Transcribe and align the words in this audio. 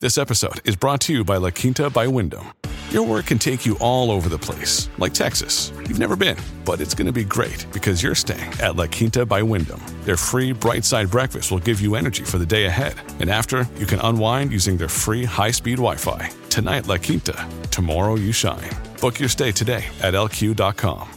This 0.00 0.16
episode 0.16 0.60
is 0.64 0.76
brought 0.76 1.00
to 1.02 1.12
you 1.12 1.24
by 1.24 1.38
La 1.38 1.50
Quinta 1.50 1.90
by 1.90 2.06
Wyndham. 2.06 2.52
Your 2.90 3.02
work 3.04 3.26
can 3.26 3.36
take 3.36 3.66
you 3.66 3.76
all 3.80 4.12
over 4.12 4.28
the 4.28 4.38
place, 4.38 4.88
like 4.96 5.12
Texas. 5.12 5.72
You've 5.88 5.98
never 5.98 6.14
been, 6.14 6.36
but 6.64 6.80
it's 6.80 6.94
going 6.94 7.08
to 7.08 7.12
be 7.12 7.24
great 7.24 7.66
because 7.72 8.00
you're 8.00 8.14
staying 8.14 8.48
at 8.62 8.76
La 8.76 8.86
Quinta 8.86 9.26
by 9.26 9.42
Wyndham. 9.42 9.82
Their 10.04 10.16
free 10.16 10.52
bright 10.52 10.84
side 10.84 11.10
breakfast 11.10 11.50
will 11.50 11.58
give 11.58 11.80
you 11.80 11.96
energy 11.96 12.22
for 12.22 12.38
the 12.38 12.46
day 12.46 12.66
ahead. 12.66 12.94
And 13.18 13.28
after, 13.28 13.68
you 13.76 13.86
can 13.86 13.98
unwind 14.04 14.52
using 14.52 14.76
their 14.76 14.88
free 14.88 15.24
high 15.24 15.50
speed 15.50 15.78
Wi 15.78 15.96
Fi. 15.96 16.30
Tonight, 16.48 16.86
La 16.86 16.96
Quinta. 16.98 17.34
Tomorrow, 17.72 18.18
you 18.18 18.30
shine. 18.30 18.70
Book 19.00 19.18
your 19.18 19.28
stay 19.28 19.50
today 19.50 19.84
at 20.00 20.14
lq.com. 20.14 21.08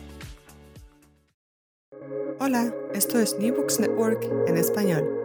Hola, 2.40 2.74
esto 2.96 3.20
es 3.20 3.36
New 3.38 3.54
Books 3.54 3.80
Network 3.80 4.24
en 4.48 4.58
español. 4.58 5.21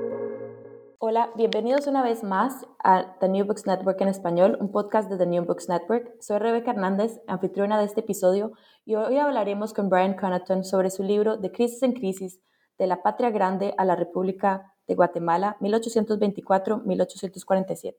Hola, 1.09 1.31
bienvenidos 1.37 1.87
una 1.87 2.03
vez 2.03 2.25
más 2.25 2.67
a 2.83 3.17
The 3.21 3.29
New 3.29 3.47
Books 3.47 3.65
Network 3.65 4.01
en 4.01 4.09
español, 4.09 4.59
un 4.61 4.73
podcast 4.73 5.09
de 5.09 5.17
The 5.17 5.27
New 5.27 5.45
Books 5.45 5.69
Network. 5.69 6.21
Soy 6.21 6.39
Rebeca 6.39 6.73
Hernández, 6.73 7.21
anfitriona 7.29 7.79
de 7.79 7.85
este 7.85 8.01
episodio, 8.01 8.51
y 8.85 8.97
hoy 8.97 9.17
hablaremos 9.17 9.73
con 9.73 9.89
Brian 9.89 10.17
Connaughton 10.17 10.65
sobre 10.65 10.91
su 10.91 11.05
libro 11.05 11.37
De 11.37 11.53
crisis 11.53 11.85
en 11.85 11.93
crisis, 11.93 12.41
de 12.77 12.89
la 12.89 13.05
patria 13.05 13.31
grande 13.31 13.73
a 13.79 13.85
la 13.85 13.95
República 13.95 14.75
de 14.89 14.97
Guatemala, 14.97 15.57
1824-1847, 15.61 17.95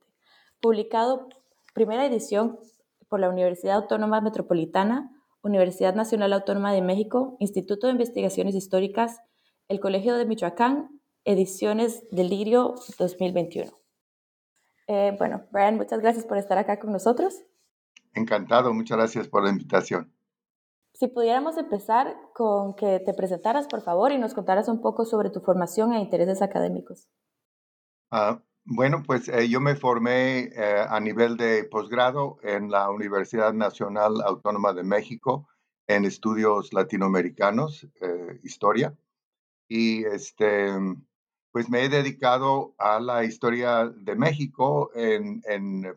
publicado 0.60 1.30
primera 1.74 2.06
edición 2.06 2.60
por 3.08 3.22
la 3.22 3.30
Universidad 3.30 3.78
Autónoma 3.78 4.20
Metropolitana, 4.20 5.10
Universidad 5.42 5.96
Nacional 5.96 6.34
Autónoma 6.34 6.74
de 6.74 6.82
México, 6.82 7.38
Instituto 7.40 7.88
de 7.88 7.94
Investigaciones 7.94 8.54
Históricas, 8.54 9.22
el 9.70 9.80
Colegio 9.80 10.18
de 10.18 10.26
Michoacán 10.26 10.97
Ediciones 11.28 12.08
Delirio 12.10 12.76
2021. 12.98 13.70
Eh, 14.88 15.14
bueno, 15.20 15.46
Brian, 15.52 15.76
muchas 15.76 16.00
gracias 16.00 16.24
por 16.26 16.38
estar 16.38 16.58
acá 16.58 16.80
con 16.80 16.94
nosotros. 16.94 17.44
Encantado, 18.14 18.74
muchas 18.74 18.98
gracias 18.98 19.28
por 19.28 19.44
la 19.44 19.50
invitación. 19.50 20.14
Si 20.94 21.10
pudiéramos 21.10 21.58
empezar 21.58 22.16
con 22.34 22.76
que 22.76 23.02
te 23.02 23.14
presentaras, 23.14 23.68
por 23.68 23.82
favor, 23.82 24.14
y 24.14 24.18
nos 24.18 24.34
contaras 24.34 24.70
un 24.70 24.80
poco 24.80 25.04
sobre 25.04 25.30
tu 25.30 25.42
formación 25.42 25.92
e 25.92 26.00
intereses 26.00 26.42
académicos. 26.42 27.10
Ah, 28.10 28.42
bueno, 28.64 29.04
pues 29.06 29.28
eh, 29.28 29.50
yo 29.50 29.60
me 29.60 29.76
formé 29.76 30.44
eh, 30.56 30.86
a 30.88 30.98
nivel 31.02 31.36
de 31.36 31.66
posgrado 31.66 32.38
en 32.42 32.72
la 32.72 32.90
Universidad 32.90 33.52
Nacional 33.52 34.22
Autónoma 34.26 34.72
de 34.72 34.84
México 34.84 35.50
en 35.88 36.06
estudios 36.06 36.72
latinoamericanos, 36.72 37.86
historia. 38.44 38.96
Y 39.70 40.06
este, 40.06 40.70
pues 41.52 41.70
me 41.70 41.84
he 41.84 41.90
dedicado 41.90 42.76
a 42.78 43.00
la 43.00 43.24
historia 43.24 43.86
de 43.86 44.16
México 44.16 44.92
en, 44.94 45.42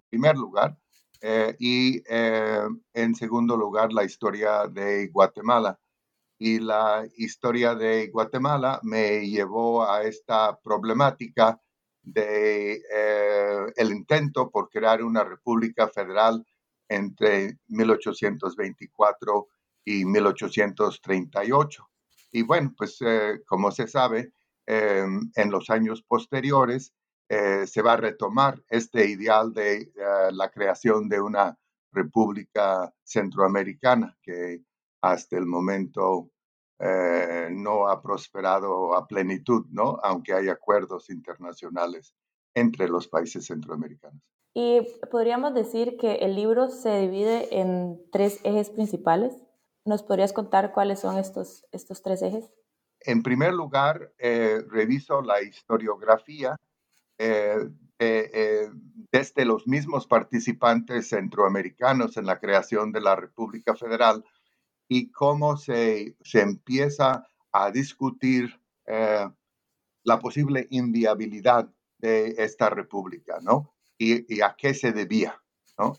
primer 0.09 0.37
lugar 0.37 0.77
eh, 1.21 1.55
y 1.59 2.03
eh, 2.09 2.63
en 2.95 3.15
segundo 3.15 3.57
lugar 3.57 3.93
la 3.93 4.05
historia 4.05 4.67
de 4.69 5.09
Guatemala. 5.09 5.79
Y 6.39 6.59
la 6.59 7.07
historia 7.17 7.75
de 7.75 8.09
Guatemala 8.09 8.81
me 8.83 9.29
llevó 9.29 9.85
a 9.85 10.05
esta 10.05 10.59
problemática 10.59 11.61
de 12.03 12.81
eh, 12.91 13.67
el 13.77 13.91
intento 13.93 14.51
por 14.51 14.71
crear 14.71 15.03
una 15.03 15.23
república 15.23 15.89
federal 15.89 16.43
entre 16.89 17.59
1824 17.69 19.49
y 19.85 20.07
1838. 20.07 21.87
Y 22.33 22.43
bueno, 22.43 22.73
pues 22.77 22.99
como 23.47 23.71
se 23.71 23.87
sabe, 23.87 24.33
Em, 24.73 25.33
en 25.35 25.51
los 25.51 25.69
años 25.69 26.01
posteriores 26.01 26.95
eh, 27.29 27.67
se 27.67 27.83
va 27.83 27.95
a 27.95 27.97
retomar 27.97 28.63
este 28.69 29.05
ideal 29.11 29.53
de 29.53 29.79
eh, 29.79 29.93
la 30.31 30.49
creación 30.53 31.09
de 31.09 31.21
una 31.21 31.59
república 31.91 32.95
centroamericana 33.03 34.17
que 34.23 34.63
hasta 35.03 35.37
el 35.37 35.47
momento 35.47 36.31
eh, 36.79 37.49
no 37.51 37.89
ha 37.89 38.01
prosperado 38.01 38.95
a 38.95 39.09
plenitud, 39.09 39.67
¿no? 39.71 39.99
Aunque 40.05 40.35
hay 40.35 40.49
acuerdos 40.49 41.11
internacionales 41.11 42.15
entre 42.55 42.87
los 42.89 43.09
países 43.09 43.47
centroamericanos. 43.47 44.23
Y 44.55 44.83
podríamos 45.11 45.53
decir 45.53 45.97
que 45.97 46.17
el 46.17 46.37
libro 46.37 46.69
se 46.69 46.97
divide 47.01 47.59
en 47.59 48.01
tres 48.13 48.39
ejes 48.45 48.71
principales. 48.71 49.37
¿Nos 49.85 50.05
podrías 50.05 50.33
contar 50.33 50.73
cuáles 50.73 51.01
son 51.01 51.19
estos, 51.19 51.67
estos 51.73 52.03
tres 52.03 52.23
ejes? 52.23 52.53
En 53.03 53.23
primer 53.23 53.55
lugar, 53.55 54.13
eh, 54.19 54.63
reviso 54.69 55.23
la 55.23 55.43
historiografía 55.43 56.57
eh, 57.19 57.69
eh, 57.99 58.69
desde 59.11 59.45
los 59.45 59.67
mismos 59.67 60.07
participantes 60.07 61.09
centroamericanos 61.09 62.17
en 62.17 62.27
la 62.27 62.39
creación 62.39 62.93
de 62.93 63.01
la 63.01 63.17
República 63.17 63.75
Federal 63.75 64.25
y 64.89 65.11
cómo 65.11 65.57
se, 65.57 66.17
se 66.21 66.41
empieza 66.43 67.27
a 67.53 67.71
discutir 67.71 68.61
la 70.03 70.19
posible 70.19 70.67
inviabilidad 70.71 71.73
de 71.99 72.35
esta 72.39 72.71
república, 72.71 73.39
¿no? 73.41 73.73
Y, 73.97 74.35
y 74.35 74.41
a 74.41 74.57
qué 74.59 74.75
se 74.75 74.91
debía, 74.91 75.41
¿no? 75.79 75.93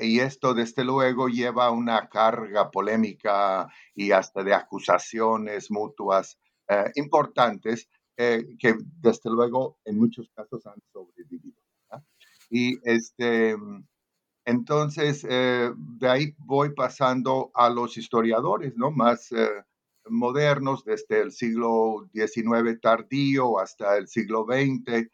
y 0.00 0.20
esto, 0.20 0.54
desde 0.54 0.82
luego, 0.82 1.28
lleva 1.28 1.70
una 1.70 2.08
carga 2.08 2.70
polémica 2.70 3.68
y 3.94 4.12
hasta 4.12 4.42
de 4.42 4.54
acusaciones 4.54 5.70
mutuas 5.70 6.38
eh, 6.66 6.90
importantes 6.94 7.90
eh, 8.16 8.42
que 8.58 8.74
desde 9.02 9.28
luego 9.30 9.78
en 9.84 9.98
muchos 9.98 10.30
casos 10.34 10.66
han 10.66 10.80
sobrevivido. 10.92 11.60
Y 12.48 12.78
este, 12.84 13.54
entonces, 14.46 15.26
eh, 15.28 15.70
de 15.76 16.08
ahí 16.08 16.34
voy 16.38 16.72
pasando 16.74 17.50
a 17.54 17.68
los 17.68 17.98
historiadores, 17.98 18.74
¿no? 18.76 18.90
Más 18.90 19.28
modernos, 20.08 20.84
desde 20.84 21.20
el 21.20 21.32
siglo 21.32 22.08
XIX 22.12 22.80
tardío 22.80 23.58
hasta 23.58 23.96
el 23.96 24.08
siglo 24.08 24.46
XX, 24.46 25.08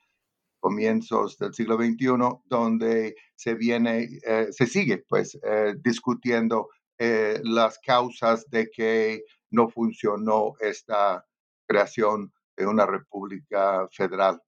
comienzos 0.60 1.39
del 1.39 1.55
siglo 1.55 1.77
XXI, 1.77 2.41
donde 2.44 3.16
se 3.34 3.54
viene, 3.54 4.09
se 4.51 4.66
sigue 4.66 5.04
pues 5.09 5.39
discutiendo 5.83 6.69
las 6.98 7.78
causas 7.78 8.45
de 8.51 8.69
que 8.71 9.22
no 9.51 9.69
funcionó 9.69 10.54
esta 10.60 11.24
creación 11.71 12.33
de 12.57 12.67
una 12.67 12.84
república 12.84 13.89
federal. 13.93 14.43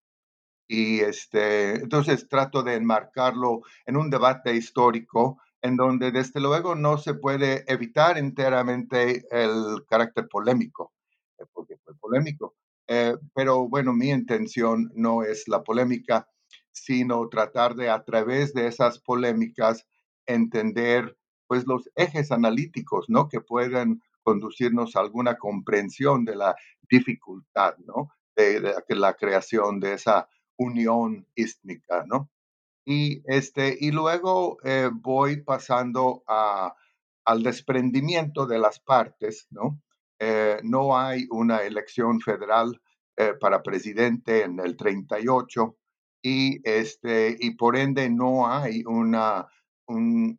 Y 0.69 1.01
este, 1.01 1.77
entonces 1.77 2.29
trato 2.29 2.63
de 2.65 2.75
enmarcarlo 2.75 3.61
en 3.87 3.97
un 3.97 4.11
debate 4.11 4.55
histórico 4.55 5.39
en 5.61 5.77
donde 5.77 6.11
desde 6.11 6.41
luego 6.41 6.75
no 6.75 6.99
se 6.99 7.15
puede 7.15 7.65
evitar 7.73 8.19
enteramente 8.19 9.25
el 9.31 9.85
carácter 9.89 10.27
polémico, 10.29 10.93
eh, 11.39 11.45
porque 11.53 11.77
fue 11.85 11.95
polémico. 11.95 12.57
Eh, 12.89 13.15
pero 13.33 13.69
bueno, 13.69 13.93
mi 13.93 14.11
intención 14.11 14.91
no 14.95 15.23
es 15.23 15.47
la 15.47 15.63
polémica, 15.63 16.27
sino 16.73 17.29
tratar 17.29 17.77
de 17.77 17.89
a 17.89 18.03
través 18.03 18.53
de 18.53 18.67
esas 18.67 18.99
polémicas 18.99 19.87
entender 20.27 21.17
pues 21.47 21.67
los 21.67 21.89
ejes 21.95 22.33
analíticos, 22.33 23.09
¿no? 23.09 23.29
Que 23.29 23.41
pueden 23.41 24.01
conducirnos 24.23 24.97
a 24.97 25.01
alguna 25.01 25.37
comprensión 25.37 26.25
de 26.25 26.37
la 26.37 26.57
dificultad, 26.89 27.77
¿no? 27.79 28.11
De, 28.35 28.61
la 28.89 29.15
creación 29.15 29.81
de 29.81 29.95
esa 29.95 30.29
unión 30.57 31.27
ístmica, 31.35 32.05
¿no? 32.07 32.31
Y, 32.85 33.23
este, 33.27 33.77
y 33.79 33.91
luego 33.91 34.59
eh, 34.65 34.91
voy 34.93 35.43
pasando 35.43 36.25
a, 36.27 36.75
al 37.25 37.43
desprendimiento 37.43 38.47
de 38.47 38.59
las 38.59 38.81
partes, 38.81 39.47
¿no? 39.51 39.81
Eh, 40.19 40.61
no 40.63 40.97
hay 40.97 41.27
una 41.31 41.63
elección 41.63 42.21
federal 42.21 42.81
eh, 43.17 43.35
para 43.41 43.63
presidente 43.63 44.43
en 44.45 44.61
el 44.61 44.77
38 44.77 45.77
y, 46.23 46.61
este, 46.69 47.37
y 47.39 47.57
por 47.57 47.77
ende 47.77 48.09
no 48.09 48.47
hay 48.47 48.85
una, 48.87 49.49
un, 49.87 50.39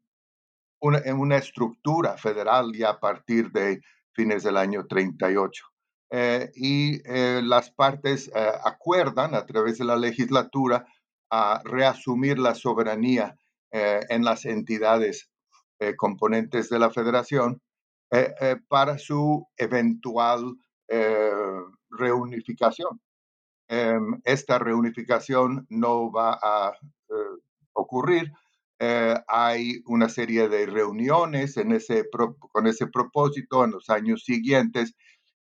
una, 0.84 1.02
una 1.16 1.38
estructura 1.38 2.18
federal 2.18 2.74
ya 2.74 2.90
a 2.92 3.00
partir 3.00 3.52
de 3.52 3.82
fines 4.14 4.44
del 4.44 4.58
año 4.58 4.86
38. 4.86 5.66
Eh, 6.12 6.52
y 6.56 7.02
eh, 7.06 7.42
las 7.44 7.72
partes 7.72 8.28
eh, 8.28 8.52
acuerdan 8.64 9.34
a 9.34 9.46
través 9.46 9.80
de 9.80 9.86
la 9.86 9.96
legislatura 9.96 10.86
a 11.32 11.62
reasumir 11.66 12.38
la 12.38 12.54
soberanía 12.54 13.36
en 13.72 14.24
las 14.24 14.46
entidades 14.46 15.32
componentes 15.98 16.70
de 16.70 16.78
la 16.78 16.92
federación 16.92 17.60
para 18.68 19.00
su 19.00 19.48
eventual 19.58 20.56
reunificación. 21.90 23.02
Em, 23.68 24.22
esta 24.26 24.60
reunificación 24.60 25.66
no 25.72 26.12
va 26.12 26.38
a 26.40 26.74
ocurrir. 27.74 28.32
Hay 29.28 29.82
una 29.86 30.10
serie 30.10 30.50
de 30.50 30.66
reuniones 30.66 31.58
en 31.58 31.72
ese, 31.72 32.10
con 32.52 32.68
ese 32.68 32.88
propósito 32.88 33.64
en 33.64 33.72
los 33.72 33.90
años 33.90 34.24
siguientes 34.24 34.96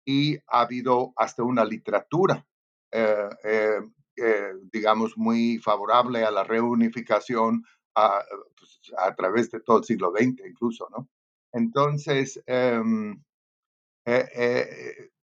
y 0.05 0.37
ha 0.49 0.61
habido 0.61 1.13
hasta 1.17 1.43
una 1.43 1.65
literatura, 1.65 2.47
eh, 2.93 3.29
eh, 3.45 3.81
eh, 4.17 4.53
digamos, 4.73 5.17
muy 5.17 5.59
favorable 5.59 6.25
a 6.25 6.31
la 6.31 6.45
reunificación 6.45 7.65
a, 7.95 8.23
pues, 8.57 8.81
a, 8.99 9.15
través 9.15 9.51
de 9.51 9.61
todo 9.61 9.79
el 9.79 9.85
siglo 9.85 10.13
XX 10.13 10.47
incluso, 10.47 10.89
¿no? 10.91 11.09
Entonces, 11.53 12.43
em, 12.47 13.23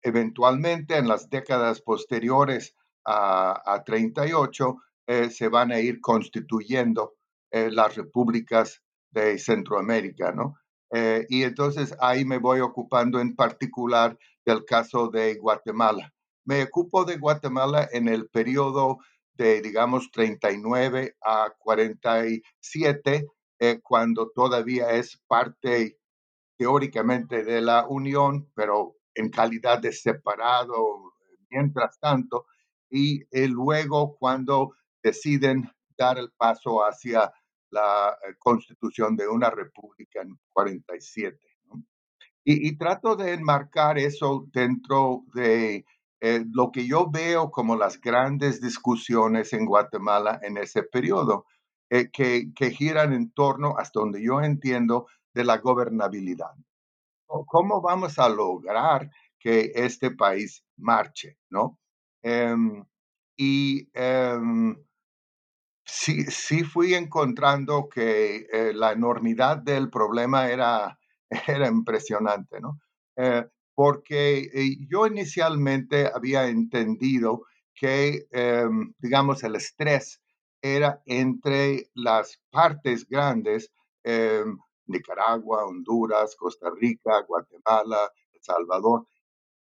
eventualmente 0.02 0.96
en 0.96 1.06
las 1.06 1.30
décadas 1.30 1.80
posteriores 1.82 2.74
a, 3.04 3.62
a 3.72 3.84
38 3.84 4.76
se 5.30 5.48
van 5.48 5.70
a 5.70 5.78
ir 5.78 6.00
constituyendo 6.00 7.14
las 7.52 7.96
repúblicas 7.96 8.82
de 9.10 9.38
Centroamérica, 9.38 10.32
¿no? 10.32 10.54
y 11.28 11.42
entonces 11.42 11.94
ahí 12.00 12.24
me 12.24 12.38
voy 12.38 12.60
ocupando 12.60 13.20
en 13.20 13.34
particular 13.34 14.18
del 14.44 14.64
caso 14.64 15.08
de 15.08 15.34
Guatemala. 15.34 16.12
Me 16.44 16.64
ocupo 16.64 17.04
de 17.04 17.18
Guatemala 17.18 17.88
en 17.92 18.08
el 18.08 18.28
periodo 18.28 18.98
de, 19.34 19.62
digamos, 19.62 20.10
39 20.10 21.16
a 21.22 21.52
47, 21.58 23.26
eh, 23.60 23.80
cuando 23.82 24.30
todavía 24.30 24.90
es 24.90 25.22
parte 25.26 25.98
teóricamente 26.58 27.44
de 27.44 27.60
la 27.60 27.86
Unión, 27.86 28.50
pero 28.54 28.96
en 29.14 29.30
calidad 29.30 29.78
de 29.78 29.92
separado 29.92 31.12
mientras 31.50 31.98
tanto, 32.00 32.46
y 32.90 33.22
eh, 33.30 33.48
luego 33.48 34.16
cuando 34.18 34.74
deciden 35.02 35.70
dar 35.96 36.18
el 36.18 36.30
paso 36.32 36.80
hacia 36.80 37.32
la 37.72 38.16
eh, 38.22 38.34
constitución 38.38 39.16
de 39.16 39.26
una 39.26 39.50
república 39.50 40.22
en 40.22 40.38
47. 40.52 41.38
Y, 42.44 42.76
trato 42.76 43.14
de 43.14 43.34
enmarcar 43.34 43.98
eso 43.98 44.46
dentro 44.52 45.22
de 45.32 45.84
eh, 46.20 46.44
lo 46.52 46.72
que 46.72 46.86
yo 46.88 47.08
veo 47.08 47.52
como 47.52 47.76
las 47.76 48.00
grandes 48.00 48.60
discusiones 48.60 49.52
en 49.52 49.64
Guatemala 49.64 50.40
en 50.42 50.56
ese 50.56 50.82
periodo, 50.82 51.46
eh, 51.88 52.10
que, 52.10 52.70
giran 52.70 53.12
en 53.12 53.30
torno, 53.32 53.76
hasta 53.78 54.00
donde 54.00 54.22
yo 54.22 54.40
entiendo, 54.40 55.06
de 55.34 55.44
la 55.44 55.58
gobernabilidad. 55.58 56.52
¿Cómo 57.26 57.80
vamos 57.80 58.18
a 58.18 58.28
lograr 58.28 59.08
que 59.38 59.70
este 59.74 60.10
país 60.10 60.64
marche? 60.76 61.38
¿no? 61.48 61.78
Em, 62.22 62.84
y 63.36 63.88
em, 63.94 64.76
sí, 65.84 66.24
sí 66.24 66.64
fui 66.64 66.94
encontrando 66.94 67.88
que 67.88 68.46
eh, 68.52 68.72
la 68.74 68.92
enormidad 68.92 69.58
del 69.58 69.90
problema 69.90 70.48
era 70.50 70.98
era 71.48 71.68
impresionante, 71.68 72.60
¿no? 72.60 72.80
Eh, 73.16 73.46
porque 73.74 74.50
eh, 74.52 74.76
yo 74.88 75.06
inicialmente 75.06 76.10
había 76.12 76.46
entendido 76.48 77.42
que, 77.74 78.26
em, 78.30 78.92
digamos, 78.98 79.42
el 79.44 79.56
estrés 79.56 80.20
era 80.60 81.02
entre 81.06 81.88
las 81.94 82.38
partes 82.50 83.08
grandes, 83.08 83.72
em, 84.04 84.58
Nicaragua, 84.86 85.64
Honduras, 85.64 86.36
Costa 86.36 86.70
Rica, 86.78 87.22
Guatemala, 87.26 88.10
El 88.32 88.42
Salvador, 88.42 89.06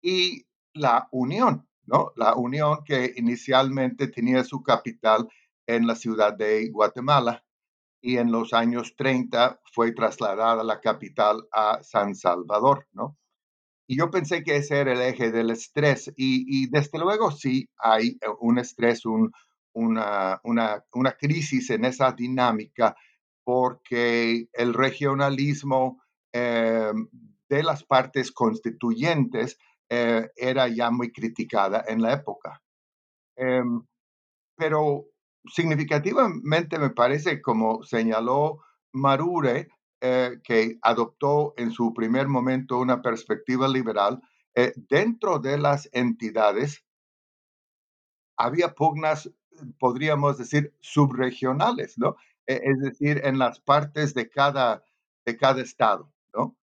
y 0.02 0.46
la 0.74 1.08
Unión, 1.12 1.68
¿no? 1.84 2.12
La 2.16 2.34
Unión 2.34 2.78
que 2.84 3.12
inicialmente 3.16 4.08
tenía 4.08 4.44
su 4.44 4.62
capital 4.62 5.28
en 5.68 5.86
la 5.86 5.94
ciudad 5.94 6.36
de 6.36 6.70
Guatemala 6.70 7.44
y 8.00 8.16
en 8.16 8.32
los 8.32 8.52
años 8.52 8.94
30 8.96 9.60
fue 9.72 9.92
trasladada 9.92 10.64
la 10.64 10.80
capital 10.80 11.46
a 11.52 11.82
San 11.82 12.14
Salvador, 12.14 12.86
¿no? 12.92 13.16
Y 13.86 13.98
yo 13.98 14.10
pensé 14.10 14.42
que 14.42 14.56
ese 14.56 14.78
era 14.78 14.92
el 14.92 15.00
eje 15.00 15.30
del 15.30 15.50
estrés 15.50 16.12
y, 16.16 16.68
desde 16.70 16.98
luego 16.98 17.30
sí 17.30 17.68
hay 17.78 18.18
eh, 18.20 18.28
un 18.40 18.58
estrés, 18.58 19.04
una, 19.72 20.40
una, 20.42 21.12
crisis 21.18 21.70
en 21.70 21.84
esa 21.84 22.12
dinámica 22.12 22.96
porque 23.44 24.48
el 24.52 24.74
regionalismo 24.74 26.02
eh, 26.34 26.92
de 27.48 27.62
las 27.62 27.82
partes 27.84 28.30
constituyentes 28.30 29.58
eh, 29.88 30.30
era 30.36 30.68
ya 30.68 30.90
muy 30.90 31.10
criticada 31.10 31.82
en 31.88 32.02
la 32.02 32.12
época. 32.12 32.60
Em, 33.36 33.82
pero 34.54 35.06
significativamente 35.46 36.78
me 36.78 36.90
parece, 36.90 37.40
como 37.42 37.82
señaló 37.82 38.60
Marure, 38.92 39.68
eh, 40.00 40.38
que 40.44 40.78
adoptó 40.82 41.54
en 41.56 41.72
su 41.72 41.92
primer 41.92 42.28
momento 42.28 42.78
una 42.78 43.02
perspectiva 43.02 43.66
liberal, 43.68 44.20
eh, 44.54 44.72
dentro 44.76 45.38
de 45.38 45.58
las 45.58 45.88
entidades 45.92 46.84
había 48.36 48.74
pugnas, 48.74 49.30
podríamos 49.78 50.38
decir, 50.38 50.72
subregionales, 50.80 51.98
¿no? 51.98 52.16
E, 52.46 52.60
es 52.62 52.80
decir, 52.80 53.20
en 53.24 53.38
las 53.38 53.60
partes 53.60 54.14
de 54.14 54.30
cada, 54.30 54.84
de 55.26 55.36
cada 55.36 55.60
estado, 55.60 56.12
¿no? 56.32 56.56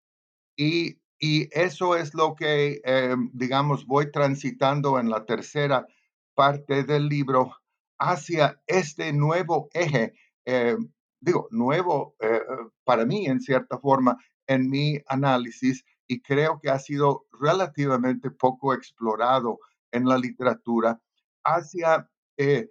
Y, 0.56 0.98
y 1.18 1.48
eso 1.52 1.96
es 1.96 2.14
lo 2.14 2.34
que, 2.36 2.80
eh, 2.84 3.16
digamos, 3.32 3.86
voy 3.86 4.10
transitando 4.12 4.98
en 4.98 5.10
la 5.10 5.24
tercera 5.24 5.86
parte 6.34 6.84
del 6.84 7.08
libro, 7.08 7.56
hacia 8.02 8.60
este 8.66 9.12
nuevo 9.12 9.68
eje, 9.72 10.12
eh, 10.44 10.76
digo, 11.20 11.46
nuevo 11.52 12.16
eh, 12.18 12.40
para 12.84 13.06
mí 13.06 13.26
en 13.26 13.40
cierta 13.40 13.78
forma 13.78 14.16
en 14.48 14.68
mi 14.68 15.00
análisis 15.06 15.84
y 16.08 16.20
creo 16.20 16.58
que 16.60 16.68
ha 16.68 16.80
sido 16.80 17.26
relativamente 17.40 18.30
poco 18.30 18.74
explorado 18.74 19.60
en 19.92 20.04
la 20.06 20.18
literatura 20.18 21.00
hacia 21.44 22.08
eh, 22.36 22.68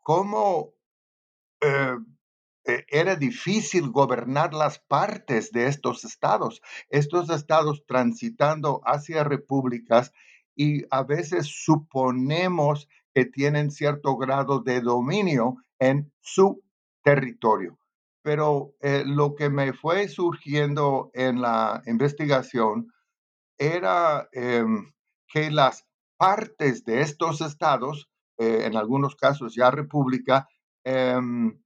cómo 0.00 0.72
era 2.66 3.16
difícil 3.16 3.90
gobernar 3.90 4.52
las 4.52 4.78
partes 4.78 5.50
de 5.50 5.66
estos 5.66 6.04
estados, 6.04 6.60
estos 6.90 7.30
estados 7.30 7.84
transitando 7.86 8.82
hacia 8.84 9.24
repúblicas 9.24 10.12
y 10.54 10.82
a 10.90 11.02
veces 11.02 11.46
suponemos 11.46 12.86
que 13.14 13.24
tienen 13.24 13.70
cierto 13.70 14.16
grado 14.16 14.60
de 14.60 14.80
dominio 14.80 15.56
en 15.78 16.12
su 16.20 16.62
territorio. 17.02 17.78
Pero 18.22 18.74
eh, 18.80 19.04
lo 19.06 19.34
que 19.34 19.50
me 19.50 19.72
fue 19.72 20.08
surgiendo 20.08 21.10
en 21.14 21.40
la 21.40 21.82
investigación 21.86 22.92
era 23.58 24.28
em, 24.32 24.92
que 25.28 25.50
las 25.50 25.86
partes 26.16 26.84
de 26.84 27.02
estos 27.02 27.40
estados, 27.40 28.08
eh, 28.38 28.62
en 28.64 28.76
algunos 28.76 29.14
casos 29.14 29.54
ya 29.54 29.70
república, 29.70 30.48
em, 30.84 31.60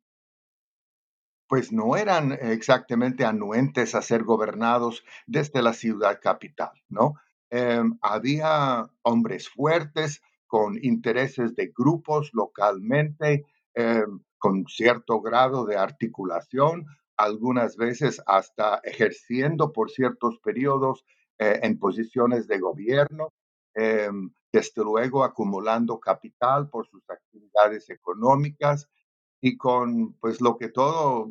pues 1.48 1.72
no 1.72 1.96
eran 1.96 2.32
exactamente 2.32 3.24
anuentes 3.24 3.94
a 3.94 4.02
ser 4.02 4.22
gobernados 4.24 5.02
desde 5.26 5.62
la 5.62 5.72
ciudad 5.72 6.20
capital, 6.20 6.72
¿no? 6.88 7.14
Em, 7.50 7.98
había 8.02 8.86
hombres 9.02 9.48
fuertes 9.48 10.20
con 10.48 10.82
intereses 10.82 11.54
de 11.54 11.72
grupos 11.76 12.30
localmente, 12.32 13.44
eh, 13.74 14.02
con 14.38 14.64
cierto 14.66 15.20
grado 15.20 15.66
de 15.66 15.76
articulación, 15.76 16.86
algunas 17.16 17.76
veces 17.76 18.22
hasta 18.26 18.80
ejerciendo 18.82 19.72
por 19.72 19.90
ciertos 19.90 20.38
periodos 20.38 21.04
eh, 21.38 21.60
en 21.62 21.78
posiciones 21.78 22.48
de 22.48 22.58
gobierno, 22.58 23.28
eh, 23.74 24.10
desde 24.52 24.82
luego 24.82 25.22
acumulando 25.22 26.00
capital 26.00 26.70
por 26.70 26.88
sus 26.88 27.02
actividades 27.10 27.90
económicas 27.90 28.88
y 29.40 29.56
con 29.56 30.14
pues 30.14 30.40
lo 30.40 30.56
que 30.56 30.68
todo 30.68 31.30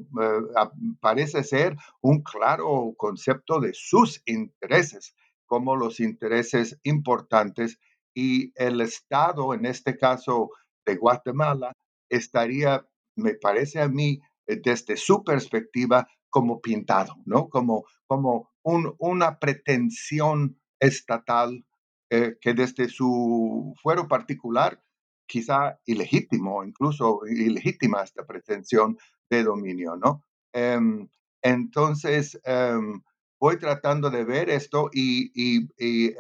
parece 1.02 1.44
ser 1.44 1.76
un 2.02 2.22
claro 2.22 2.94
concepto 2.96 3.60
de 3.60 3.74
sus 3.74 4.22
intereses 4.26 5.16
como 5.46 5.76
los 5.76 6.00
intereses 6.00 6.80
importantes 6.84 7.80
y 8.18 8.52
el 8.56 8.82
Estado, 8.82 9.54
en 9.54 9.68
este 9.68 9.96
caso 9.96 10.50
de 10.88 10.96
Guatemala, 10.96 11.72
estaría, 12.10 12.84
me 13.16 13.36
parece 13.36 13.80
a 13.80 13.88
mí, 13.88 14.20
eh, 14.48 14.60
desde 14.60 14.98
su 14.98 15.24
perspectiva, 15.24 16.08
como 16.32 16.60
pintado, 16.60 17.14
¿no? 17.26 17.48
Como, 17.48 17.86
como 18.08 18.50
un, 18.64 18.96
una 18.98 19.38
pretensión 19.38 20.60
estatal 20.80 21.64
eh, 22.10 22.38
que 22.42 22.56
desde 22.56 22.90
su 22.90 23.76
fuero 23.84 24.08
particular 24.08 24.82
quizá 25.28 25.80
ilegítimo, 25.86 26.64
incluso 26.64 27.22
ilegítima 27.28 28.02
esta 28.02 28.26
pretensión 28.26 28.98
de 29.30 29.44
dominio, 29.44 29.96
¿no? 29.96 30.24
Em, 30.54 31.08
entonces, 31.44 32.40
em, 32.46 33.00
voy 33.40 33.58
tratando 33.58 34.10
de 34.10 34.24
ver 34.24 34.50
esto 34.50 34.90
y, 34.94 35.32
y, 35.36 35.68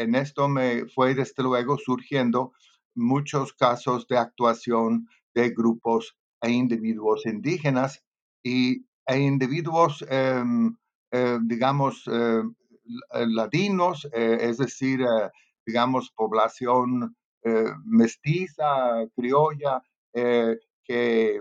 en 0.01 0.15
esto 0.15 0.47
me 0.47 0.85
fue 0.87 1.15
desde 1.15 1.43
luego 1.43 1.77
surgiendo 1.77 2.53
muchos 2.95 3.53
casos 3.53 4.07
de 4.07 4.17
actuación 4.17 5.07
de 5.33 5.49
grupos 5.49 6.15
e 6.41 6.51
individuos 6.51 7.25
indígenas 7.25 8.03
y, 8.43 8.85
e 9.07 9.19
individuos, 9.19 10.05
em, 10.09 10.75
eh, 11.11 11.39
digamos, 11.43 12.03
eh, 12.11 12.43
ladinos, 13.11 14.07
eh, 14.13 14.37
es 14.41 14.57
decir, 14.57 14.99
digamos, 15.65 16.11
población 16.11 17.15
eh, 17.43 17.71
mestiza, 17.85 19.07
criolla, 19.15 19.81
eh, 20.13 20.57
que, 20.83 21.39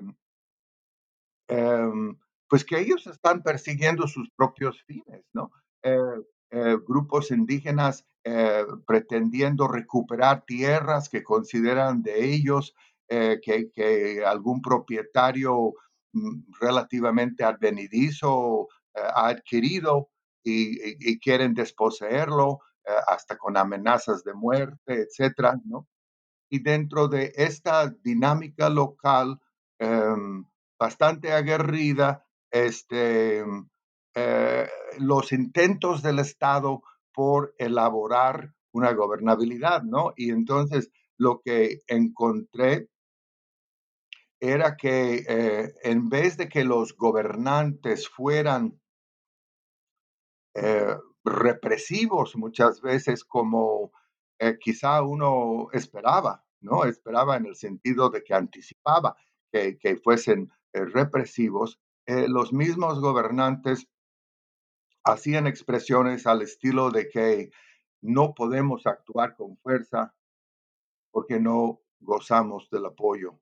em, 1.49 2.17
pues 2.49 2.65
que 2.65 2.79
ellos 2.79 3.07
están 3.07 3.43
persiguiendo 3.43 4.07
sus 4.07 4.31
propios 4.37 4.83
fines, 4.85 5.25
¿no? 5.33 5.51
Eh, 5.83 6.77
grupos 6.87 7.31
indígenas 7.31 8.05
pretendiendo 8.87 9.69
recuperar 9.69 10.45
tierras 10.45 11.09
que 11.09 11.23
consideran 11.23 12.03
de 12.03 12.25
ellos, 12.35 12.75
que, 13.09 13.71
que, 13.73 14.25
algún 14.25 14.61
propietario 14.61 15.75
mm, 16.13 16.41
relativamente 16.61 17.45
advenidizo 17.45 18.67
ha 18.95 19.29
adquirido 19.29 20.09
y, 20.43 21.09
y, 21.09 21.21
quieren 21.21 21.55
desposeerlo 21.55 22.61
hasta 23.07 23.37
con 23.37 23.57
amenazas 23.57 24.25
de 24.25 24.35
muerte, 24.35 25.03
etcétera, 25.03 25.61
¿no? 25.65 25.87
y 26.49 26.61
dentro 26.61 27.09
de 27.09 27.33
esta 27.37 27.89
dinámica 28.03 28.69
local 28.69 29.41
em, 29.79 30.45
bastante 30.79 31.33
aguerrida, 31.33 32.25
este, 32.51 33.45
eh, 34.19 34.67
los 34.99 35.31
intentos 35.31 36.03
del 36.03 36.21
Estado 36.21 36.83
por 37.13 37.55
elaborar 37.59 38.55
una 38.73 38.93
gobernabilidad, 38.95 39.83
¿no? 39.83 40.15
Y 40.17 40.31
entonces 40.31 40.91
lo 41.19 41.43
que 41.43 41.83
encontré 41.87 42.89
era 44.41 44.75
que 44.75 45.23
eh, 45.29 45.75
en 45.83 46.09
vez 46.09 46.39
de 46.39 46.49
que 46.49 46.65
los 46.65 46.97
gobernantes 46.97 48.09
fueran 48.09 48.81
eh, 50.55 50.97
represivos 51.23 52.37
muchas 52.37 52.81
veces 52.81 53.23
como 53.23 53.93
quizá 54.61 55.03
uno 55.03 55.69
esperaba, 55.73 56.43
¿no? 56.63 56.85
Esperaba 56.85 57.37
en 57.37 57.45
el 57.45 57.57
sentido 57.57 58.09
de 58.09 58.23
que 58.25 58.33
anticipaba 58.33 59.15
que, 59.53 59.77
que 59.77 59.97
fuesen 59.97 60.51
represivos. 60.73 61.79
Los 62.07 62.53
mismos 62.53 63.01
gobernantes 63.01 63.89
hacían 65.07 65.47
expresiones 65.47 66.27
al 66.27 66.43
estilo 66.43 66.91
de 66.91 67.09
que 67.09 67.51
no 68.03 68.35
podemos 68.35 68.87
actuar 68.87 69.37
con 69.37 69.57
fuerza 69.57 70.15
porque 71.13 71.39
no 71.41 71.81
gozamos 72.01 72.69
del 72.71 72.87
apoyo, 72.87 73.39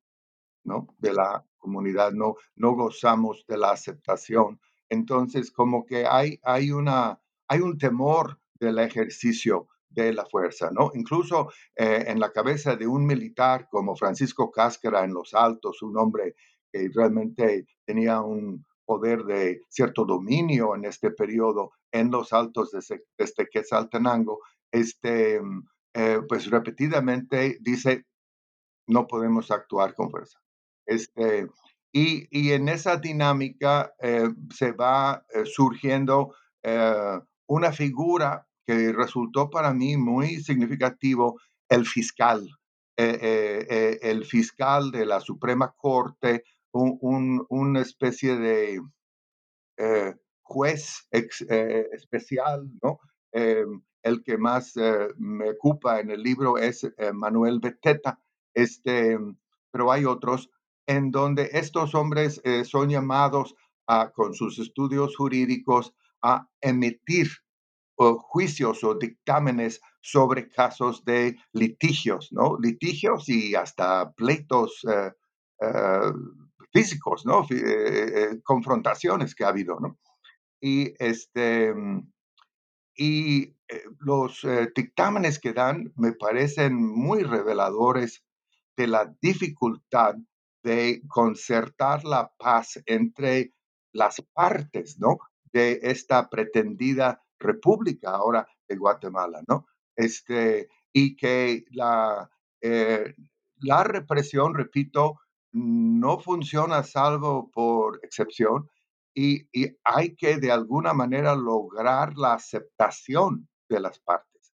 ¿no? 0.63 0.87
De 0.99 1.13
la 1.13 1.45
comunidad, 1.59 2.13
no, 2.13 2.37
no 2.55 2.75
gozamos 2.75 3.45
de 3.49 3.57
la 3.57 3.71
aceptación. 3.71 4.61
Entonces, 4.91 5.51
como 5.51 5.87
que 5.87 6.07
hay, 6.07 6.39
hay, 6.45 6.71
una, 6.71 7.21
hay 7.49 7.61
un 7.61 7.79
temor 7.79 8.39
del 8.55 8.79
ejercicio 8.79 9.69
de 9.89 10.13
la 10.13 10.27
fuerza, 10.27 10.71
¿no? 10.71 10.91
Incluso 10.95 11.51
eh, 11.75 12.05
en 12.09 12.21
la 12.21 12.31
cabeza 12.31 12.77
de 12.77 12.87
un 12.87 13.07
militar 13.07 13.69
como 13.71 13.97
Francisco 13.97 14.51
Cáscara 14.51 15.03
en 15.05 15.15
los 15.15 15.33
Altos, 15.33 15.83
un 15.83 15.97
hombre 15.97 16.35
que 16.71 16.91
realmente 16.93 17.67
tenía 17.87 18.21
un 18.21 18.67
poder 18.85 19.25
de 19.25 19.63
cierto 19.69 20.05
dominio 20.05 20.75
en 20.75 20.85
este 20.85 21.11
periodo 21.11 21.73
en 21.93 22.11
los 22.11 22.33
Altos 22.33 22.71
desde, 22.73 23.05
desde 23.19 23.49
Quetzaltenango, 23.49 24.41
este, 24.73 25.41
eh, 25.95 26.21
pues 26.29 26.51
repetidamente 26.51 27.59
dice, 27.61 28.05
no 28.87 29.07
podemos 29.07 29.51
actuar 29.51 29.95
con 29.95 30.11
fuerza. 30.11 30.39
Este, 30.87 31.49
y, 31.93 32.27
y 32.31 32.53
en 32.53 32.69
esa 32.69 32.97
dinámica 32.97 33.95
eh, 34.01 34.29
se 34.51 34.73
va 34.73 35.25
surgiendo 35.45 36.35
una 37.47 37.73
figura 37.73 38.47
que 38.67 38.93
resultó 38.93 39.51
para 39.51 39.73
mí 39.73 39.97
muy 39.97 40.43
significativo 40.43 41.41
el 41.69 41.87
fiscal, 41.87 42.49
eh, 42.97 43.19
eh, 43.21 43.67
eh, 43.71 43.99
el 44.03 44.25
fiscal 44.25 44.91
de 44.91 45.07
la 45.07 45.21
Suprema 45.21 45.75
Corte, 45.77 46.45
un, 46.75 47.47
una 47.49 47.81
especie 47.81 48.37
de 48.37 48.81
juez 50.43 51.09
especial, 51.11 52.71
¿no? 52.83 53.01
el 53.33 54.23
que 54.23 54.39
más 54.39 54.75
me 55.17 55.51
ocupa 55.51 56.01
en 56.01 56.11
el 56.11 56.23
libro 56.23 56.59
es 56.59 56.87
Manuel 57.13 57.59
Beteta, 57.61 58.21
este, 58.53 59.19
pero 59.73 59.91
hay 59.91 60.05
otros 60.05 60.51
en 60.87 61.11
donde 61.11 61.49
estos 61.53 61.95
hombres 61.95 62.41
son 62.65 62.91
llamados 62.91 63.55
a, 63.87 64.11
con 64.11 64.35
sus 64.35 64.59
estudios 64.59 65.17
jurídicos 65.17 65.95
a 66.23 66.49
emitir 66.61 67.29
juicios 67.97 68.83
o 68.85 68.95
dictámenes 68.95 69.81
sobre 70.01 70.49
casos 70.49 71.05
de 71.05 71.37
litigios, 71.53 72.33
¿no? 72.33 72.59
Litigios 72.61 73.29
y 73.29 73.55
hasta 73.55 74.13
pleitos 74.13 74.85
eh, 74.89 75.13
eh, 75.61 76.13
físicos, 76.75 77.25
¿no? 77.25 77.47
Eh, 77.51 78.41
confrontaciones 78.43 79.35
que 79.35 79.45
ha 79.45 79.49
habido, 79.49 79.81
¿no? 79.81 79.99
Y, 80.61 80.93
este, 80.99 81.73
y 82.97 83.55
los 84.01 84.47
dictámenes 84.75 85.39
que 85.39 85.53
dan 85.53 85.93
me 85.97 86.13
parecen 86.13 86.75
muy 86.75 87.23
reveladores 87.23 88.25
de 88.77 88.87
la 88.89 89.15
dificultad 89.21 90.17
de 90.65 91.03
concertar 91.09 92.05
la 92.05 92.33
paz 92.39 92.83
entre 92.87 93.53
las 93.93 94.21
partes, 94.33 94.99
¿no? 94.99 95.19
De 95.53 95.79
esta 95.83 96.29
pretendida 96.29 97.23
República 97.39 98.11
ahora 98.11 98.47
de 98.69 98.77
Guatemala, 98.77 99.43
¿no? 99.47 99.67
Este, 99.95 100.69
y 100.93 101.17
que 101.17 101.65
la, 101.71 102.29
eh, 102.61 103.15
la 103.59 103.85
represión, 103.85 104.55
repito, 104.55 105.21
no 105.55 106.19
funciona 106.19 106.83
salvo 106.83 107.51
por 107.53 108.01
excepción 108.03 108.69
y, 109.15 109.49
y, 109.53 109.77
hay 109.85 110.17
que 110.17 110.39
de 110.39 110.51
alguna 110.51 110.93
manera 110.93 111.37
lograr 111.37 112.17
la 112.17 112.35
aceptación 112.35 113.49
de 113.69 113.81
las 113.81 114.01
partes. 114.01 114.53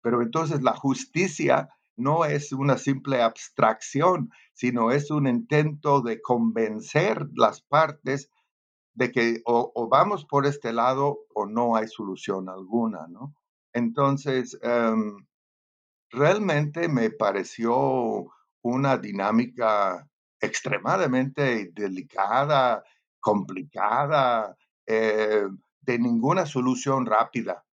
Pero 0.00 0.22
entonces 0.22 0.62
la 0.62 0.76
justicia 0.76 1.68
no 1.96 2.24
es 2.24 2.52
una 2.52 2.78
simple 2.78 3.20
abstracción, 3.22 4.30
sino 4.54 4.92
es 4.92 5.10
un 5.10 5.26
intento 5.26 6.00
de 6.00 6.22
convencer 6.22 7.26
las 7.34 7.60
partes 7.62 8.30
de 8.94 9.10
que 9.10 9.42
o, 9.44 9.88
vamos 9.88 10.24
por 10.24 10.46
este 10.46 10.72
lado 10.72 11.18
o 11.34 11.46
no 11.46 11.76
hay 11.76 11.88
solución 11.88 12.48
alguna, 12.48 13.06
¿no? 13.08 13.34
Entonces, 13.72 14.58
em, 14.62 15.26
realmente 16.10 16.88
me 16.88 17.10
pareció 17.10 18.26
una 18.62 18.96
dinámica 18.98 20.09
extremadamente 20.40 21.70
delicada, 21.72 22.82
complicada, 23.20 24.56
eh, 24.86 25.46
de 25.82 25.98
ninguna 25.98 26.46
solución 26.46 27.06
rápida, 27.06 27.64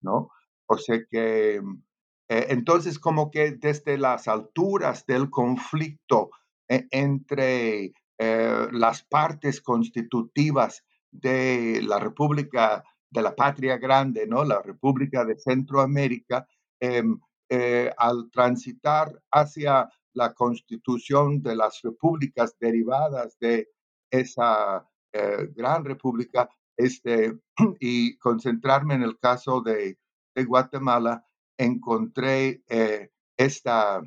¿no? 0.00 0.30
O 0.66 0.78
sea 0.78 1.04
que, 1.10 1.56
eh, 1.56 2.46
entonces 2.48 2.98
como 2.98 3.30
que 3.30 3.52
desde 3.52 3.98
las 3.98 4.28
alturas 4.28 5.04
del 5.06 5.30
conflicto 5.30 6.30
e, 6.68 6.86
entre 6.90 7.92
eh, 8.18 8.66
las 8.72 9.04
partes 9.04 9.60
constitutivas 9.60 10.84
de 11.10 11.80
la 11.82 11.98
República 11.98 12.82
de 13.10 13.22
la 13.22 13.34
Patria 13.34 13.78
Grande, 13.78 14.26
¿no? 14.26 14.44
La 14.44 14.60
República 14.62 15.24
de 15.24 15.38
Centroamérica, 15.38 16.46
em, 16.80 17.20
al 17.96 18.28
transitar 18.32 19.22
hacia 19.30 19.88
la 20.16 20.32
constitución 20.32 21.42
de 21.42 21.54
las 21.54 21.82
repúblicas 21.82 22.56
derivadas 22.58 23.38
de 23.38 23.68
esa 24.10 24.88
eh, 25.12 25.48
gran 25.54 25.84
república 25.84 26.48
este, 26.76 27.38
y 27.80 28.16
concentrarme 28.16 28.94
en 28.94 29.02
el 29.02 29.18
caso 29.18 29.60
de, 29.60 29.98
Guatemala, 30.46 31.24
encontré 31.56 32.62
eh, 32.68 33.10
esta 33.38 34.02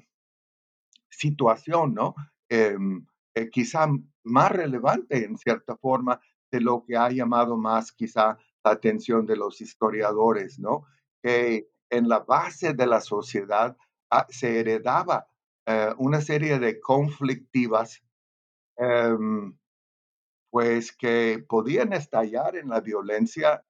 situación, 1.09 1.95
¿no? 1.95 2.13
Em, 2.47 3.03
eh, 3.33 3.49
quizá 3.49 3.87
más 4.23 4.51
relevante 4.51 5.25
en 5.25 5.39
cierta 5.39 5.75
forma 5.75 6.21
de 6.51 6.61
lo 6.61 6.83
que 6.85 6.95
ha 6.95 7.09
llamado 7.09 7.57
más 7.57 7.91
quizá 7.91 8.37
la 8.63 8.71
atención 8.71 9.25
de 9.25 9.37
los 9.37 9.59
historiadores, 9.59 10.59
¿no? 10.59 10.85
Que 11.23 11.67
en 11.89 12.07
la 12.07 12.19
base 12.19 12.75
de 12.75 12.85
la 12.85 13.01
sociedad 13.01 13.75
ah, 14.11 14.27
se 14.29 14.59
heredaba 14.59 15.27
eh, 15.69 15.93
una 15.99 16.19
serie 16.19 16.57
de 16.57 16.79
conflictivas, 16.79 18.01
em, 18.77 19.55
pues 20.49 20.91
que 20.91 21.45
podían 21.47 21.93
estallar 21.93 22.55
en 22.55 22.69
la 22.69 22.81
violencia 22.81 23.63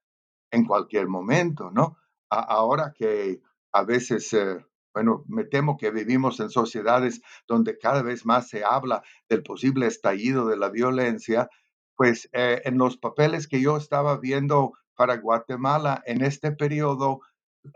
en 0.52 0.66
cualquier 0.66 1.08
momento, 1.10 1.72
¿no? 1.72 1.98
ahora 2.30 2.94
que 2.96 3.42
a 3.74 3.84
veces, 3.84 4.32
eh, 4.34 4.66
bueno, 4.94 5.26
me 5.28 5.44
temo 5.44 5.78
que 5.78 5.92
vivimos 5.92 6.40
en 6.40 6.50
sociedades 6.52 7.22
donde 7.48 7.78
cada 7.78 8.02
vez 8.02 8.26
más 8.26 8.48
se 8.48 8.64
habla 8.64 9.04
del 9.28 9.44
posible 9.44 9.88
estallido 9.88 10.48
de 10.48 10.56
la 10.58 10.70
violencia, 10.70 11.50
pues 11.98 12.30
eh, 12.34 12.62
en 12.64 12.78
los 12.78 12.98
papeles 12.98 13.48
que 13.48 13.60
yo 13.62 13.76
estaba 13.78 14.18
viendo 14.20 14.74
para 14.96 15.18
Guatemala 15.18 16.02
en 16.06 16.24
este 16.24 16.52
periodo, 16.52 17.22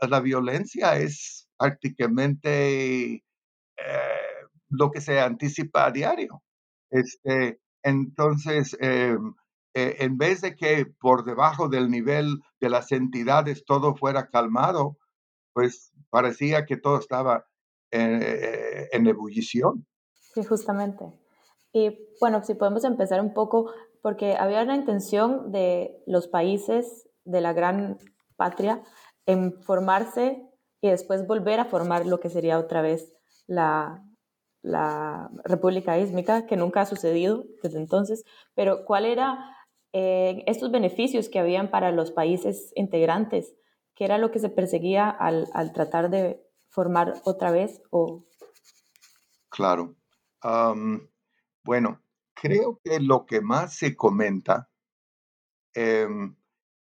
la 0.07 0.21
violencia 0.21 0.97
es 0.97 1.49
prácticamente 1.57 3.23
eh, 3.77 4.47
lo 4.69 4.91
que 4.91 5.01
se 5.01 5.19
anticipa 5.19 5.85
a 5.85 5.91
diario. 5.91 6.43
Este, 6.89 7.59
entonces, 7.83 8.77
em, 8.79 9.33
eh, 9.73 9.97
en 9.99 10.17
vez 10.17 10.41
de 10.41 10.55
que 10.55 10.85
por 10.85 11.25
debajo 11.25 11.67
del 11.67 11.89
nivel 11.89 12.39
de 12.59 12.69
las 12.69 12.91
entidades 12.91 13.65
todo 13.65 13.95
fuera 13.95 14.29
calmado, 14.29 14.97
pues 15.53 15.91
parecía 16.09 16.65
que 16.65 16.77
todo 16.77 16.99
estaba 16.99 17.45
en 17.91 19.05
ebullición. 19.05 19.85
Sí, 20.33 20.43
justamente. 20.43 21.13
Y 21.73 22.07
bueno, 22.19 22.43
si 22.43 22.55
podemos 22.55 22.83
empezar 22.83 23.21
un 23.21 23.33
poco, 23.33 23.71
porque 24.01 24.35
había 24.35 24.63
una 24.63 24.75
intención 24.75 25.51
de 25.51 26.03
los 26.05 26.27
países 26.27 27.07
de 27.25 27.41
la 27.41 27.53
gran 27.53 27.97
patria 28.35 28.83
en 29.25 29.61
formarse 29.63 30.47
y 30.81 30.89
después 30.89 31.25
volver 31.25 31.59
a 31.59 31.65
formar 31.65 32.05
lo 32.05 32.19
que 32.19 32.29
sería 32.29 32.59
otra 32.59 32.81
vez 32.81 33.13
la, 33.47 34.03
la 34.63 35.29
República 35.43 35.99
Ísmica, 35.99 36.47
que 36.47 36.55
nunca 36.55 36.81
ha 36.81 36.85
sucedido 36.85 37.45
desde 37.61 37.77
entonces, 37.77 38.23
pero 38.55 38.85
¿cuál 38.85 39.05
era 39.05 39.55
eh, 39.91 40.43
estos 40.47 40.71
beneficios 40.71 41.29
que 41.29 41.39
habían 41.39 41.69
para 41.69 41.91
los 41.91 42.11
países 42.11 42.71
integrantes? 42.75 43.53
¿Qué 43.93 44.05
era 44.05 44.17
lo 44.17 44.31
que 44.31 44.39
se 44.39 44.49
perseguía 44.49 45.09
al, 45.09 45.47
al 45.53 45.73
tratar 45.73 46.09
de 46.09 46.41
formar 46.69 47.13
otra 47.25 47.51
vez? 47.51 47.81
O... 47.91 48.25
Claro. 49.49 49.95
bueno, 51.63 52.01
creo 52.33 52.79
que 52.83 52.99
lo 52.99 53.25
que 53.25 53.41
más 53.41 53.75
se 53.75 53.95
comenta, 53.95 54.69
em, 55.75 56.35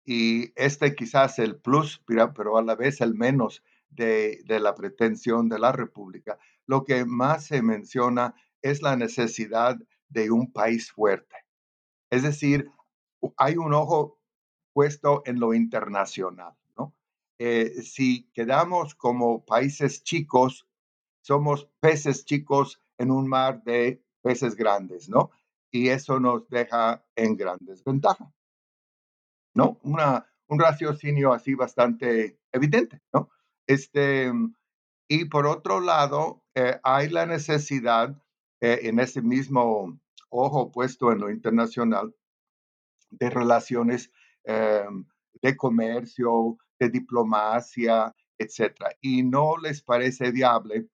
y 0.05 0.53
este 0.57 0.95
quizás 0.95 1.39
el 1.39 1.61
plus, 1.61 2.03
pero 2.07 2.57
a 2.57 2.63
la 2.63 2.75
vez 2.75 3.01
el 3.01 3.15
menos 3.15 3.63
de, 3.91 4.41
de 4.47 4.59
la 4.59 4.75
pretensión 4.75 5.49
de 5.49 5.59
la 5.59 5.73
República, 5.73 6.39
lo 6.67 6.85
que 6.85 7.05
más 7.05 7.47
se 7.47 7.63
menciona 7.63 8.35
es 8.63 8.83
la 8.83 8.97
necesidad 8.97 9.77
de 10.09 10.31
un 10.31 10.53
país 10.53 10.93
fuerte. 10.93 11.37
Es 12.11 12.23
decir, 12.23 12.71
hay 13.37 13.57
un 13.57 13.75
ojo 13.75 14.19
puesto 14.73 15.23
en 15.27 15.41
lo 15.41 15.55
internacional. 15.55 16.55
¿no? 16.77 16.95
Eh, 17.39 17.83
si 17.83 18.31
quedamos 18.33 18.95
como 18.95 19.45
países 19.45 20.03
chicos, 20.03 20.67
somos 21.23 21.69
peces 21.81 22.25
chicos 22.25 22.81
en 22.99 23.11
un 23.11 23.29
mar 23.29 23.63
de 23.65 24.05
peces 24.23 24.57
grandes, 24.57 25.09
¿no? 25.09 25.31
Y 25.71 25.89
eso 25.89 26.21
nos 26.21 26.49
deja 26.49 27.05
en 27.17 27.37
gran 27.37 27.59
desventaja. 27.61 28.33
¿No? 29.55 29.79
Un 29.83 30.59
raciocinio 30.59 31.33
así 31.33 31.55
bastante 31.55 32.39
evidente, 32.53 33.01
¿no? 33.13 33.31
Este, 33.67 34.31
y 35.09 35.25
por 35.27 35.47
otro 35.47 35.81
lado, 35.81 36.42
eh, 36.55 36.79
hay 36.83 37.09
la 37.09 37.25
necesidad 37.27 38.15
eh, 38.61 38.81
en 38.83 38.99
ese 39.01 39.23
mismo 39.23 39.99
ojo 40.29 40.71
puesto 40.71 41.11
en 41.11 41.21
lo 41.21 41.31
internacional 41.31 42.15
de 43.11 43.31
relaciones 43.31 44.11
eh, 44.45 44.85
de 45.41 45.57
comercio, 45.57 46.59
de 46.79 46.91
diplomacia, 46.91 48.15
etcétera. 48.39 48.91
Y 49.01 49.23
no 49.23 49.57
les 49.57 49.83
parece 49.83 50.31
viable 50.31 50.89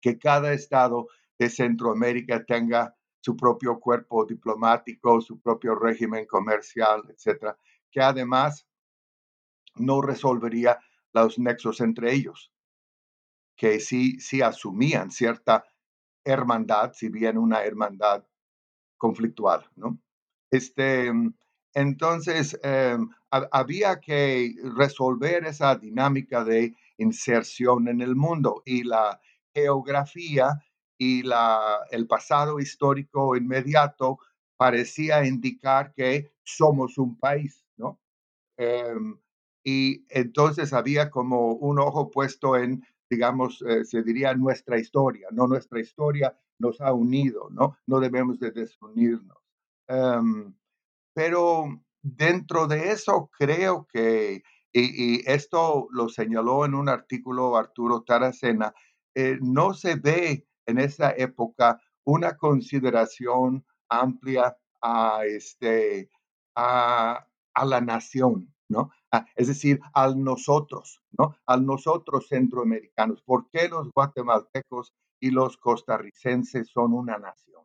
que 0.00 0.18
cada 0.18 0.52
estado 0.52 1.08
de 1.38 1.50
Centroamérica 1.50 2.44
tenga 2.44 2.94
su 3.20 3.36
propio 3.36 3.80
cuerpo 3.80 4.24
diplomático, 4.24 5.20
su 5.20 5.40
propio 5.40 5.74
régimen 5.74 6.26
comercial, 6.26 7.02
etcétera, 7.08 7.58
que 7.90 8.00
además 8.00 8.68
no 9.76 10.00
resolvería 10.02 10.78
los 11.12 11.38
nexos 11.38 11.80
entre 11.80 12.12
ellos 12.12 12.53
que 13.56 13.80
sí, 13.80 14.18
asumían 14.42 15.10
cierta 15.10 15.64
hermandad, 16.24 16.92
si 16.94 17.08
bien 17.08 17.38
una 17.38 17.64
hermandad 17.64 18.24
conflictual, 18.98 19.68
¿no? 19.76 19.98
Este, 20.50 21.12
entonces, 21.74 22.58
em, 22.62 23.08
había 23.30 24.00
que 24.00 24.54
resolver 24.76 25.44
esa 25.44 25.74
dinámica 25.76 26.44
de 26.44 26.74
inserción 26.98 27.88
en 27.88 28.00
el 28.00 28.14
mundo 28.14 28.62
y 28.64 28.84
la 28.84 29.20
geografía 29.52 30.64
y 30.96 31.22
la, 31.22 31.80
el 31.90 32.06
pasado 32.06 32.60
histórico 32.60 33.36
inmediato 33.36 34.18
parecía 34.56 35.26
indicar 35.26 35.92
que 35.92 36.32
somos 36.44 36.98
un 36.98 37.18
país, 37.18 37.64
¿no? 37.76 38.00
Em, 38.56 39.18
y 39.64 40.04
entonces 40.10 40.72
había 40.72 41.10
como 41.10 41.52
un 41.54 41.78
ojo 41.80 42.10
puesto 42.10 42.56
en 42.56 42.84
digamos, 43.14 43.62
eh, 43.62 43.84
se 43.84 44.02
diría 44.02 44.34
nuestra 44.34 44.76
historia, 44.76 45.28
no 45.30 45.46
nuestra 45.46 45.80
historia 45.80 46.36
nos 46.58 46.80
ha 46.80 46.92
unido, 46.92 47.48
¿no? 47.50 47.76
No 47.86 48.00
debemos 48.00 48.40
de 48.40 48.50
desunirnos. 48.50 49.38
Em, 49.86 50.52
pero 51.14 51.66
dentro 52.02 52.66
de 52.66 52.90
eso 52.90 53.30
creo 53.38 53.86
que, 53.92 54.42
y, 54.72 55.30
esto 55.30 55.86
lo 55.92 56.08
señaló 56.08 56.64
en 56.64 56.74
un 56.74 56.88
artículo 56.88 57.56
Arturo 57.56 58.02
Taracena, 58.02 58.74
eh, 59.14 59.38
no 59.40 59.74
se 59.74 59.94
ve 59.94 60.46
en 60.66 60.78
esa 60.78 61.10
época 61.16 61.80
una 62.04 62.36
consideración 62.36 63.64
amplia 63.88 64.56
a, 64.82 65.22
este, 65.24 66.10
a, 66.56 67.26
a 67.54 67.64
la 67.64 67.80
nación, 67.80 68.52
¿no? 68.68 68.90
Ah, 69.16 69.26
es 69.36 69.46
decir, 69.46 69.78
al 69.92 70.24
nosotros, 70.24 71.00
¿no? 71.16 71.36
Al 71.46 71.64
nosotros 71.64 72.26
centroamericanos. 72.26 73.22
¿Por 73.22 73.48
qué 73.48 73.68
los 73.68 73.92
guatemaltecos 73.92 74.92
y 75.20 75.30
los 75.30 75.56
costarricenses 75.56 76.68
son 76.68 76.92
una 76.92 77.16
nación? 77.18 77.62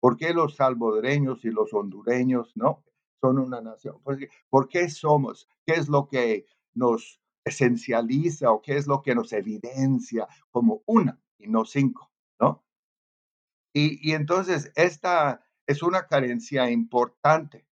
¿Por 0.00 0.16
qué 0.16 0.34
los 0.34 0.56
salvadoreños 0.56 1.44
y 1.44 1.50
los 1.52 1.72
hondureños, 1.72 2.50
no? 2.56 2.82
Son 3.20 3.38
una 3.38 3.60
nación. 3.60 4.02
¿Por 4.02 4.68
qué, 4.68 4.88
somos? 4.88 5.48
¿Qué 5.64 5.74
es 5.74 5.88
lo 5.88 6.08
que 6.08 6.46
nos 6.74 7.20
esencializa 7.44 8.50
o 8.50 8.60
qué 8.60 8.76
es 8.76 8.88
lo 8.88 9.00
que 9.00 9.14
nos 9.14 9.32
evidencia 9.32 10.26
como 10.50 10.82
una 10.84 11.22
y 11.38 11.46
no 11.46 11.64
cinco, 11.64 12.10
¿no? 12.40 12.64
Y, 13.72 14.00
y 14.02 14.14
entonces 14.14 14.72
esta 14.74 15.44
es 15.68 15.80
una 15.84 16.08
carencia 16.08 16.68
importante 16.72 17.68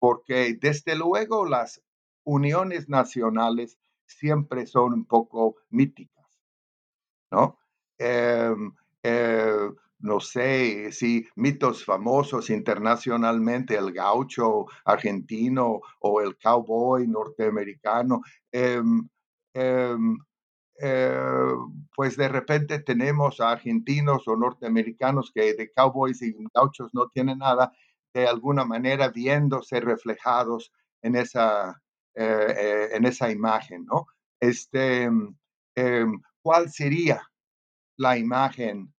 porque 0.00 0.58
desde 0.60 0.96
luego 0.96 1.46
las 1.46 1.85
uniones 2.26 2.88
nacionales 2.88 3.78
siempre 4.06 4.66
son 4.66 4.92
un 4.94 5.06
poco 5.06 5.56
míticas, 5.70 6.26
¿no? 7.30 7.58
Em, 7.98 8.72
eh, 9.02 9.70
no 10.00 10.20
sé 10.20 10.92
si 10.92 11.26
mitos 11.36 11.84
famosos 11.84 12.50
internacionalmente, 12.50 13.76
el 13.76 13.92
gaucho 13.92 14.66
argentino 14.84 15.80
o 16.00 16.20
el 16.20 16.36
cowboy 16.38 17.06
norteamericano, 17.08 18.20
em, 18.52 19.08
em, 19.54 20.18
eh, 20.80 21.52
pues 21.96 22.16
de 22.16 22.28
repente 22.28 22.80
tenemos 22.80 23.40
a 23.40 23.52
argentinos 23.52 24.28
o 24.28 24.36
norteamericanos 24.36 25.32
que 25.34 25.54
de 25.54 25.72
cowboys 25.72 26.22
y 26.22 26.34
gauchos 26.54 26.90
no 26.94 27.08
tienen 27.08 27.38
nada, 27.38 27.72
de 28.14 28.26
alguna 28.28 28.64
manera 28.64 29.08
viéndose 29.10 29.80
reflejados 29.80 30.72
en 31.02 31.16
esa 31.16 31.80
eh, 32.16 32.88
en 32.92 33.04
esa 33.04 33.30
imagen, 33.30 33.84
¿no? 33.84 34.06
Este, 34.40 35.04
em, 35.74 36.20
¿Cuál 36.42 36.70
sería 36.70 37.22
la 37.98 38.16
imagen 38.16 38.94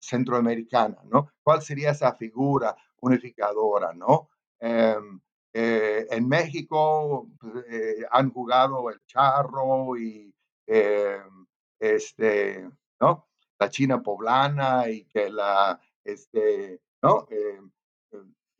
centroamericana, 0.00 0.98
¿no? 1.04 1.30
¿Cuál 1.42 1.62
sería 1.62 1.90
esa 1.92 2.14
figura 2.14 2.76
unificadora, 3.00 3.92
¿no? 3.92 4.28
Em, 4.60 5.20
eh, 5.54 6.06
en 6.10 6.28
México 6.28 7.28
pues, 7.40 7.64
eh, 7.68 8.06
han 8.10 8.30
jugado 8.30 8.90
el 8.90 9.00
charro 9.06 9.96
y 9.96 10.32
em, 10.66 11.46
este, 11.80 12.68
¿no? 13.00 13.28
La 13.58 13.70
China 13.70 14.02
poblana 14.02 14.88
y 14.88 15.04
que 15.06 15.30
la, 15.30 15.80
este, 16.04 16.80
¿no? 17.02 17.26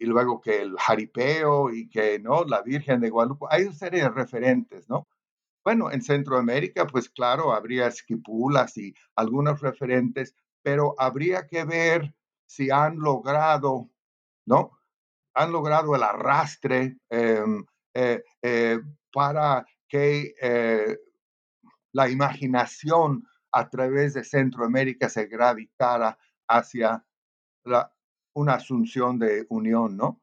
Y 0.03 0.07
luego 0.07 0.41
que 0.41 0.61
el 0.61 0.77
jaripeo 0.77 1.71
y 1.71 1.89
que, 1.89 2.19
¿no? 2.19 2.43
La 2.43 2.61
Virgen 2.61 3.01
de 3.01 3.09
Guadalupe. 3.09 3.47
Hay 3.51 3.63
una 3.63 3.73
serie 3.73 4.03
de 4.03 4.09
referentes, 4.09 4.89
¿no? 4.89 5.07
Bueno, 5.65 5.93
en 5.93 6.03
Centroamérica, 6.03 6.89
pues 6.89 7.09
claro, 7.09 7.53
habría 7.53 7.87
esquipulas 7.87 8.77
y 8.77 8.97
algunos 9.15 9.61
referentes, 9.61 10.35
pero 10.61 10.97
habría 10.99 11.47
que 11.47 11.65
ver 11.65 12.13
si 12.47 12.69
han 12.73 12.99
logrado, 12.99 13.91
¿no? 14.45 14.77
Han 15.35 15.53
logrado 15.53 15.95
el 15.95 16.03
arrastre 16.03 16.99
em, 17.09 17.65
eh, 17.95 18.25
eh, 18.43 18.81
para 19.13 19.65
que 19.87 20.35
eh, 20.43 20.99
la 21.93 22.09
imaginación 22.09 23.25
a 23.53 23.71
través 23.71 24.15
de 24.15 24.25
Centroamérica 24.25 25.09
se 25.09 25.27
gravitara 25.27 26.19
hacia 26.49 27.07
la, 27.63 27.93
una 28.35 28.55
asunción 28.55 29.19
de 29.19 29.47
unión, 29.49 29.97
¿no? 29.97 30.23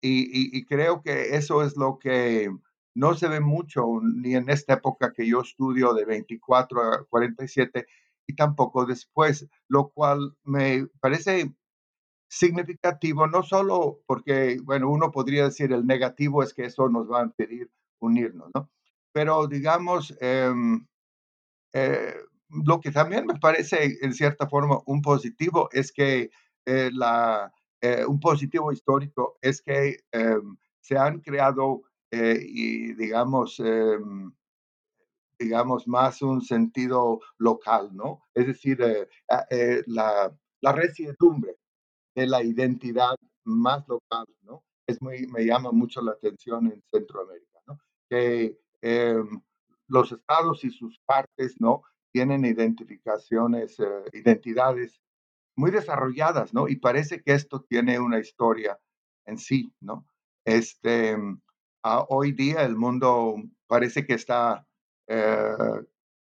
y, 0.00 0.64
creo 0.66 1.02
que 1.02 1.36
eso 1.36 1.62
es 1.62 1.76
lo 1.76 1.98
que 1.98 2.50
no 2.94 3.14
se 3.14 3.28
ve 3.28 3.40
mucho 3.40 3.84
ni 4.02 4.34
en 4.34 4.48
esta 4.50 4.74
época 4.74 5.12
que 5.12 5.26
yo 5.26 5.40
estudio 5.40 5.94
de 5.94 6.04
24 6.04 6.82
a 6.82 7.04
47 7.06 7.86
y 8.26 8.34
tampoco 8.34 8.86
después, 8.86 9.48
lo 9.68 9.90
cual 9.90 10.36
me 10.44 10.86
parece 11.00 11.54
significativo, 12.28 13.26
no 13.26 13.42
solo 13.42 14.00
porque, 14.06 14.58
bueno, 14.62 14.90
uno 14.90 15.10
podría 15.10 15.44
decir 15.44 15.72
el 15.72 15.86
negativo 15.86 16.42
es 16.42 16.52
que 16.52 16.66
eso 16.66 16.88
nos 16.88 17.10
va 17.10 17.20
a 17.20 17.24
impedir 17.24 17.70
unirnos, 18.00 18.50
¿no? 18.54 18.70
Pero 19.12 19.46
digamos, 19.48 20.14
em, 20.20 20.86
eh, 21.72 22.14
lo 22.50 22.80
que 22.80 22.90
también 22.90 23.26
me 23.26 23.38
parece 23.38 23.98
en 24.02 24.12
cierta 24.14 24.48
forma 24.48 24.80
un 24.86 25.02
positivo 25.02 25.68
es 25.72 25.92
que 25.92 26.30
eh, 26.68 26.90
eh, 27.80 28.04
un 28.06 28.20
positivo 28.20 28.72
histórico 28.72 29.38
es 29.40 29.62
que 29.62 29.98
em, 30.12 30.56
se 30.80 30.96
han 30.98 31.20
creado 31.20 31.82
eh, 32.10 32.38
y 32.40 32.94
digamos, 32.94 33.60
em, 33.60 34.32
digamos, 35.38 35.86
más 35.86 36.20
un 36.22 36.42
sentido 36.42 37.20
local, 37.38 37.90
¿no? 37.94 38.24
Es 38.34 38.46
decir, 38.46 38.80
eh, 38.82 39.08
eh, 39.50 39.82
la, 39.86 40.34
la 40.60 40.72
resiedumbre 40.72 41.56
de 42.16 42.26
la 42.26 42.42
identidad 42.42 43.16
más 43.44 43.86
local, 43.88 44.26
¿no? 44.42 44.64
Es 44.86 45.00
muy, 45.02 45.26
me 45.28 45.44
llama 45.44 45.70
mucho 45.72 46.00
la 46.02 46.12
atención 46.12 46.66
en 46.72 46.82
Centroamérica, 46.92 47.60
¿no? 47.66 47.78
Que 48.10 48.58
em, 48.82 49.40
los 49.88 50.12
estados 50.12 50.64
y 50.64 50.70
sus 50.70 50.98
partes, 51.06 51.60
¿no? 51.60 51.82
Tienen 52.12 52.44
identificaciones, 52.44 53.76
identidades 54.12 55.00
muy 55.58 55.72
desarrolladas, 55.72 56.54
¿no? 56.54 56.68
Y 56.68 56.76
parece 56.76 57.20
que 57.20 57.32
esto 57.32 57.62
tiene 57.62 57.98
una 57.98 58.20
historia 58.20 58.78
en 59.26 59.38
sí, 59.38 59.74
¿no? 59.80 60.06
Este, 60.44 61.16
hoy 61.82 62.32
día 62.32 62.62
el 62.62 62.76
mundo 62.76 63.34
parece 63.66 64.06
que 64.06 64.14
está 64.14 64.64
eh, 65.08 65.56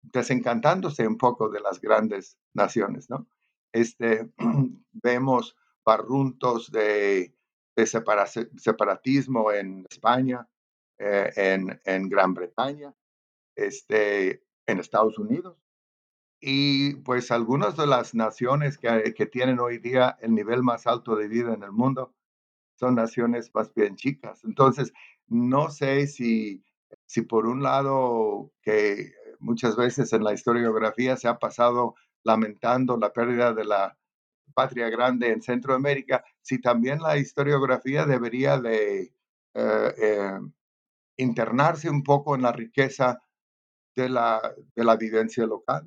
desencantándose 0.01 1.09
un 1.09 1.19
poco 1.19 1.49
de 1.49 1.61
las 1.61 1.81
grandes 1.81 2.39
naciones, 2.55 3.11
¿no? 3.11 3.27
Este, 3.73 4.31
vemos 4.93 5.57
barruntos 5.85 6.71
de, 6.71 7.35
separatismo 7.77 9.51
en 9.51 9.87
España, 9.91 10.49
eh, 10.99 11.33
en, 11.35 11.81
en, 11.85 12.09
Gran 12.09 12.33
Bretaña, 12.33 12.95
este, 13.57 14.45
en 14.67 14.79
Estados 14.79 15.19
Unidos. 15.19 15.66
Y 16.41 16.97
pues 16.97 17.31
algunas 17.31 17.77
de 17.77 17.87
las 17.87 18.15
naciones 18.15 18.79
que, 18.79 19.15
que 19.15 19.27
tienen 19.27 19.59
hoy 19.59 19.79
día 19.79 20.17
el 20.21 20.35
nivel 20.35 20.63
más 20.63 20.87
alto 20.87 21.17
de 21.17 21.29
vida 21.29 21.55
en 21.55 21.63
el 21.63 21.73
mundo 21.73 22.15
son 22.77 22.95
naciones 22.95 23.51
más 23.55 23.73
bien 23.75 23.97
chicas. 23.97 24.45
Entonces, 24.45 24.93
no 25.29 25.71
sé 25.71 26.07
si, 26.07 26.63
si 27.07 27.23
por 27.23 27.47
un 27.47 27.63
lado 27.63 28.53
que 28.63 29.13
muchas 29.39 29.77
veces 29.77 30.13
en 30.13 30.25
la 30.25 30.35
historiografía 30.35 31.17
se 31.17 31.29
ha 31.29 31.39
pasado 31.39 31.95
lamentando 32.23 32.97
la 32.97 33.13
pérdida 33.13 33.53
de 33.53 33.65
la 33.65 33.97
patria 34.55 34.89
grande 34.89 35.31
en 35.31 35.43
Centroamérica, 35.43 36.25
si 36.41 36.61
también 36.61 37.01
la 37.01 37.19
historiografía 37.19 38.07
debería 38.07 38.59
de 38.59 39.13
eh, 39.55 39.95
eh, 39.99 40.39
internarse 41.17 41.91
un 41.91 42.03
poco 42.03 42.35
en 42.35 42.43
la 42.43 42.53
riqueza 42.53 43.23
de 43.95 44.09
la, 44.09 44.55
de 44.75 44.85
la 44.85 44.97
vivencia 44.97 45.47
local. 45.47 45.87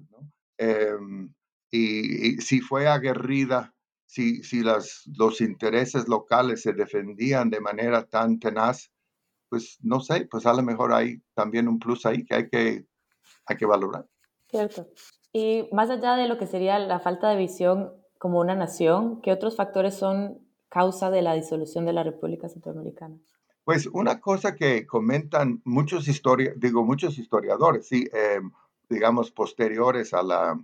Em, 0.60 1.34
y, 1.72 2.28
y, 2.28 2.38
si 2.42 2.60
fue 2.60 2.88
aguerrida 2.88 3.74
si, 4.10 4.42
si 4.44 4.64
las, 4.64 5.04
los 5.18 5.40
intereses 5.40 6.08
locales 6.08 6.64
se 6.64 6.74
defendían 6.74 7.52
de 7.52 7.62
manera 7.62 8.08
tan 8.08 8.40
tenaz, 8.40 8.92
pues 9.50 9.78
no 9.84 10.00
sé, 10.00 10.28
pues 10.30 10.48
a 10.48 10.54
lo 10.54 10.64
mejor 10.64 10.94
hay 10.94 11.22
también 11.36 11.68
un 11.68 11.78
plus 11.78 12.08
ahí 12.08 12.26
que 12.26 12.36
hay 12.36 12.50
que, 12.50 12.86
hay 13.46 13.56
que 13.56 13.68
valorar. 13.68 14.08
Cierto. 14.50 14.88
Y 15.32 15.70
más 15.72 15.92
allá 15.92 16.16
de 16.16 16.28
lo 16.28 16.40
que 16.40 16.48
sería 16.48 16.80
la 16.80 17.00
falta 17.00 17.30
de 17.30 17.36
visión 17.36 17.94
como 18.18 18.40
una 18.40 18.56
nación, 18.56 19.22
¿qué 19.22 19.32
otros 19.32 19.56
factores 19.56 19.94
son 19.94 20.40
causa 20.70 21.12
de 21.12 21.22
la 21.22 21.36
disolución 21.36 21.86
de 21.86 21.94
la 21.94 22.04
República 22.04 22.50
Centroamericana? 22.50 23.16
Pues 23.64 23.86
una 23.86 24.20
cosa 24.20 24.56
que 24.56 24.88
comentan 24.88 25.62
muchos, 25.66 26.08
historia, 26.08 26.54
digo, 26.58 26.84
muchos 26.84 27.20
historiadores, 27.20 27.88
sí, 27.88 28.10
em, 28.12 28.52
digamos, 28.90 29.32
posteriores 29.32 30.14
a 30.14 30.24
la, 30.24 30.60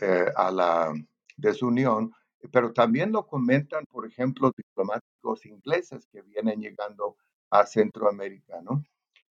eh, 0.00 0.26
a 0.36 0.50
la 0.50 0.94
desunión, 1.36 2.12
pero 2.50 2.72
también 2.72 3.12
lo 3.12 3.26
comentan, 3.26 3.84
por 3.86 4.06
ejemplo, 4.06 4.52
diplomáticos 4.56 5.44
ingleses 5.46 6.06
que 6.06 6.22
vienen 6.22 6.60
llegando 6.60 7.16
a 7.50 7.66
Centroamérica, 7.66 8.60
¿no? 8.62 8.84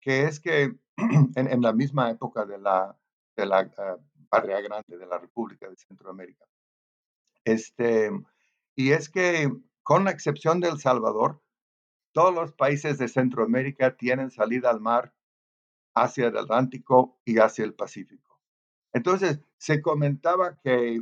Que 0.02 0.24
es 0.24 0.40
que 0.40 0.76
en, 1.36 1.62
la 1.62 1.74
misma 1.74 2.12
época 2.12 2.46
de 2.46 2.58
la, 2.58 2.96
de 3.36 3.46
la 3.46 3.70
Patria 4.30 4.62
Grande, 4.62 4.98
de 4.98 5.08
la 5.08 5.18
República 5.18 5.70
de 5.70 5.76
Centroamérica. 5.76 6.46
Este, 7.46 8.12
y 8.76 8.92
es 8.92 9.10
que, 9.10 9.52
con 9.84 10.04
la 10.04 10.12
excepción 10.12 10.60
de 10.60 10.70
El 10.70 10.80
Salvador, 10.80 11.42
todos 12.12 12.34
los 12.34 12.54
países 12.54 12.98
de 12.98 13.08
Centroamérica 13.08 13.96
tienen 13.96 14.30
salida 14.30 14.70
al 14.70 14.82
mar 14.82 15.14
hacia 15.94 16.28
el 16.28 16.38
Atlántico 16.38 17.20
y 17.26 17.40
hacia 17.40 17.66
el 17.66 17.74
Pacífico. 17.74 18.40
Entonces, 18.94 19.40
se 19.58 19.82
comentaba 19.82 20.58
que 20.60 21.02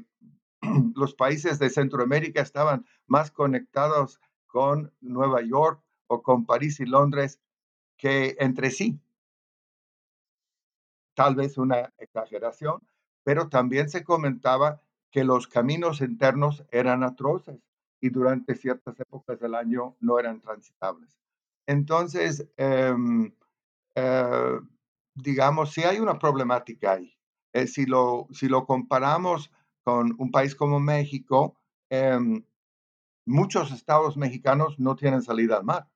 los 0.96 1.14
países 1.14 1.60
de 1.60 1.70
Centroamérica 1.70 2.42
estaban 2.42 2.86
más 3.06 3.32
conectados 3.32 4.20
con 4.48 4.94
Nueva 5.02 5.42
York 5.42 5.82
o 6.08 6.22
con 6.24 6.46
París 6.46 6.80
y 6.80 6.86
Londres 6.86 7.40
que 7.98 8.36
entre 8.40 8.72
sí. 8.72 9.00
Tal 11.16 11.36
vez 11.36 11.58
una 11.58 11.94
exageración, 11.98 12.82
pero 13.24 13.50
también 13.50 13.90
se 13.90 14.04
comentaba 14.04 14.82
que 15.12 15.24
los 15.24 15.48
caminos 15.48 16.02
internos 16.02 16.64
eran 16.72 17.04
atroces 17.04 17.60
y 18.00 18.10
durante 18.10 18.56
ciertas 18.56 19.00
épocas 19.00 19.40
del 19.40 19.56
año 19.56 19.96
no 20.00 20.20
eran 20.20 20.42
transitables. 20.42 21.18
Entonces, 21.66 22.48
em, 22.58 23.34
eh, 23.96 24.60
digamos, 25.18 25.74
si 25.74 25.84
hay 25.84 26.00
una 26.00 26.20
problemática 26.20 26.94
ahí. 26.94 27.14
Eh, 27.54 27.68
si, 27.68 27.86
lo, 27.86 28.28
si 28.32 28.48
lo 28.48 28.66
comparamos 28.66 29.52
con 29.84 30.16
un 30.20 30.32
país 30.32 30.56
como 30.56 30.80
México, 30.80 31.56
em, 31.90 32.44
muchos 33.26 33.72
estados 33.72 34.18
mexicanos 34.18 34.80
no 34.80 34.96
tienen 34.96 35.22
salida 35.22 35.58
al 35.58 35.64
mar. 35.64 35.90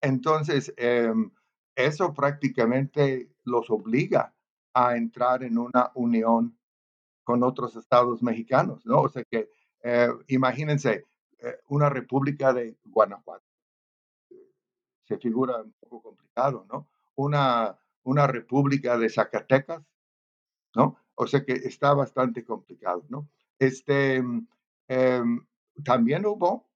Entonces, 0.00 0.72
em, 0.76 1.30
eso 1.76 2.12
prácticamente 2.14 3.30
los 3.44 3.70
obliga 3.70 4.34
a 4.74 4.96
entrar 4.96 5.42
en 5.42 5.58
una 5.58 5.90
unión 5.94 6.58
con 7.24 7.42
otros 7.42 7.74
estados 7.76 8.22
mexicanos, 8.22 8.84
¿no? 8.86 9.00
O 9.02 9.08
sea 9.08 9.24
que, 9.24 9.48
eh, 9.82 10.08
imagínense, 10.28 11.06
eh, 11.38 11.58
una 11.68 11.88
república 11.88 12.52
de 12.52 12.76
Guanajuato. 12.84 13.44
Se 15.04 15.18
figura 15.18 15.62
un 15.62 15.74
poco 15.80 16.02
complicado, 16.02 16.66
¿no? 16.70 16.88
Una, 17.16 17.78
una 18.04 18.26
república 18.26 18.96
de 18.98 19.10
Zacatecas, 19.10 19.82
¿no? 20.74 20.98
O 21.14 21.26
sea 21.26 21.44
que 21.44 21.52
está 21.52 21.94
bastante 21.94 22.44
complicado, 22.44 23.04
¿no? 23.08 23.28
Este, 23.58 24.22
em, 24.88 25.46
también 25.84 26.26
hubo 26.26 26.68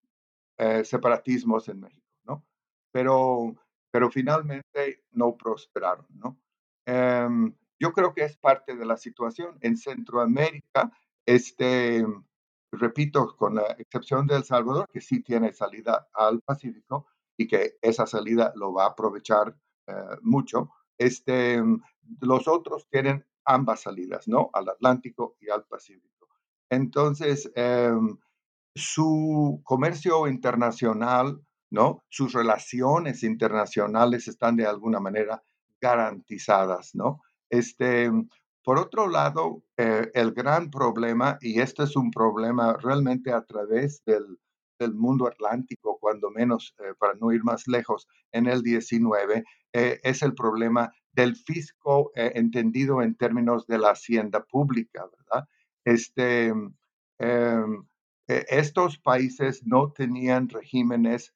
eh, 0.59 0.85
separatismos 0.85 1.69
en 1.69 1.81
México, 1.81 2.07
¿no? 2.25 2.45
Pero, 2.93 3.55
pero 3.91 4.11
finalmente 4.11 5.05
no 5.13 5.37
prosperaron, 5.37 6.07
¿no? 6.11 6.41
Em, 6.87 7.55
yo 7.81 7.93
creo 7.93 8.15
que 8.15 8.25
es 8.25 8.37
parte 8.37 8.75
de 8.77 8.87
la 8.87 8.97
situación. 8.97 9.59
En 9.61 9.77
Centroamérica, 9.77 10.91
este, 11.27 12.05
repito, 12.73 13.37
con 13.37 13.57
la 13.57 13.77
excepción 13.79 14.27
de 14.27 14.37
El 14.37 14.45
Salvador, 14.45 14.87
que 14.93 15.01
sí 15.01 15.23
tiene 15.23 15.53
salida 15.53 16.09
al 16.13 16.41
Pacífico 16.41 17.07
y 17.37 17.47
que 17.47 17.79
esa 17.83 18.07
salida 18.07 18.53
lo 18.57 18.73
va 18.73 18.85
a 18.85 18.89
aprovechar 18.89 19.57
eh, 19.87 19.93
mucho, 20.23 20.71
este, 20.99 21.63
los 22.21 22.49
otros 22.49 22.87
tienen 22.91 23.25
ambas 23.45 23.83
salidas, 23.83 24.29
¿no? 24.29 24.51
Al 24.53 24.69
Atlántico 24.69 25.37
y 25.41 25.49
al 25.49 25.65
Pacífico. 25.65 26.29
Entonces, 26.69 27.51
em, 27.55 28.19
su 28.75 29.61
comercio 29.65 30.29
internacional, 30.29 31.41
¿no? 31.71 32.05
Sus 32.09 32.33
relaciones 32.33 33.23
internacionales 33.23 34.29
están 34.29 34.57
de 34.57 34.67
alguna 34.67 35.01
manera 35.01 35.43
garantizadas, 35.81 36.95
¿no? 36.95 37.23
Este, 37.51 38.11
por 38.63 38.79
otro 38.79 39.09
lado, 39.09 39.63
eh, 39.77 40.11
el 40.15 40.33
gran 40.33 40.71
problema, 40.71 41.39
y 41.41 41.61
este 41.61 41.85
es 41.85 41.97
un 41.97 42.11
problema 42.11 42.75
realmente 42.75 43.33
a 43.33 43.43
través 43.43 44.03
del, 44.05 44.39
mundo 44.95 45.27
atlántico, 45.27 45.99
cuando 46.01 46.31
menos, 46.31 46.75
eh, 46.79 46.95
para 46.99 47.15
no 47.15 47.33
ir 47.33 47.43
más 47.45 47.67
lejos, 47.67 48.09
en 48.33 48.47
el 48.47 48.63
19, 48.63 49.45
eh, 49.73 50.01
es 50.03 50.23
el 50.23 50.35
problema 50.35 50.93
del 51.13 51.37
fisco 51.37 52.13
entendido 52.15 53.03
en 53.03 53.17
términos 53.17 53.67
de 53.67 53.79
la 53.79 53.91
hacienda 53.91 54.45
pública, 54.45 55.05
¿verdad? 55.05 55.49
Este, 55.85 56.53
em, 57.19 57.85
estos 58.27 58.99
países 58.99 59.67
no 59.67 59.91
tenían 59.91 60.49
regímenes 60.49 61.35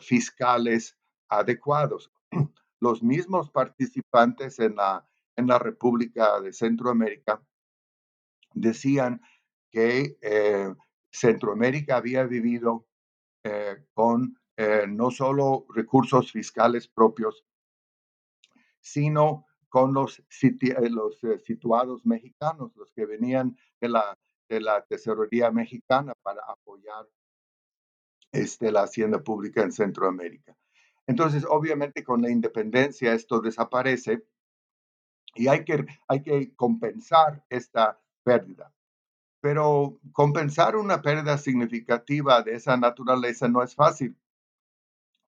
fiscales 0.00 0.96
adecuados. 1.28 2.10
Los 2.80 3.02
mismos 3.04 3.50
participantes 3.50 4.58
en 4.58 4.74
la 4.74 5.08
en 5.38 5.46
la 5.46 5.58
República 5.58 6.40
de 6.40 6.52
Centroamérica 6.52 7.40
decían 8.54 9.22
que 9.70 10.18
eh, 10.20 10.74
Centroamérica 11.10 11.96
había 11.96 12.24
vivido 12.24 12.86
eh, 13.44 13.84
con 13.94 14.38
eh, 14.56 14.86
no 14.88 15.10
solo 15.10 15.66
recursos 15.74 16.32
fiscales 16.32 16.88
propios, 16.88 17.44
sino 18.80 19.46
con 19.68 19.92
los, 19.92 20.22
los 20.90 21.20
situados 21.44 22.04
mexicanos, 22.06 22.74
los 22.74 22.90
que 22.92 23.06
venían 23.06 23.56
de 23.80 23.88
la, 23.88 24.18
de 24.48 24.60
la 24.60 24.84
tesorería 24.84 25.50
mexicana 25.50 26.14
para 26.22 26.42
apoyar 26.48 27.06
este, 28.32 28.72
la 28.72 28.82
hacienda 28.82 29.22
pública 29.22 29.62
en 29.62 29.72
Centroamérica. 29.72 30.56
Entonces, 31.06 31.44
obviamente, 31.48 32.04
con 32.04 32.20
la 32.22 32.30
independencia 32.30 33.14
esto 33.14 33.40
desaparece 33.40 34.26
y 35.34 35.48
hay 35.48 35.64
que, 35.64 35.86
hay 36.08 36.22
que 36.22 36.54
compensar 36.54 37.44
esta 37.48 38.00
pérdida. 38.24 38.72
Pero 39.40 39.98
compensar 40.12 40.76
una 40.76 41.00
pérdida 41.00 41.38
significativa 41.38 42.42
de 42.42 42.54
esa 42.54 42.76
naturaleza 42.76 43.48
no 43.48 43.62
es 43.62 43.74
fácil, 43.74 44.16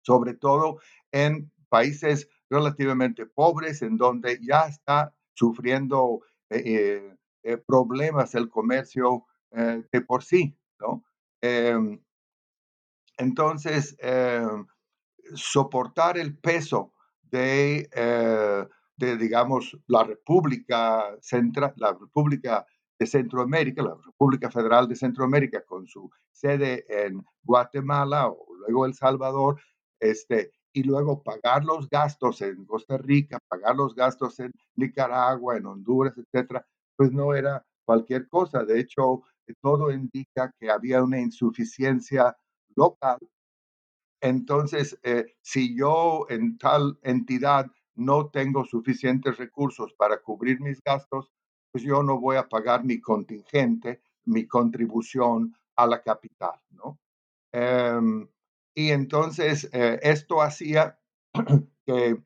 sobre 0.03 0.35
todo 0.35 0.81
en 1.13 1.51
países 1.69 2.29
relativamente 2.51 3.27
pobres, 3.27 3.83
en 3.83 3.97
donde 3.97 4.39
ya 4.43 4.63
está 4.63 5.15
sufriendo 5.33 6.21
eh, 6.51 7.17
eh, 7.45 7.57
problemas 7.59 8.35
el 8.35 8.51
comercio 8.51 9.25
eh, 9.53 9.83
de 9.91 10.01
por 10.03 10.25
sí, 10.25 10.59
¿no? 10.81 11.05
Em, 11.41 12.03
entonces, 13.17 13.97
soportar 15.35 16.17
el 16.17 16.39
peso 16.39 16.95
de, 17.23 17.89
digamos, 18.97 19.79
la 19.87 20.05
República 20.05 21.17
Central, 21.21 21.75
la 21.77 21.93
República 21.93 22.67
de 23.01 23.07
Centroamérica, 23.07 23.83
la 23.83 23.95
República 23.95 24.51
Federal 24.51 24.87
de 24.87 24.95
Centroamérica, 24.95 25.63
con 25.65 25.87
su 25.87 26.11
sede 26.31 26.85
en 27.07 27.25
Guatemala 27.43 28.29
o 28.29 28.47
luego 28.59 28.85
El 28.85 28.93
Salvador, 28.93 29.59
este, 29.99 30.53
y 30.75 30.83
luego 30.83 31.23
pagar 31.23 31.65
los 31.65 31.89
gastos 31.89 32.43
en 32.43 32.67
Costa 32.67 32.99
Rica, 32.99 33.39
pagar 33.49 33.75
los 33.75 33.95
gastos 33.95 34.39
en 34.41 34.53
Nicaragua, 34.77 35.57
en 35.57 35.65
Honduras, 35.65 36.15
etcétera, 36.17 36.65
pues 36.95 37.11
no 37.11 37.35
era 37.35 37.65
cualquier 37.87 38.29
cosa. 38.29 38.65
De 38.65 38.79
hecho, 38.79 39.23
todo 39.63 39.91
indica 39.91 40.55
que 40.61 40.71
había 40.71 41.03
una 41.03 41.19
insuficiencia 41.19 42.37
local. 42.77 43.19
Entonces, 44.21 44.99
eh, 45.03 45.35
si 45.41 45.75
yo 45.75 46.27
en 46.29 46.59
tal 46.59 46.99
entidad 47.03 47.67
no 47.95 48.29
tengo 48.29 48.67
suficientes 48.67 49.39
recursos 49.39 49.95
para 49.95 50.21
cubrir 50.21 50.61
mis 50.61 50.83
gastos, 50.83 51.33
pues 51.71 51.85
yo 51.85 52.03
no 52.03 52.19
voy 52.19 52.37
a 52.37 52.49
pagar 52.49 52.85
mi 52.85 53.01
contingente, 53.01 54.01
mi 54.25 54.47
contribución 54.47 55.55
a 55.77 55.87
la 55.87 56.03
capital, 56.03 56.61
¿no? 56.71 56.99
Em, 57.53 58.29
y 58.75 58.91
entonces 58.91 59.69
eh, 59.73 59.99
esto 60.03 60.43
hacía 60.43 60.99
que, 61.87 62.23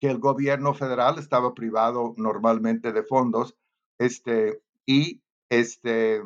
el 0.00 0.18
gobierno 0.18 0.74
federal 0.74 1.18
estaba 1.18 1.54
privado 1.54 2.14
normalmente 2.16 2.92
de 2.92 3.02
fondos 3.02 3.56
este, 3.98 4.62
y, 4.86 5.20
este, 5.50 6.22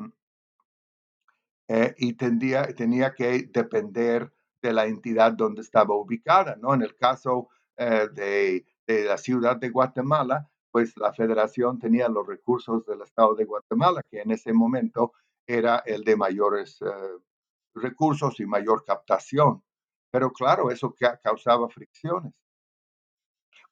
eh, 1.68 1.94
y 1.96 2.12
tendía, 2.12 2.64
tenía 2.74 3.14
que 3.14 3.48
depender 3.50 4.30
de 4.60 4.72
la 4.72 4.86
entidad 4.86 5.32
donde 5.32 5.62
estaba 5.62 5.94
ubicada, 5.94 6.56
¿no? 6.56 6.74
En 6.74 6.82
el 6.82 6.96
caso 6.96 7.48
eh, 7.76 8.08
de, 8.12 8.66
la 8.86 9.16
ciudad 9.16 9.56
de 9.56 9.70
Guatemala, 9.70 10.50
pues 10.72 10.96
la 10.96 11.12
federación 11.12 11.78
tenía 11.78 12.08
los 12.08 12.26
recursos 12.26 12.84
del 12.86 13.02
estado 13.02 13.34
de 13.34 13.44
Guatemala, 13.44 14.02
que 14.10 14.22
en 14.22 14.30
ese 14.30 14.54
momento 14.54 15.12
era 15.46 15.82
el 15.84 16.02
de 16.02 16.16
mayores 16.16 16.80
eh, 16.80 16.86
recursos 17.74 18.40
y 18.40 18.46
mayor 18.46 18.82
captación. 18.84 19.62
Pero 20.10 20.32
claro, 20.32 20.70
eso 20.70 20.94
causaba 21.22 21.68
fricciones. 21.68 22.32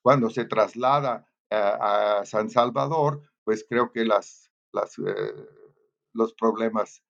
Cuando 0.01 0.29
se 0.29 0.45
traslada 0.45 1.25
eh, 1.49 1.55
a 1.55 2.21
San 2.23 2.49
Salvador, 2.51 3.23
pues 3.43 3.65
creo 3.67 3.91
que 3.91 4.05
las, 4.05 4.51
las 4.71 4.95
los 6.13 6.33
problemas 6.33 7.03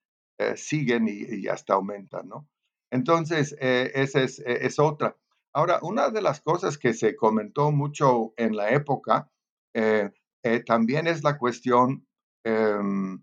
siguen 0.55 1.07
y, 1.07 1.47
hasta 1.47 1.75
aumentan, 1.75 2.27
¿no? 2.27 2.47
Entonces, 2.89 3.55
esa 3.59 4.21
es, 4.21 4.39
es 4.39 4.79
otra. 4.79 5.15
Ahora, 5.53 5.79
una 5.83 6.09
de 6.09 6.21
las 6.21 6.41
cosas 6.41 6.79
que 6.79 6.93
se 6.93 7.15
comentó 7.15 7.71
mucho 7.71 8.33
en 8.37 8.55
la 8.55 8.71
época 8.71 9.29
eh, 9.73 10.09
eh, 10.43 10.63
también 10.63 11.07
es 11.07 11.23
la 11.23 11.37
cuestión 11.37 12.05
em, 12.43 13.21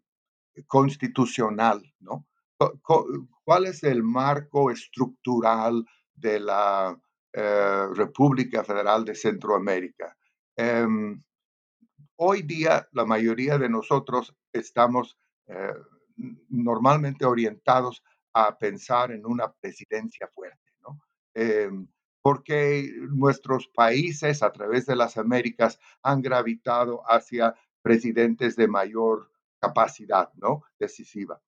constitucional, 0.66 1.82
¿no? 2.00 2.26
¿Cuál 3.44 3.66
es 3.66 3.84
el 3.84 4.02
marco 4.02 4.70
estructural 4.70 5.84
de 6.14 6.40
la 6.40 7.00
eh, 7.32 7.86
República 7.94 8.64
Federal 8.64 9.04
de 9.04 9.14
Centroamérica? 9.14 10.16
Em, 10.56 11.22
hoy 12.16 12.42
día, 12.42 12.88
la 12.92 13.04
mayoría 13.04 13.58
de 13.58 13.68
nosotros 13.68 14.34
estamos 14.52 15.16
normalmente 16.48 17.24
orientados 17.24 18.02
a 18.34 18.58
pensar 18.58 19.12
en 19.12 19.24
una 19.24 19.50
presidencia 19.50 20.28
fuerte, 20.34 20.72
¿no? 20.82 21.00
Em, 21.32 21.88
porque 22.28 22.92
nuestros 23.08 23.68
países 23.68 24.42
a 24.42 24.52
través 24.52 24.84
de 24.84 24.94
las 24.94 25.16
Américas 25.16 25.80
han 26.02 26.20
gravitado 26.20 27.00
hacia 27.10 27.54
presidentes 27.80 28.54
de 28.54 28.68
mayor 28.68 29.30
capacidad, 29.58 30.30
¿no? 30.34 30.64
Decisiva. 30.78 31.40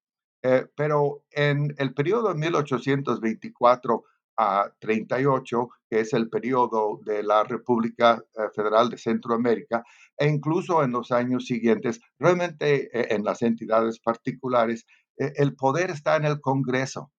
Eh, 0.43 0.67
pero 0.75 1.25
en 1.33 1.75
el 1.77 1.93
periodo 1.93 2.29
de 2.29 2.41
1824 2.41 4.05
a 4.39 4.73
38, 4.79 5.69
que 5.91 6.01
es 6.01 6.15
el 6.15 6.31
periodo 6.31 6.99
de 7.05 7.25
la 7.25 7.45
República 7.45 8.25
eh, 8.33 8.49
Federal 8.55 8.89
de 8.89 8.97
Centroamérica, 8.97 9.85
e 10.17 10.29
incluso 10.29 10.83
en 10.83 10.93
los 10.93 11.13
años 11.13 11.45
siguientes, 11.45 12.01
realmente 12.19 12.89
eh, 12.99 13.15
en 13.15 13.23
las 13.23 13.43
entidades 13.43 14.01
particulares, 14.01 14.87
el 15.19 15.55
poder 15.57 15.91
está 15.91 16.17
en 16.17 16.25
el 16.25 16.41
Congreso. 16.41 17.13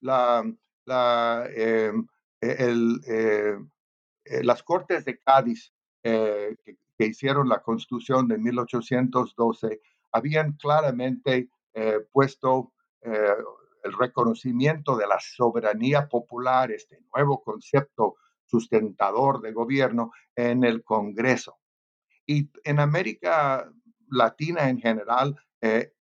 La, 0.00 0.44
la, 0.86 1.48
em, 1.56 2.06
el, 2.42 3.00
eh, 3.06 3.56
eh, 4.24 4.44
las 4.44 4.62
Cortes 4.62 5.04
de 5.04 5.18
Cádiz 5.18 5.72
eh, 6.02 6.56
que, 6.64 6.76
hicieron 7.06 7.48
la 7.48 7.62
Constitución 7.62 8.28
de 8.28 8.38
1812 8.38 9.80
habían 10.12 10.52
claramente 10.52 11.48
puesto 12.12 12.74
el 13.02 13.92
reconocimiento 13.98 14.96
de 14.96 15.08
la 15.08 15.18
soberanía 15.18 16.08
popular, 16.08 16.70
este 16.70 17.00
nuevo 17.12 17.42
concepto 17.42 18.14
sustentador 18.44 19.40
de 19.40 19.50
gobierno 19.50 20.12
en 20.36 20.62
el 20.62 20.84
Congreso. 20.84 21.58
Y 22.24 22.52
en 22.62 22.78
América 22.78 23.68
Latina 24.08 24.68
en 24.68 24.78
general, 24.78 25.34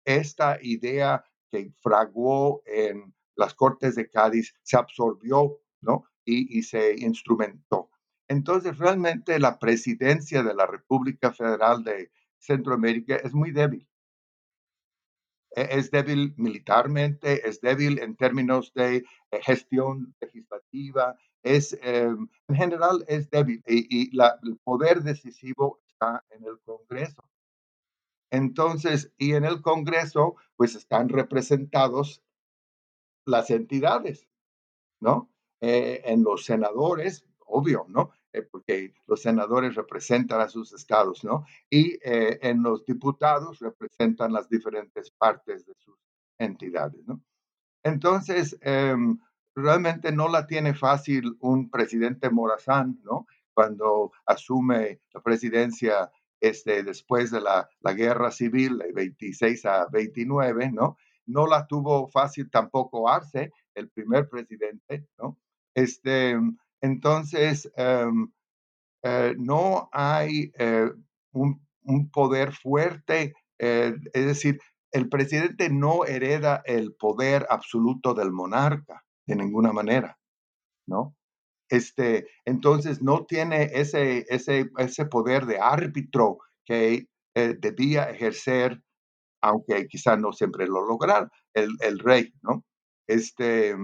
esta 0.06 0.60
idea 0.62 1.26
que 1.50 1.74
fraguó 1.82 2.62
en 2.68 3.12
las 3.36 3.56
Cortes 3.56 3.96
de 3.96 4.08
Cádiz 4.08 4.54
se 4.62 4.78
absorbió 4.78 5.62
¿no? 5.82 6.06
Y, 6.26 6.64
se 6.64 6.96
instrumentó. 7.00 7.90
Entonces, 8.28 8.78
realmente 8.78 9.40
la 9.40 9.60
presidencia 9.60 10.44
de 10.44 10.54
la 10.54 10.66
República 10.66 11.32
Federal 11.34 11.84
de 11.84 12.12
Centroamérica 12.38 13.16
es 13.18 13.34
muy 13.34 13.52
débil. 13.52 13.88
es 15.54 15.92
débil 15.92 16.34
militarmente, 16.38 17.46
es 17.48 17.60
débil 17.60 18.00
en 18.00 18.16
términos 18.16 18.74
de 18.74 19.04
gestión 19.42 20.16
legislativa, 20.22 21.18
es, 21.44 21.78
em, 21.82 22.30
en 22.48 22.56
general 22.56 23.04
es 23.08 23.30
débil 23.30 23.62
y, 23.68 24.18
el 24.18 24.58
poder 24.64 25.02
decisivo 25.04 25.82
está 25.88 26.24
en 26.30 26.46
el 26.46 26.60
Congreso. 26.62 27.24
Entonces, 28.32 29.12
y 29.18 29.34
en 29.34 29.44
el 29.44 29.62
Congreso, 29.62 30.36
pues 30.56 30.76
están 30.76 31.10
representados 31.10 32.24
las 33.26 33.50
entidades, 33.50 34.28
¿no? 35.02 35.31
Eh, 35.64 36.02
en 36.06 36.24
los 36.24 36.44
senadores, 36.44 37.24
obvio, 37.46 37.86
¿no? 37.88 38.12
Eh, 38.34 38.42
porque 38.42 38.96
los 39.06 39.22
senadores 39.22 39.76
representan 39.76 40.42
a 40.42 40.48
sus 40.48 40.74
estados, 40.74 41.24
¿no? 41.24 41.46
Y 41.70 42.00
eh, 42.04 42.40
en 42.42 42.64
los 42.64 42.84
diputados 42.84 43.60
representan 43.60 44.34
las 44.34 44.50
diferentes 44.50 45.12
partes 45.12 45.68
de 45.68 45.76
sus 45.76 45.96
entidades, 46.40 47.06
¿no? 47.06 47.22
Entonces, 47.84 48.58
em, 48.62 49.20
realmente 49.56 50.12
no 50.12 50.30
la 50.30 50.48
tiene 50.48 50.74
fácil 50.74 51.38
un 51.42 51.70
presidente 51.70 52.32
Morazán, 52.32 53.00
¿no? 53.04 53.28
Cuando 53.54 54.12
asume 54.26 55.02
la 55.14 55.22
presidencia 55.22 56.12
este, 56.40 56.82
después 56.82 57.30
de 57.30 57.42
la, 57.42 57.70
la 57.82 57.94
guerra 57.94 58.32
civil, 58.32 58.80
de 58.80 58.92
26 58.94 59.66
a 59.66 59.86
29, 59.92 60.72
¿no? 60.72 60.98
No 61.28 61.46
la 61.46 61.68
tuvo 61.68 62.08
fácil 62.08 62.50
tampoco 62.50 63.08
Arce, 63.08 63.52
el 63.76 63.90
primer 63.90 64.28
presidente, 64.28 65.06
¿no? 65.20 65.38
Este, 65.76 66.38
entonces, 66.82 67.72
em, 67.76 68.32
eh, 69.04 69.34
no 69.38 69.90
hay 69.92 70.52
eh, 70.58 70.92
un, 71.34 71.62
poder 72.12 72.54
fuerte, 72.54 73.34
eh, 73.60 73.96
es 74.14 74.26
decir, 74.26 74.60
el 74.92 75.10
presidente 75.10 75.70
no 75.70 76.06
hereda 76.06 76.62
el 76.66 76.94
poder 76.94 77.48
absoluto 77.50 78.14
del 78.14 78.32
monarca 78.32 79.04
de 79.26 79.36
ninguna 79.36 79.72
manera, 79.74 80.20
¿no? 80.88 81.16
Este, 81.70 82.28
entonces 82.46 83.02
no 83.02 83.26
tiene 83.26 83.70
ese, 83.74 84.26
ese, 84.30 84.70
ese 84.78 85.06
poder 85.06 85.46
de 85.46 85.60
árbitro 85.60 86.40
que 86.66 87.08
debía 87.34 88.10
ejercer, 88.10 88.84
aunque 89.42 89.88
quizá 89.88 90.18
no 90.18 90.34
siempre 90.34 90.68
lo 90.68 90.86
lograra, 90.86 91.32
el, 91.54 91.70
el 91.80 92.00
rey, 92.00 92.34
¿no? 92.42 92.66
Este, 93.08 93.76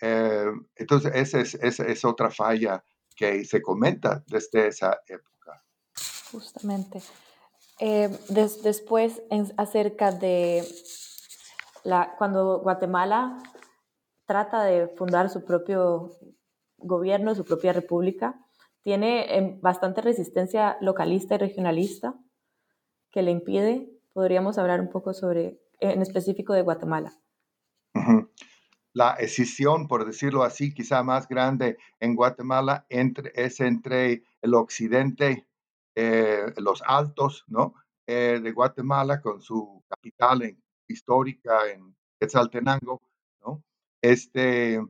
eh, 0.00 0.50
entonces, 0.76 1.12
esa 1.14 1.40
es, 1.40 1.54
esa 1.54 1.84
es 1.84 2.04
otra 2.04 2.30
falla 2.30 2.82
que 3.14 3.44
se 3.44 3.60
comenta 3.60 4.22
desde 4.26 4.68
esa 4.68 5.00
época. 5.06 5.62
Justamente. 6.32 7.02
Eh, 7.78 8.10
después, 8.28 9.22
acerca 9.56 10.12
de 10.12 10.64
la, 11.84 12.14
cuando 12.18 12.60
Guatemala 12.60 13.42
trata 14.26 14.64
de 14.64 14.88
fundar 14.88 15.28
su 15.28 15.44
propio 15.44 16.16
gobierno, 16.76 17.34
su 17.34 17.44
propia 17.44 17.72
república, 17.72 18.38
tiene 18.82 19.36
em, 19.36 19.60
bastante 19.60 20.00
resistencia 20.00 20.78
localista 20.80 21.34
y 21.34 21.38
regionalista 21.38 22.14
que 23.10 23.22
le 23.22 23.30
impide. 23.30 23.90
Podríamos 24.12 24.56
hablar 24.56 24.80
un 24.80 24.88
poco 24.88 25.12
sobre, 25.12 25.60
en 25.80 26.00
específico 26.00 26.54
de 26.54 26.62
Guatemala 26.62 27.12
la 28.92 29.14
escisión, 29.14 29.86
por 29.86 30.04
decirlo 30.04 30.42
así, 30.42 30.74
quizá 30.74 31.02
más 31.02 31.28
grande 31.28 31.78
en 32.00 32.16
Guatemala 32.16 32.86
entre, 32.88 33.32
es 33.34 33.60
entre 33.60 34.24
el 34.42 34.54
occidente, 34.54 35.46
eh, 35.94 36.52
los 36.56 36.82
altos, 36.82 37.44
¿no? 37.46 37.74
Eh, 38.06 38.40
de 38.42 38.52
Guatemala 38.52 39.20
con 39.20 39.40
su 39.40 39.84
capital 39.88 40.56
histórica 40.88 41.70
en 41.70 41.94
Quetzaltenango, 42.18 43.00
¿no? 43.44 43.62
Este, 44.02 44.80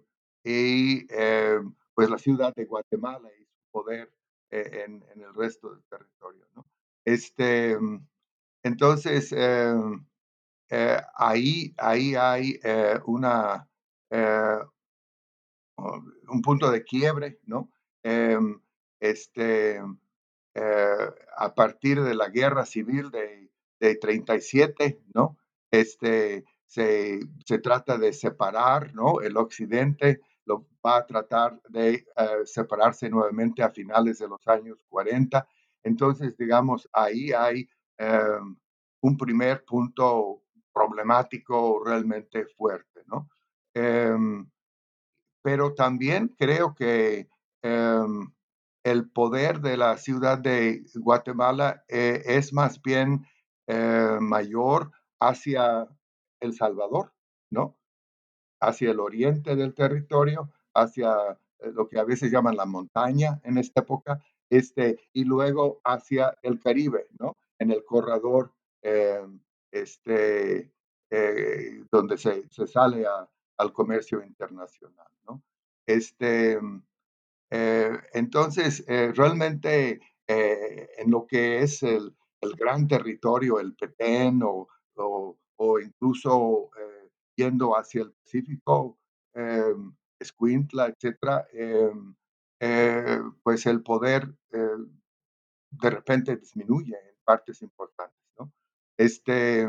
y 0.42 1.06
eh, 1.10 1.60
pues 1.94 2.08
la 2.08 2.18
ciudad 2.18 2.54
de 2.54 2.64
Guatemala 2.64 3.28
y 3.38 3.44
su 3.44 3.70
poder 3.70 4.10
en, 4.50 5.04
en, 5.14 5.22
el 5.22 5.34
resto 5.34 5.70
del 5.70 5.84
territorio, 5.84 6.46
¿no? 6.56 6.66
Este, 7.04 7.76
entonces, 8.62 9.32
ahí, 11.14 11.74
ahí 11.78 12.14
hay 12.14 12.58
una 13.06 13.69
eh, 14.10 14.58
un 16.28 16.42
punto 16.42 16.70
de 16.70 16.84
quiebre, 16.84 17.40
¿no? 17.46 17.70
Em, 18.02 18.60
este, 19.00 19.80
eh, 20.54 21.10
a 21.36 21.54
partir 21.54 22.02
de 22.02 22.14
la 22.14 22.28
guerra 22.28 22.66
civil 22.66 23.10
de, 23.10 23.50
de 23.80 23.96
37, 23.96 25.00
¿no? 25.14 25.38
Este, 25.70 26.44
se, 26.66 27.20
se, 27.44 27.58
trata 27.58 27.98
de 27.98 28.12
separar, 28.12 28.94
¿no? 28.94 29.20
El 29.20 29.36
occidente 29.36 30.20
lo 30.44 30.66
va 30.84 30.98
a 30.98 31.06
tratar 31.06 31.60
de 31.68 31.94
eh, 31.94 32.06
separarse 32.44 33.08
nuevamente 33.08 33.62
a 33.62 33.70
finales 33.70 34.18
de 34.18 34.28
los 34.28 34.46
años 34.48 34.84
40. 34.88 35.46
Entonces, 35.82 36.36
digamos, 36.36 36.88
ahí 36.92 37.32
hay 37.32 37.68
em, 37.98 38.56
un 39.02 39.16
primer 39.16 39.64
punto 39.64 40.42
problemático 40.72 41.82
realmente 41.84 42.46
fuerte, 42.56 43.02
¿no? 43.06 43.28
Em, 43.74 44.50
pero 45.42 45.74
también 45.74 46.28
creo 46.38 46.74
que 46.74 47.28
em, 47.62 48.32
el 48.84 49.10
poder 49.10 49.60
de 49.60 49.76
la 49.76 49.96
ciudad 49.98 50.38
de 50.38 50.84
Guatemala 50.94 51.84
eh, 51.88 52.22
es 52.24 52.52
más 52.52 52.80
bien 52.82 53.26
eh, 53.66 54.18
mayor 54.20 54.92
hacia 55.20 55.86
El 56.40 56.54
Salvador, 56.54 57.12
¿no? 57.50 57.76
Hacia 58.60 58.90
el 58.90 59.00
oriente 59.00 59.56
del 59.56 59.74
territorio, 59.74 60.50
hacia 60.74 61.38
eh, 61.58 61.72
lo 61.72 61.88
que 61.88 61.98
a 61.98 62.04
veces 62.04 62.30
llaman 62.30 62.56
la 62.56 62.66
montaña 62.66 63.40
en 63.44 63.58
esta 63.58 63.82
época, 63.82 64.22
este, 64.50 64.98
y 65.12 65.24
luego 65.24 65.80
hacia 65.84 66.36
el 66.42 66.58
Caribe, 66.60 67.06
¿no? 67.18 67.36
En 67.58 67.70
el 67.70 67.84
corredor 67.84 68.52
em, 68.82 69.40
este, 69.70 70.72
donde 71.90 72.16
se, 72.16 72.48
se 72.50 72.66
sale 72.66 73.04
a, 73.04 73.28
al 73.60 73.72
comercio 73.74 74.22
internacional. 74.24 75.08
¿no? 75.28 75.42
Este, 75.86 76.58
eh, 77.50 77.98
entonces, 78.14 78.82
eh, 78.88 79.12
realmente 79.14 80.00
eh, 80.26 80.88
en 80.96 81.10
lo 81.10 81.26
que 81.26 81.62
es 81.62 81.82
el, 81.82 82.16
el, 82.40 82.54
gran 82.54 82.88
territorio, 82.88 83.60
el 83.60 83.74
Petén 83.74 84.40
o, 84.42 84.66
o, 84.94 85.78
incluso 85.78 86.70
yendo 87.36 87.76
hacia 87.76 88.02
el 88.02 88.12
Pacífico, 88.12 88.98
Escuintla, 90.18 90.86
etcétera, 90.86 91.46
pues 93.42 93.66
el 93.66 93.82
poder 93.82 94.34
de 94.50 95.90
repente 95.90 96.36
disminuye 96.36 96.94
en 96.94 97.16
partes 97.24 97.62
importantes. 97.62 98.18
¿no? 98.38 98.52
Este, 98.96 99.66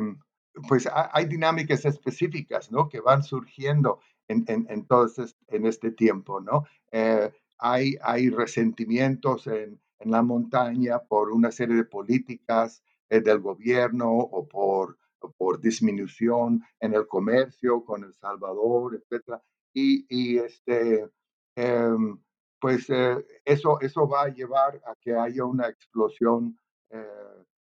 pues 0.67 0.87
hay 0.91 1.25
dinámicas 1.25 1.85
específicas, 1.85 2.71
¿no? 2.71 2.89
Que 2.89 2.99
van 2.99 3.23
surgiendo 3.23 3.99
en, 4.27 4.43
en, 4.47 4.67
en 4.69 4.87
este, 4.89 5.35
en 5.47 5.65
este 5.65 5.91
tiempo, 5.91 6.41
¿no? 6.41 6.65
Eh, 6.91 7.31
hay, 7.59 7.95
hay 8.01 8.29
resentimientos 8.29 9.47
en, 9.47 9.79
en, 9.99 10.11
la 10.11 10.21
montaña 10.21 10.99
por 10.99 11.31
una 11.31 11.51
serie 11.51 11.75
de 11.75 11.85
políticas 11.85 12.83
eh, 13.09 13.21
del 13.21 13.39
gobierno 13.39 14.11
o 14.11 14.47
por, 14.47 14.97
por 15.37 15.61
disminución 15.61 16.63
en 16.79 16.93
el 16.95 17.07
comercio 17.07 17.83
con 17.85 18.03
El 18.03 18.13
Salvador, 18.13 18.95
etcétera. 18.95 19.41
Y, 19.73 20.37
este, 20.37 21.07
em, 21.55 22.19
pues 22.59 22.89
eh, 22.89 23.25
eso, 23.45 23.79
eso 23.79 24.07
va 24.07 24.23
a 24.23 24.29
llevar 24.29 24.81
a 24.85 24.95
que 24.99 25.13
haya 25.13 25.45
una 25.45 25.67
explosión 25.67 26.57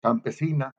campesina. 0.02 0.76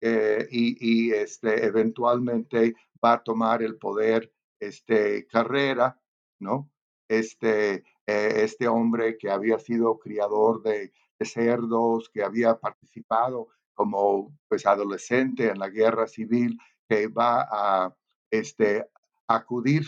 Eh, 0.00 0.46
y, 0.50 1.12
este, 1.12 1.66
eventualmente 1.66 2.74
va 3.04 3.14
a 3.14 3.22
tomar 3.22 3.62
el 3.62 3.76
poder 3.78 4.32
este, 4.60 5.26
Carrera, 5.26 6.00
¿no? 6.38 6.70
Este, 7.08 7.84
eh, 8.06 8.32
este 8.44 8.68
hombre 8.68 9.16
que 9.18 9.30
había 9.30 9.58
sido 9.58 9.98
criador 9.98 10.62
de, 10.62 10.92
cerdos, 11.20 12.10
que 12.10 12.22
había 12.22 12.56
participado 12.58 13.48
como 13.74 14.32
pues, 14.48 14.66
adolescente 14.66 15.48
en 15.48 15.58
la 15.58 15.68
guerra 15.68 16.06
civil, 16.06 16.58
que 16.88 17.08
va 17.08 17.48
a 17.50 17.96
este, 18.30 18.86
acudir 19.26 19.84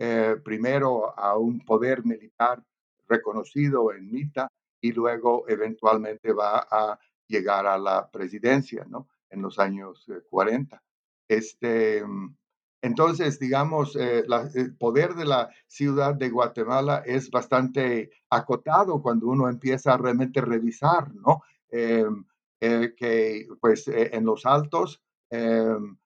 eh, 0.00 0.36
primero 0.44 1.16
a 1.16 1.38
un 1.38 1.60
poder 1.60 2.04
militar 2.04 2.62
reconocido 3.08 3.92
en 3.92 4.10
Mita 4.10 4.48
y 4.80 4.92
luego 4.92 5.44
eventualmente 5.48 6.32
va 6.32 6.66
a 6.70 6.98
llegar 7.28 7.66
a 7.66 7.78
la 7.78 8.10
presidencia, 8.10 8.84
¿no? 8.88 9.08
En 9.34 9.42
los 9.42 9.58
años 9.58 10.06
40. 10.30 10.76
Eh, 10.76 10.80
este, 11.28 12.04
mm, 12.04 12.36
entonces, 12.82 13.38
digamos, 13.38 13.96
eh, 13.96 14.24
el 14.54 14.76
poder 14.76 15.14
de 15.14 15.24
la 15.24 15.50
ciudad 15.66 16.14
de 16.14 16.28
Guatemala 16.28 17.02
es 17.06 17.30
bastante 17.30 18.10
acotado 18.30 19.00
cuando 19.02 19.28
uno 19.28 19.48
empieza 19.48 19.94
a 19.94 19.98
realmente 19.98 20.40
revisar, 20.40 21.14
¿no? 21.14 21.42
Em, 21.70 22.24
eh, 22.60 22.94
que 22.96 23.48
pues 23.60 23.88
en 23.88 24.24
los 24.24 24.46
altos 24.46 25.02
em, 25.30 25.96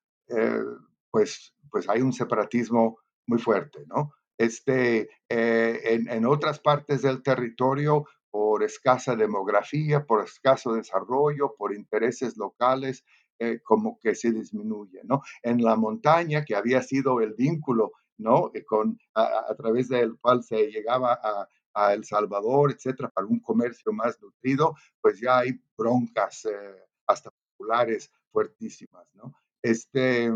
pues, 1.11 1.55
pues 1.71 1.89
hay 1.89 2.01
un 2.01 2.13
separatismo 2.13 2.99
muy 3.27 3.39
fuerte, 3.39 3.85
¿no? 3.87 4.15
Este, 4.39 5.11
en, 5.29 6.09
en, 6.09 6.27
otras 6.27 6.61
partes 6.61 7.03
del 7.03 7.23
territorio, 7.23 8.07
por 8.31 8.63
escasa 8.63 9.17
demografía, 9.17 10.05
por 10.05 10.25
escaso 10.25 10.75
desarrollo, 10.75 11.55
por 11.57 11.75
intereses 11.75 12.37
locales, 12.37 13.05
eh, 13.39 13.61
como 13.63 13.99
que 14.01 14.15
se 14.15 14.33
disminuye, 14.33 15.01
¿no? 15.05 15.23
En 15.43 15.63
la 15.63 15.77
montaña, 15.77 16.45
que 16.45 16.57
había 16.57 16.83
sido 16.83 17.21
el 17.21 17.35
vínculo, 17.35 17.93
¿no? 18.17 18.51
Eh, 18.55 18.65
con, 18.65 18.99
a, 19.15 19.55
través 19.57 19.89
del 19.89 20.19
cual 20.19 20.43
se 20.43 20.67
llegaba 20.71 21.19
a, 21.23 21.49
El 21.95 22.05
Salvador, 22.05 22.73
etcétera, 22.73 23.09
para 23.09 23.29
un 23.29 23.39
comercio 23.39 23.93
más 23.93 24.21
nutrido, 24.21 24.75
pues 25.01 25.21
ya 25.21 25.39
hay 25.39 25.61
broncas 25.77 26.45
eh, 26.47 26.85
hasta 27.07 27.31
populares 27.31 28.11
fuertísimas, 28.33 29.07
¿no? 29.15 29.33
Este, 29.63 30.29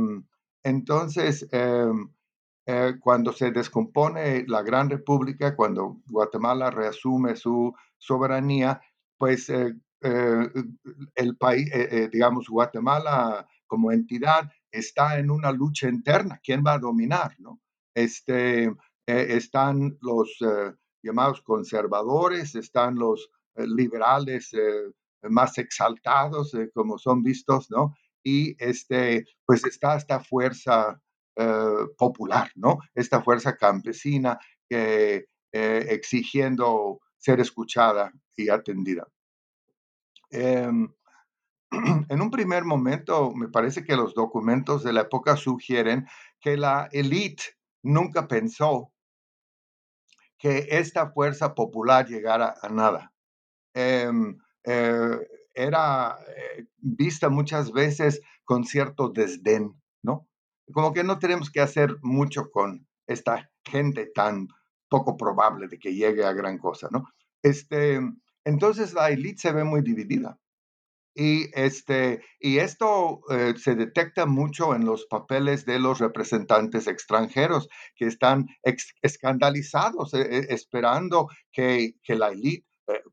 entonces, 0.62 1.48
em, 2.66 2.98
cuando 3.00 3.32
se 3.32 3.50
descompone 3.50 4.44
la 4.46 4.62
Gran 4.62 4.90
República, 4.90 5.56
cuando 5.56 6.00
Guatemala 6.06 6.70
reasume 6.70 7.36
su 7.36 7.74
soberanía, 7.98 8.80
pues 9.18 9.48
eh, 10.04 10.50
el 11.14 11.36
país, 11.36 11.70
eh, 11.72 11.88
eh, 11.90 12.08
digamos, 12.12 12.48
Guatemala 12.48 13.46
como 13.68 13.92
entidad 13.92 14.50
está 14.70 15.18
en 15.18 15.30
una 15.30 15.52
lucha 15.52 15.88
interna. 15.88 16.40
¿Quién 16.42 16.64
va 16.66 16.74
a 16.74 16.78
dominar? 16.78 17.36
¿no? 17.38 17.60
Este, 17.94 18.74
están 19.06 19.96
los 20.00 20.38
llamados 21.02 21.40
conservadores, 21.42 22.54
están 22.54 22.96
los 22.96 23.30
liberales 23.56 24.52
más 25.22 25.58
exaltados, 25.58 26.52
como 26.74 26.98
son 26.98 27.22
vistos, 27.22 27.70
¿no? 27.70 27.94
Y 28.24 28.56
este, 28.58 29.26
pues 29.46 29.64
está 29.64 29.96
esta 29.96 30.20
fuerza 30.20 31.00
popular, 31.96 32.50
¿no? 32.56 32.78
Esta 32.94 33.22
fuerza 33.22 33.56
campesina 33.56 34.38
que 34.68 35.26
exigiendo 35.50 37.00
ser 37.18 37.40
escuchada 37.40 38.12
y 38.36 38.48
atendida. 38.48 39.06
Em, 40.30 40.88
en 42.08 42.22
un 42.22 42.30
primer 42.30 42.64
momento, 42.64 43.32
me 43.34 43.48
parece 43.48 43.84
que 43.84 43.96
los 43.96 44.14
documentos 44.14 44.82
de 44.82 44.92
la 44.92 45.02
época 45.02 45.36
sugieren 45.36 46.06
que 46.40 46.56
la 46.56 46.88
élite 46.92 47.44
nunca 47.82 48.26
pensó 48.26 48.92
que 50.38 50.66
esta 50.70 51.10
fuerza 51.10 51.54
popular 51.54 52.06
llegara 52.08 52.54
a 52.62 52.68
nada. 52.68 53.12
Em, 53.74 54.38
eh, 54.64 55.18
era 55.54 56.18
eh, 56.28 56.66
vista 56.78 57.28
muchas 57.28 57.70
veces 57.70 58.20
con 58.44 58.64
cierto 58.64 59.08
desdén. 59.08 59.80
Como 60.72 60.92
que 60.92 61.04
no 61.04 61.18
tenemos 61.18 61.50
que 61.50 61.60
hacer 61.60 61.96
mucho 62.02 62.50
con 62.50 62.86
esta 63.06 63.50
gente 63.64 64.10
tan 64.14 64.48
poco 64.88 65.16
probable 65.16 65.68
de 65.68 65.78
que 65.78 65.94
llegue 65.94 66.24
a 66.24 66.32
gran 66.32 66.58
cosa, 66.58 66.88
¿no? 66.90 67.08
Este, 67.42 68.00
entonces 68.44 68.92
la 68.92 69.10
élite 69.10 69.40
se 69.42 69.52
ve 69.52 69.64
muy 69.64 69.82
dividida. 69.82 70.38
Y, 71.14 71.50
este, 71.52 72.22
y 72.40 72.58
esto 72.58 73.20
eh, 73.30 73.54
se 73.58 73.74
detecta 73.74 74.24
mucho 74.24 74.74
en 74.74 74.86
los 74.86 75.04
papeles 75.06 75.66
de 75.66 75.78
los 75.78 75.98
representantes 75.98 76.86
extranjeros 76.86 77.68
que 77.96 78.06
están 78.06 78.46
escandalizados, 79.02 80.14
eh, 80.14 80.26
eh, 80.30 80.46
esperando 80.48 81.28
que, 81.52 81.96
que, 82.02 82.14
la 82.14 82.28
élite 82.28 82.66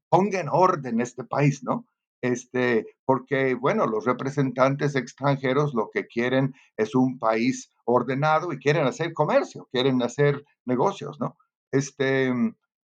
ponga 0.07 0.39
en 0.39 0.47
orden 0.49 1.01
este 1.01 1.25
país, 1.25 1.61
¿no? 1.61 1.85
Este, 2.21 2.85
porque, 3.05 3.55
bueno, 3.55 3.87
los 3.87 4.05
representantes 4.05 4.95
extranjeros 4.95 5.73
lo 5.73 5.89
que 5.91 6.05
quieren 6.05 6.53
es 6.75 6.95
un 6.95 7.17
país 7.17 7.71
ordenado 7.85 8.51
y 8.51 8.59
quieren 8.59 8.85
hacer 8.85 9.13
comercio, 9.13 9.67
quieren 9.71 10.01
hacer 10.03 10.43
negocios, 10.65 11.17
¿no? 11.19 11.37
Este, 11.71 12.33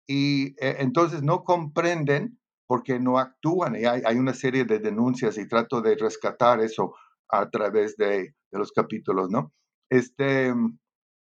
y 0.06 0.54
entonces 0.60 1.22
no 1.22 1.42
comprenden 1.42 2.38
porque 2.66 2.98
no 2.98 3.18
actúan. 3.18 3.76
Y 3.76 3.84
hay, 3.84 4.16
una 4.16 4.34
serie 4.34 4.64
de 4.64 4.78
denuncias 4.78 5.38
y 5.38 5.48
trato 5.48 5.80
de 5.80 5.96
rescatar 5.96 6.60
eso 6.60 6.94
a 7.28 7.48
través 7.50 7.96
de, 7.96 8.34
los 8.52 8.72
capítulos, 8.72 9.30
¿no? 9.30 9.52
Este, 9.90 10.54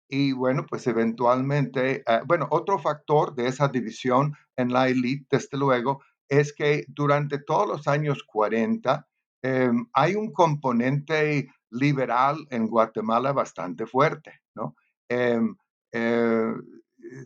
y 0.08 0.32
bueno, 0.32 0.64
pues 0.66 0.86
eventualmente, 0.86 2.02
ah, 2.06 2.22
bueno, 2.26 2.48
otro 2.50 2.78
factor 2.78 3.34
de 3.34 3.48
esa 3.48 3.68
división 3.68 4.34
en 4.56 4.72
la 4.72 4.88
élite, 4.88 5.26
desde 5.36 5.58
luego, 5.58 6.02
es 6.28 6.52
que 6.52 6.84
durante 6.88 7.38
todos 7.38 7.68
los 7.68 7.88
años 7.88 8.22
40 8.24 9.06
em, 9.42 9.86
hay 9.92 10.14
un 10.14 10.32
componente 10.32 11.48
liberal 11.70 12.46
en 12.50 12.66
Guatemala 12.66 13.32
bastante 13.32 13.86
fuerte, 13.86 14.40
¿no? 14.54 14.74
Em, 15.08 15.56
eh, 15.92 16.52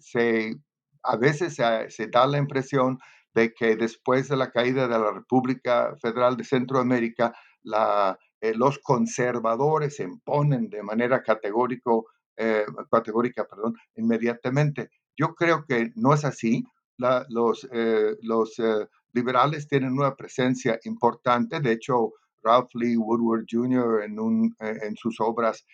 se, 0.01 0.55
a 1.03 1.17
veces 1.17 1.55
se, 1.55 2.07
da 2.09 2.27
la 2.27 2.39
impresión 2.39 2.99
de 3.35 3.53
que 3.55 3.77
después 3.77 4.29
de 4.29 4.37
la 4.37 4.51
caída 4.51 4.87
de 4.87 4.99
la 4.99 5.13
República 5.13 5.97
Federal 6.01 6.37
de 6.37 6.45
Centroamérica, 6.45 7.35
eh, 8.41 8.55
los 8.55 8.79
conservadores 8.81 9.97
se 9.97 10.05
imponen 10.05 10.69
de 10.69 10.83
manera 10.83 11.23
categórico, 11.23 12.07
eh, 12.37 12.65
categórica 12.91 13.47
perdón, 13.47 13.77
inmediatamente. 13.95 14.91
Yo 15.17 15.35
creo 15.35 15.65
que 15.67 15.93
no 15.97 16.15
es 16.15 16.25
así. 16.25 16.65
Los 16.99 17.68
eh, 17.72 18.16
los 18.22 18.61
liberales 19.12 19.68
tienen 19.68 19.93
una 19.93 20.14
presencia 20.14 20.78
importante. 20.84 21.61
De 21.61 21.72
hecho, 21.72 22.12
Ralph 22.43 22.74
Lee 22.74 22.97
Woodward 22.97 23.45
Jr. 23.51 24.03
en, 24.05 24.18
un, 24.18 24.57
en 24.59 24.97
sus 24.97 25.20
obras 25.20 25.64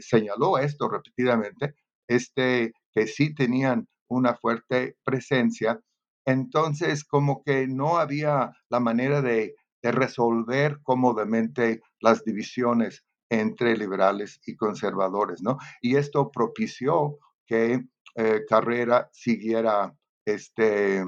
señaló 0.00 0.58
esto 0.58 0.88
repetidamente, 0.88 1.74
este, 2.08 2.72
que 2.92 3.06
sí 3.06 3.34
tenían 3.34 3.86
una 4.08 4.34
fuerte 4.34 4.96
presencia 5.04 5.80
entonces, 6.26 7.04
como 7.04 7.42
que 7.44 7.68
no 7.68 7.98
había 7.98 8.52
la 8.68 8.80
manera 8.80 9.22
de, 9.22 9.54
resolver 9.82 10.80
cómodamente 10.82 11.80
las 12.00 12.24
divisiones 12.24 13.04
entre 13.30 13.76
liberales 13.76 14.40
y 14.44 14.56
conservadores, 14.56 15.42
¿no? 15.42 15.58
Y 15.80 15.94
esto 15.94 16.32
propició 16.32 17.18
que 17.46 17.84
eh, 18.16 18.40
Carrera 18.48 19.08
siguiera, 19.12 19.94
este, 20.26 21.02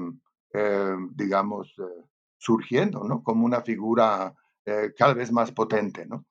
eh, 0.53 0.95
digamos, 1.11 1.75
eh, 1.77 2.05
surgiendo, 2.37 3.03
¿no? 3.03 3.23
Como 3.23 3.45
una 3.45 3.61
figura 3.61 4.33
cada 4.95 5.15
vez 5.15 5.31
más 5.31 5.51
potente, 5.51 6.05
¿no? 6.05 6.27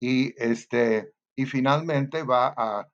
Y, 0.00 0.34
este, 0.42 1.12
y 1.36 1.46
finalmente 1.46 2.24
va 2.24 2.52
a, 2.56 2.88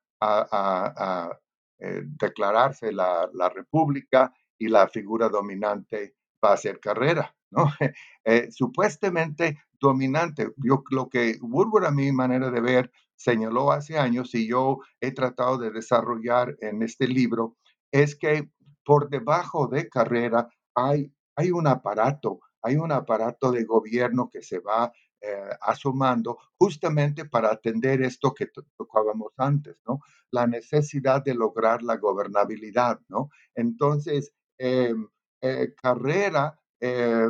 declararse 2.21 2.93
la, 2.93 3.29
la 3.33 3.49
República 3.49 4.33
y 4.59 4.69
la 4.69 4.87
figura 4.89 5.31
dominante 5.31 6.15
va 6.45 6.51
a 6.51 6.55
hacer 6.55 6.81
carrera, 6.81 7.35
¿no? 7.51 7.65
Eh, 8.25 8.53
supuestamente 8.53 9.59
dominante. 9.81 10.53
Yo 10.59 10.85
lo 10.91 11.09
que 11.09 11.37
Woodward, 11.41 11.87
a 11.87 11.91
mi 11.91 12.13
manera 12.13 12.53
de 12.53 12.61
ver, 12.61 12.93
señaló 13.17 13.73
hace 13.73 13.99
años 13.99 14.33
y 14.37 14.47
yo 14.47 14.79
he 15.01 15.11
tratado 15.11 15.59
de 15.59 15.73
desarrollar 15.73 16.57
en 16.61 16.85
este 16.85 17.09
libro, 17.09 17.57
es 17.91 18.15
que 18.15 18.49
por 18.85 19.09
debajo 19.09 19.67
de 19.67 19.89
carrera 19.89 20.49
hay, 20.75 21.13
hay 21.37 21.51
un 21.51 21.67
aparato, 21.67 22.41
hay 22.63 22.77
un 22.77 22.93
aparato 22.93 23.51
de 23.53 23.65
gobierno 23.65 24.29
que 24.31 24.43
se 24.43 24.59
va 24.59 24.93
eh, 25.21 25.51
asomando 25.61 26.39
justamente 26.59 27.25
para 27.27 27.51
atender 27.53 28.03
esto 28.03 28.35
que 28.35 28.49
tocábamos 28.77 29.33
antes, 29.37 29.77
¿no? 29.87 30.01
La 30.31 30.47
necesidad 30.47 31.23
de 31.23 31.35
lograr 31.35 31.83
la 31.83 31.97
gobernabilidad, 31.97 33.01
¿no? 33.09 33.31
Entonces, 33.55 34.33
Em, 34.65 35.09
eh, 35.41 35.75
carrera, 35.75 36.57
eh, 36.81 37.27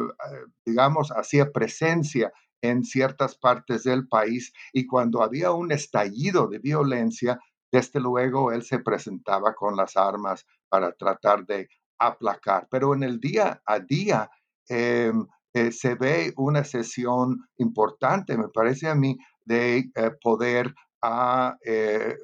digamos, 0.66 1.10
hacía 1.12 1.50
presencia 1.50 2.30
en 2.60 2.84
ciertas 2.84 3.36
partes 3.36 3.84
del 3.84 4.06
país 4.06 4.52
y 4.74 4.86
cuando 4.86 5.22
había 5.22 5.52
un 5.52 5.72
estallido 5.72 6.46
de 6.46 6.58
violencia, 6.58 7.40
desde 7.72 8.00
luego 8.00 8.52
él 8.52 8.64
se 8.64 8.80
presentaba 8.80 9.54
con 9.54 9.76
las 9.76 9.96
armas 9.96 10.44
para 10.72 10.92
tratar 10.92 11.44
de 11.44 11.68
aplacar. 11.98 12.66
Pero 12.70 12.94
en 12.94 13.02
el 13.02 13.20
día 13.20 13.60
a 13.66 13.78
día 13.78 14.30
em, 14.66 15.26
eh, 15.52 15.70
se 15.70 15.96
ve 15.96 16.32
una 16.38 16.64
sesión 16.64 17.44
importante, 17.58 18.38
me 18.38 18.48
parece 18.48 18.88
a 18.88 18.94
mí, 18.94 19.18
de 19.44 19.90
poder 20.22 20.72
a 21.02 21.56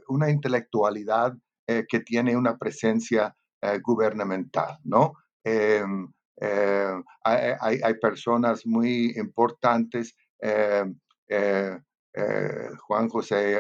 una 0.07 0.31
intelectualidad 0.31 1.35
que 1.67 2.01
tiene 2.01 2.37
una 2.37 2.57
presencia 2.57 3.35
eh, 3.61 3.81
gubernamental, 3.83 4.79
¿no? 4.85 5.15
Em, 5.43 6.13
hay, 7.25 7.95
personas 8.01 8.65
muy 8.65 9.13
importantes, 9.17 10.15
em, 10.41 10.97
eh, 11.29 11.77
eh, 12.15 12.69
Juan 12.87 13.09
José 13.09 13.59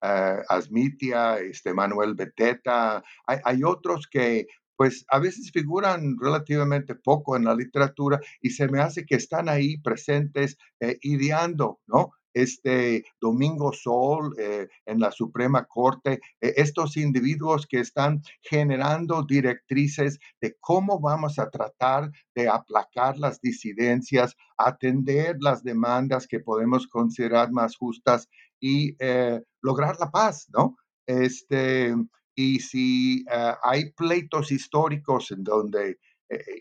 Asmitia, 0.00 1.38
este, 1.38 1.74
Manuel 1.74 2.14
Beteta, 2.14 3.02
hay, 3.26 3.62
otros 3.64 4.06
que 4.10 4.46
pues 4.76 5.06
a 5.10 5.18
veces 5.18 5.50
figuran 5.52 6.16
relativamente 6.20 6.94
poco 6.94 7.34
en 7.34 7.44
la 7.44 7.54
literatura 7.54 8.20
y 8.42 8.50
se 8.50 8.68
me 8.68 8.80
hace 8.80 9.06
que 9.06 9.14
están 9.14 9.48
ahí 9.48 9.78
presentes 9.78 10.58
ideando, 11.00 11.80
¿no? 11.86 12.10
Este 12.36 13.06
Domingo 13.18 13.72
Sol 13.72 14.34
eh, 14.38 14.68
en 14.84 15.00
la 15.00 15.10
Suprema 15.10 15.64
Corte, 15.64 16.20
eh, 16.42 16.52
estos 16.56 16.98
individuos 16.98 17.66
que 17.66 17.80
están 17.80 18.20
generando 18.42 19.22
directrices 19.22 20.18
de 20.42 20.54
cómo 20.60 21.00
vamos 21.00 21.38
a 21.38 21.48
tratar 21.48 22.10
de 22.34 22.48
aplacar 22.50 23.16
las 23.16 23.40
disidencias, 23.40 24.36
atender 24.58 25.36
las 25.40 25.64
demandas 25.64 26.26
que 26.26 26.40
podemos 26.40 26.86
considerar 26.86 27.50
más 27.52 27.74
justas 27.74 28.28
y 28.60 28.94
eh, 28.98 29.40
lograr 29.62 29.96
la 29.98 30.10
paz, 30.10 30.46
¿no? 30.52 30.76
Este, 31.06 31.94
y 32.34 32.60
si 32.60 33.24
hay 33.62 33.92
pleitos 33.92 34.52
históricos 34.52 35.30
en 35.30 35.42
donde 35.42 35.98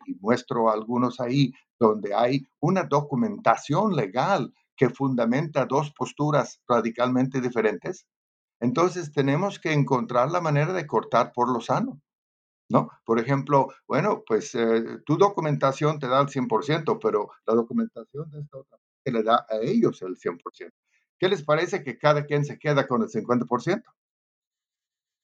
y 0.05 0.13
muestro 0.21 0.69
algunos 0.69 1.19
ahí, 1.19 1.51
donde 1.79 2.13
hay 2.13 2.45
una 2.59 2.83
documentación 2.83 3.95
legal 3.95 4.53
que 4.75 4.89
fundamenta 4.89 5.65
dos 5.65 5.91
posturas 5.91 6.61
radicalmente 6.67 7.41
diferentes, 7.41 8.05
entonces 8.59 9.11
tenemos 9.11 9.59
que 9.59 9.73
encontrar 9.73 10.31
la 10.31 10.41
manera 10.41 10.73
de 10.73 10.87
cortar 10.87 11.31
por 11.33 11.51
lo 11.51 11.61
sano. 11.61 12.01
¿No? 12.67 12.89
Por 13.05 13.19
ejemplo, 13.19 13.67
bueno, 13.87 14.23
pues 14.25 14.55
eh, 14.55 14.83
tu 15.05 15.17
documentación 15.17 15.99
te 15.99 16.07
da 16.07 16.19
el 16.19 16.27
100%, 16.29 16.97
pero 16.99 17.29
la 17.45 17.53
documentación 17.53 18.31
de 18.31 18.39
esta 18.39 18.57
otra 18.57 18.79
le 19.11 19.23
da 19.23 19.45
a 19.49 19.57
ellos 19.61 20.01
el 20.01 20.17
100%. 20.17 20.71
¿Qué 21.19 21.29
les 21.29 21.43
parece 21.43 21.83
que 21.83 21.97
cada 21.97 22.25
quien 22.25 22.43
se 22.43 22.57
queda 22.57 22.87
con 22.87 23.03
el 23.03 23.09
50%? 23.09 23.83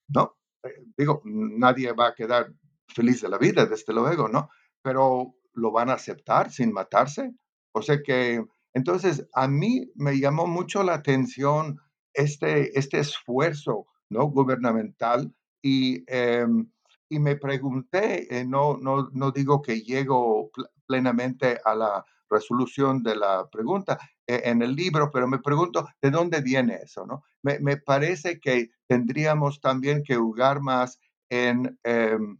¿No? 0.09 0.37
Eh, 0.63 0.83
digo, 0.97 1.21
nadie 1.25 1.91
va 1.93 2.09
a 2.09 2.15
quedar 2.15 2.53
feliz 2.87 3.21
de 3.21 3.29
la 3.29 3.37
vida, 3.37 3.65
desde 3.65 3.93
luego, 3.93 4.27
¿no? 4.27 4.49
Pero 4.81 5.33
lo 5.53 5.71
van 5.71 5.89
a 5.89 5.93
aceptar 5.93 6.51
sin 6.51 6.71
matarse. 6.71 7.33
O 7.73 7.81
sea 7.81 8.01
que, 8.03 8.45
entonces, 8.73 9.27
a 9.33 9.47
mí 9.47 9.91
me 9.95 10.19
llamó 10.19 10.47
mucho 10.47 10.83
la 10.83 10.95
atención 10.95 11.79
este, 12.13 12.77
este 12.77 12.99
esfuerzo, 12.99 13.87
¿no? 14.09 14.25
Gubernamental 14.25 15.33
y, 15.61 16.03
em, 16.07 16.69
y 17.09 17.19
me 17.19 17.35
pregunté, 17.35 18.35
eh, 18.35 18.45
no, 18.45 18.77
no, 18.77 19.09
no 19.13 19.31
digo 19.31 19.61
que 19.61 19.81
llego 19.81 20.51
plenamente 20.87 21.59
a 21.65 21.75
la 21.75 22.05
resolución 22.29 23.03
de 23.03 23.15
la 23.15 23.49
pregunta 23.51 23.99
eh, 24.27 24.41
en 24.45 24.61
el 24.61 24.75
libro, 24.75 25.11
pero 25.11 25.27
me 25.27 25.39
pregunto 25.39 25.87
de 26.01 26.09
dónde 26.11 26.41
viene 26.41 26.79
eso, 26.83 27.05
¿no? 27.05 27.23
Me, 27.43 27.59
me 27.59 27.77
parece 27.77 28.39
que 28.39 28.69
tendríamos 28.87 29.59
también 29.59 30.03
que 30.03 30.15
jugar 30.15 30.61
más 30.61 30.99
en, 31.29 31.77
em, 31.83 32.39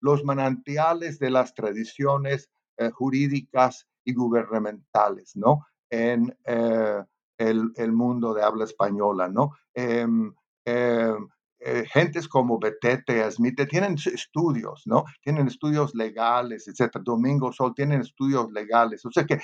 los 0.00 0.24
manantiales 0.24 1.18
de 1.18 1.30
las 1.30 1.54
tradiciones 1.54 2.50
eh, 2.78 2.90
jurídicas 2.90 3.86
y 4.04 4.14
gubernamentales, 4.14 5.36
¿no? 5.36 5.66
En 5.90 6.36
eh, 6.44 7.02
el, 7.38 7.92
mundo 7.92 8.34
de 8.34 8.42
habla 8.42 8.64
española, 8.64 9.28
¿no? 9.28 9.52
Em, 9.74 10.32
em, 10.64 11.28
eh, 11.60 11.84
gentes 11.92 12.28
como 12.28 12.58
Betete, 12.58 13.30
Smith, 13.30 13.68
tienen 13.68 13.94
estudios, 13.94 14.82
¿no? 14.86 15.04
Tienen 15.22 15.46
estudios 15.46 15.94
legales, 15.94 16.68
etcétera. 16.68 17.02
Domingo 17.04 17.52
Sol 17.52 17.74
tienen 17.74 18.00
estudios 18.00 18.50
legales. 18.52 19.04
O 19.04 19.10
sea 19.10 19.24
que 19.24 19.40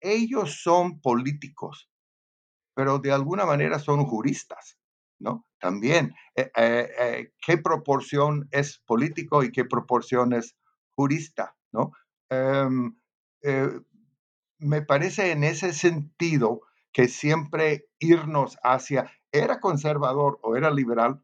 ellos 0.00 0.62
son 0.62 1.00
políticos, 1.00 1.90
pero 2.74 2.98
de 2.98 3.12
alguna 3.12 3.44
manera 3.44 3.78
son 3.78 4.04
juristas. 4.04 4.78
¿no? 5.22 5.46
También, 5.60 6.14
eh, 6.34 6.50
eh, 6.56 7.32
¿qué 7.40 7.56
proporción 7.56 8.48
es 8.50 8.82
político 8.84 9.44
y 9.44 9.52
qué 9.52 9.64
proporción 9.64 10.32
es 10.32 10.56
jurista, 10.90 11.54
¿no? 11.72 11.92
Em, 13.42 13.84
me 14.58 14.82
parece 14.82 15.32
en 15.32 15.44
ese 15.44 15.72
sentido 15.72 16.62
que 16.92 17.08
siempre 17.08 17.86
irnos 18.00 18.58
hacia 18.62 19.10
era 19.32 19.60
conservador 19.60 20.38
o 20.42 20.56
era 20.56 20.70
liberal 20.70 21.22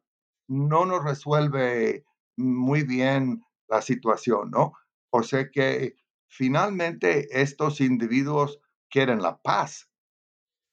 no 0.49 0.87
nos 0.87 1.05
resuelve 1.05 2.05
muy 2.37 2.83
bien 2.85 3.45
la 3.69 3.83
situación, 3.83 4.51
¿no? 4.51 4.75
O 5.11 5.23
sea 5.23 5.51
que 5.51 5.97
finalmente 6.29 7.41
estos 7.43 7.81
individuos 7.81 8.61
quieren 8.91 9.23
la 9.23 9.39
paz. 9.43 9.89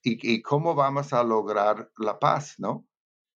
¿Y, 0.03 0.19
y 0.35 0.41
cómo 0.41 0.75
vamos 0.75 1.13
a 1.13 1.23
lograr 1.23 1.91
la 1.97 2.19
paz, 2.19 2.55
no? 2.59 2.85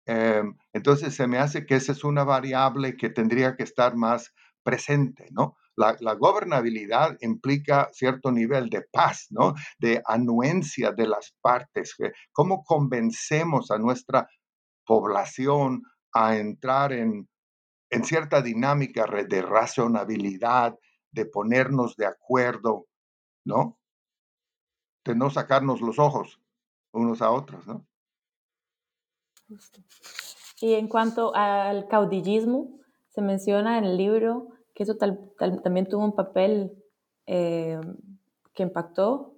Em, 0.07 0.57
entonces, 0.73 1.15
se 1.15 1.27
me 1.27 1.39
hace 1.39 1.65
que 1.67 1.75
esa 1.77 1.93
es 1.93 2.03
una 2.05 2.25
variable 2.25 2.97
que 2.97 3.09
tendría 3.11 3.55
que 3.57 3.63
estar 3.63 3.95
más 3.97 4.33
presente, 4.63 5.27
¿no? 5.31 5.57
La, 5.79 6.13
gobernabilidad 6.15 7.15
implica 7.21 7.89
cierto 7.93 8.31
nivel 8.31 8.69
de 8.69 8.81
paz, 8.91 9.27
¿no? 9.29 9.53
De 9.79 10.01
anuencia 10.05 10.91
de 10.91 11.07
las 11.07 11.33
partes. 11.41 11.95
¿Cómo 12.33 12.63
convencemos 12.65 13.71
a 13.71 13.77
nuestra 13.77 14.27
población 14.85 15.83
a 16.13 16.35
entrar 16.35 16.91
en, 16.91 17.29
en 17.89 18.03
cierta 18.03 18.41
dinámica 18.41 19.05
de 19.05 19.41
razonabilidad, 19.41 20.75
de 21.11 21.25
ponernos 21.25 21.95
de 21.95 22.07
acuerdo, 22.07 22.87
¿no? 23.45 23.79
De 25.05 25.15
no 25.15 25.29
sacarnos 25.29 25.79
los 25.79 25.97
ojos 25.97 26.41
unos 26.91 27.21
a 27.21 27.31
otros, 27.31 27.65
¿no? 27.67 27.85
Y 30.59 30.73
en 30.73 30.89
cuanto 30.89 31.33
al 31.35 31.87
caudillismo, 31.87 32.79
se 33.07 33.21
menciona 33.21 33.77
en 33.77 33.85
el 33.85 33.97
libro 33.97 34.49
eso 34.83 34.97
también 34.97 35.87
tuvo 35.87 36.05
un 36.05 36.15
papel 36.15 36.71
eh, 37.25 37.79
que 38.53 38.63
impactó 38.63 39.35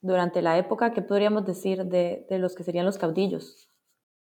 durante 0.00 0.42
la 0.42 0.58
época. 0.58 0.92
¿Qué 0.92 1.02
podríamos 1.02 1.44
decir 1.46 1.84
de, 1.84 2.26
los 2.30 2.54
que 2.54 2.64
serían 2.64 2.86
los 2.86 2.98
caudillos? 2.98 3.68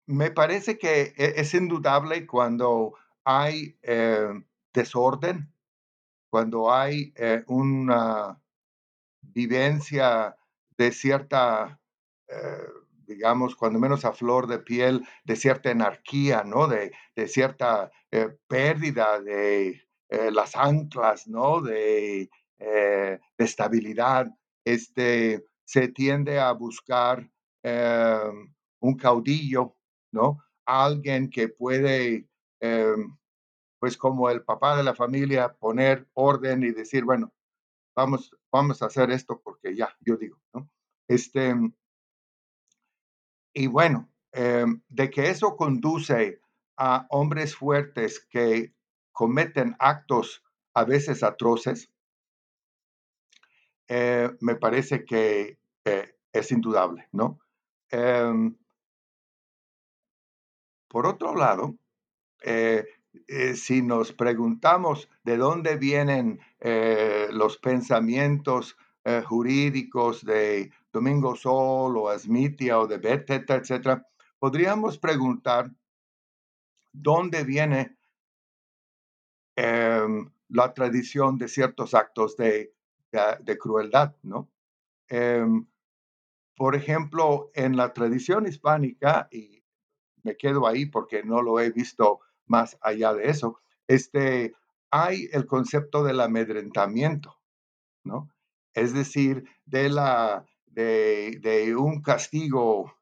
Me 0.05 0.31
parece 0.31 0.77
que 0.77 1.13
e, 1.15 1.33
es 1.37 1.53
indudable 1.53 2.27
cuando 2.27 2.93
hay 3.23 3.77
eh, 3.81 4.29
desorden, 4.73 5.53
cuando 6.29 6.71
hay 6.71 7.13
eh, 7.15 7.43
una 7.47 8.41
vivencia 9.21 10.35
de 10.77 10.91
cierta 10.91 11.79
digamos, 13.05 13.55
cuando 13.55 13.79
menos 13.79 14.05
a 14.05 14.13
flor 14.13 14.47
de 14.47 14.59
piel, 14.59 15.05
de 15.23 15.35
cierta 15.35 15.71
anarquía, 15.71 16.43
¿no? 16.43 16.67
De, 16.67 16.91
cierta 17.27 17.91
eh, 18.11 18.35
pérdida 18.47 19.19
de 19.19 19.81
eh, 20.13 20.29
las 20.31 20.55
anclas, 20.55 21.27
¿no? 21.27 21.59
De, 21.59 22.29
eh, 22.59 23.19
de, 23.37 23.45
estabilidad. 23.45 24.27
Este, 24.63 25.43
se 25.65 25.87
tiende 25.87 26.39
a 26.39 26.51
buscar 26.51 27.27
em, 27.63 28.53
un 28.79 28.95
caudillo, 28.95 29.75
¿no? 30.11 30.37
Alguien 30.67 31.31
que 31.31 31.47
puede, 31.47 32.27
em, 32.59 33.17
pues 33.79 33.97
como 33.97 34.29
el 34.29 34.43
papá 34.43 34.77
de 34.77 34.83
la 34.83 34.93
familia, 34.93 35.51
poner 35.53 36.07
orden 36.13 36.61
y 36.61 36.71
decir, 36.71 37.05
bueno, 37.05 37.33
vamos, 37.95 38.37
vamos 38.51 38.83
a 38.83 38.85
hacer 38.85 39.09
esto 39.09 39.41
porque 39.43 39.75
ya, 39.75 39.97
yo 39.99 40.15
digo, 40.15 40.37
¿no? 40.53 40.69
Este, 41.07 41.55
y 43.55 43.65
bueno, 43.65 44.11
em, 44.31 44.79
de 44.89 45.09
que 45.09 45.31
eso 45.31 45.55
conduce 45.55 46.39
a 46.77 47.07
hombres 47.09 47.55
fuertes 47.55 48.19
que 48.29 48.75
cometen 49.13 49.75
actos 49.79 50.43
a 50.73 50.83
veces 50.83 51.23
atroces, 51.23 51.89
eh, 53.87 54.29
me 54.41 54.55
parece 54.55 55.05
que 55.05 55.59
eh, 55.85 56.15
es 56.31 56.51
indudable, 56.51 57.07
¿no? 57.11 57.39
Em, 57.89 58.55
por 60.87 61.05
otro 61.05 61.35
lado, 61.35 61.75
eh, 62.41 62.85
si 63.55 63.81
nos 63.83 64.11
preguntamos 64.13 65.09
de 65.23 65.37
dónde 65.37 65.77
vienen 65.77 66.39
los 67.29 67.57
pensamientos 67.59 68.75
jurídicos 69.25 70.25
de 70.25 70.71
Domingo 70.91 71.35
Sol 71.35 71.95
o 71.97 72.09
Asmitia 72.09 72.79
o 72.79 72.87
de 72.87 72.97
Beteta, 72.97 73.55
etcétera, 73.55 74.07
podríamos 74.39 74.97
preguntar 74.97 75.69
dónde 76.91 77.43
viene 77.43 77.97
em, 79.55 80.31
la 80.49 80.73
tradición 80.73 81.37
de 81.37 81.47
ciertos 81.47 81.93
actos 81.93 82.37
de, 82.37 82.73
crueldad, 83.59 84.15
¿no? 84.23 84.49
Em, 85.09 85.67
por 86.55 86.75
ejemplo, 86.75 87.51
en 87.53 87.75
la 87.77 87.93
tradición 87.93 88.47
hispánica, 88.47 89.27
y 89.31 89.63
me 90.23 90.37
quedo 90.37 90.67
ahí 90.67 90.85
porque 90.85 91.23
no 91.23 91.41
lo 91.41 91.59
he 91.59 91.71
visto 91.71 92.19
más 92.45 92.77
allá 92.81 93.13
de 93.13 93.29
eso, 93.29 93.59
este, 93.87 94.53
hay 94.91 95.27
el 95.31 95.45
concepto 95.45 96.03
del 96.03 96.21
amedrentamiento, 96.21 97.39
¿no? 98.03 98.29
Es 98.73 98.93
decir, 98.93 99.43
de 99.65 99.89
la 99.89 100.45
de, 100.67 101.75
un 101.77 102.01
castigo 102.01 102.97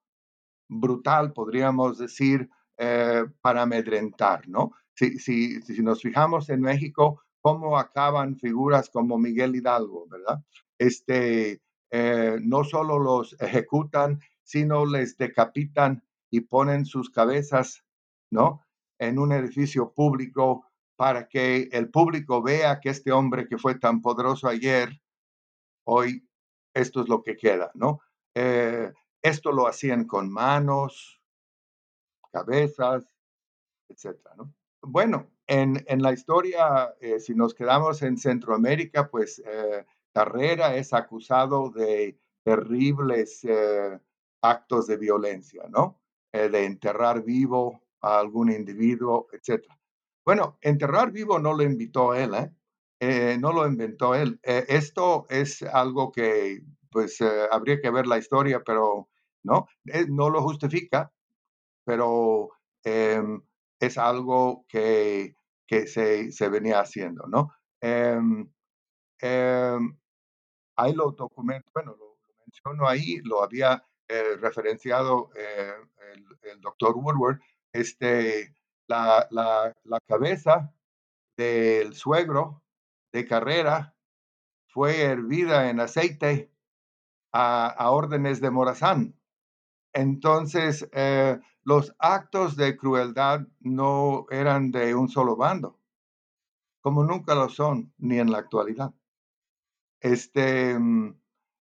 brutal, 0.68 1.34
podríamos 1.34 1.98
decir, 1.98 2.50
eh, 2.78 3.26
para 3.42 3.64
amedrentar, 3.64 4.48
¿no? 4.48 4.74
Si, 5.02 5.18
si, 5.18 5.60
si, 5.64 5.82
nos 5.82 6.00
fijamos 6.04 6.48
en 6.50 6.62
México, 6.62 7.24
cómo 7.42 7.80
acaban 7.80 8.38
figuras 8.38 8.88
como 8.92 9.18
Miguel 9.18 9.56
Hidalgo, 9.56 10.08
¿verdad? 10.08 10.44
Este, 10.78 11.60
eh, 11.90 12.38
no 12.44 12.64
solo 12.64 13.00
los 13.00 13.36
ejecutan, 13.42 14.20
sino 14.44 14.86
les 14.86 15.18
decapitan 15.18 16.04
y 16.30 16.42
ponen 16.42 16.86
sus 16.86 17.10
cabezas, 17.10 17.84
¿no? 18.30 18.64
En 19.00 19.18
un 19.18 19.32
edificio 19.32 19.92
público 19.92 20.68
para 20.96 21.28
que 21.28 21.70
el 21.72 21.90
público 21.90 22.44
vea 22.44 22.80
que 22.80 22.90
este 22.90 23.12
hombre 23.12 23.48
que 23.48 23.58
fue 23.58 23.80
tan 23.80 24.04
poderoso 24.04 24.48
ayer, 24.48 25.02
hoy 25.84 26.30
esto 26.76 27.02
es 27.02 27.10
lo 27.10 27.24
que 27.24 27.36
queda, 27.36 27.72
¿no? 27.74 28.02
Eh, 28.36 28.94
esto 29.24 29.52
lo 29.52 29.66
hacían 29.66 30.06
con 30.06 30.32
manos, 30.32 31.20
cabezas, 32.32 33.04
etcétera, 33.90 34.36
¿no? 34.38 34.54
Bueno, 34.84 35.30
en, 35.48 35.84
la 36.02 36.14
historia, 36.14 36.94
eh, 37.00 37.20
si 37.20 37.36
nos 37.36 37.54
quedamos 37.54 38.02
en 38.02 38.18
Centroamérica, 38.18 39.10
pues 39.10 39.40
eh, 39.46 39.86
Carrera 40.14 40.76
es 40.76 40.94
acusado 40.94 41.70
de 41.70 42.18
terribles 42.44 43.46
actos 44.42 44.88
de 44.88 44.98
violencia, 44.98 45.64
¿no? 45.70 46.00
de 46.32 46.66
enterrar 46.66 47.24
vivo 47.24 47.84
a 48.02 48.20
algún 48.20 48.52
individuo, 48.52 49.28
etcétera. 49.32 49.78
Bueno, 50.26 50.58
enterrar 50.62 51.12
vivo 51.12 51.40
no 51.40 51.54
lo 51.54 51.64
invitó 51.64 52.14
él, 52.14 52.34
¿eh? 52.36 52.52
Eh, 53.00 53.38
no 53.40 53.52
lo 53.52 53.68
inventó 53.68 54.14
él. 54.14 54.40
Eh, 54.44 54.66
esto 54.70 55.26
es 55.30 55.64
algo 55.64 56.12
que, 56.12 56.62
pues, 56.92 57.20
habría 57.52 57.82
que 57.82 57.90
ver 57.90 58.06
la 58.06 58.20
historia, 58.20 58.62
pero 58.64 59.10
no, 59.44 59.68
no 60.10 60.30
lo 60.30 60.42
justifica, 60.44 61.12
pero 61.84 62.50
em, 62.84 63.42
es 63.82 63.98
algo 63.98 64.66
que, 64.68 65.36
que 65.68 65.88
se, 65.88 66.32
se, 66.32 66.50
venía 66.50 66.80
haciendo, 66.80 67.28
¿no? 67.28 67.54
Em, 67.82 68.50
em, 69.20 69.98
ahí 70.78 70.94
lo 70.94 71.12
documento, 71.12 71.70
bueno, 71.74 71.96
lo, 71.98 72.18
menciono 72.46 72.88
ahí, 72.88 73.18
lo 73.24 73.44
había 73.44 73.84
referenciado 74.42 75.30
el, 75.36 76.50
el 76.52 76.60
doctor 76.60 76.96
Woodward, 76.98 77.40
este, 77.72 78.54
la, 78.88 79.26
la, 79.32 79.74
la 79.86 80.00
cabeza 80.02 80.74
del 81.38 81.96
suegro 81.96 82.62
de 83.14 83.26
carrera 83.26 83.96
fue 84.68 85.02
hervida 85.02 85.70
en 85.70 85.80
aceite 85.80 86.52
a, 87.34 87.90
órdenes 87.92 88.42
de 88.42 88.52
Morazán. 88.52 89.20
Entonces, 89.94 90.88
eh, 90.94 91.40
los 91.64 91.96
actos 92.00 92.56
de 92.56 92.76
crueldad 92.76 93.48
no 93.60 94.26
eran 94.30 94.72
de 94.72 94.96
un 94.96 95.10
solo 95.10 95.36
bando, 95.36 95.80
como 96.82 97.04
nunca 97.04 97.36
lo 97.36 97.50
son, 97.50 97.94
ni 97.98 98.20
en 98.20 98.32
la 98.32 98.40
actualidad. 98.40 98.94
Este, 100.00 100.78
mm, 100.78 101.16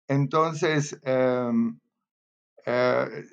entonces, 0.08 1.00
em, 1.04 1.80
eh, 2.66 3.26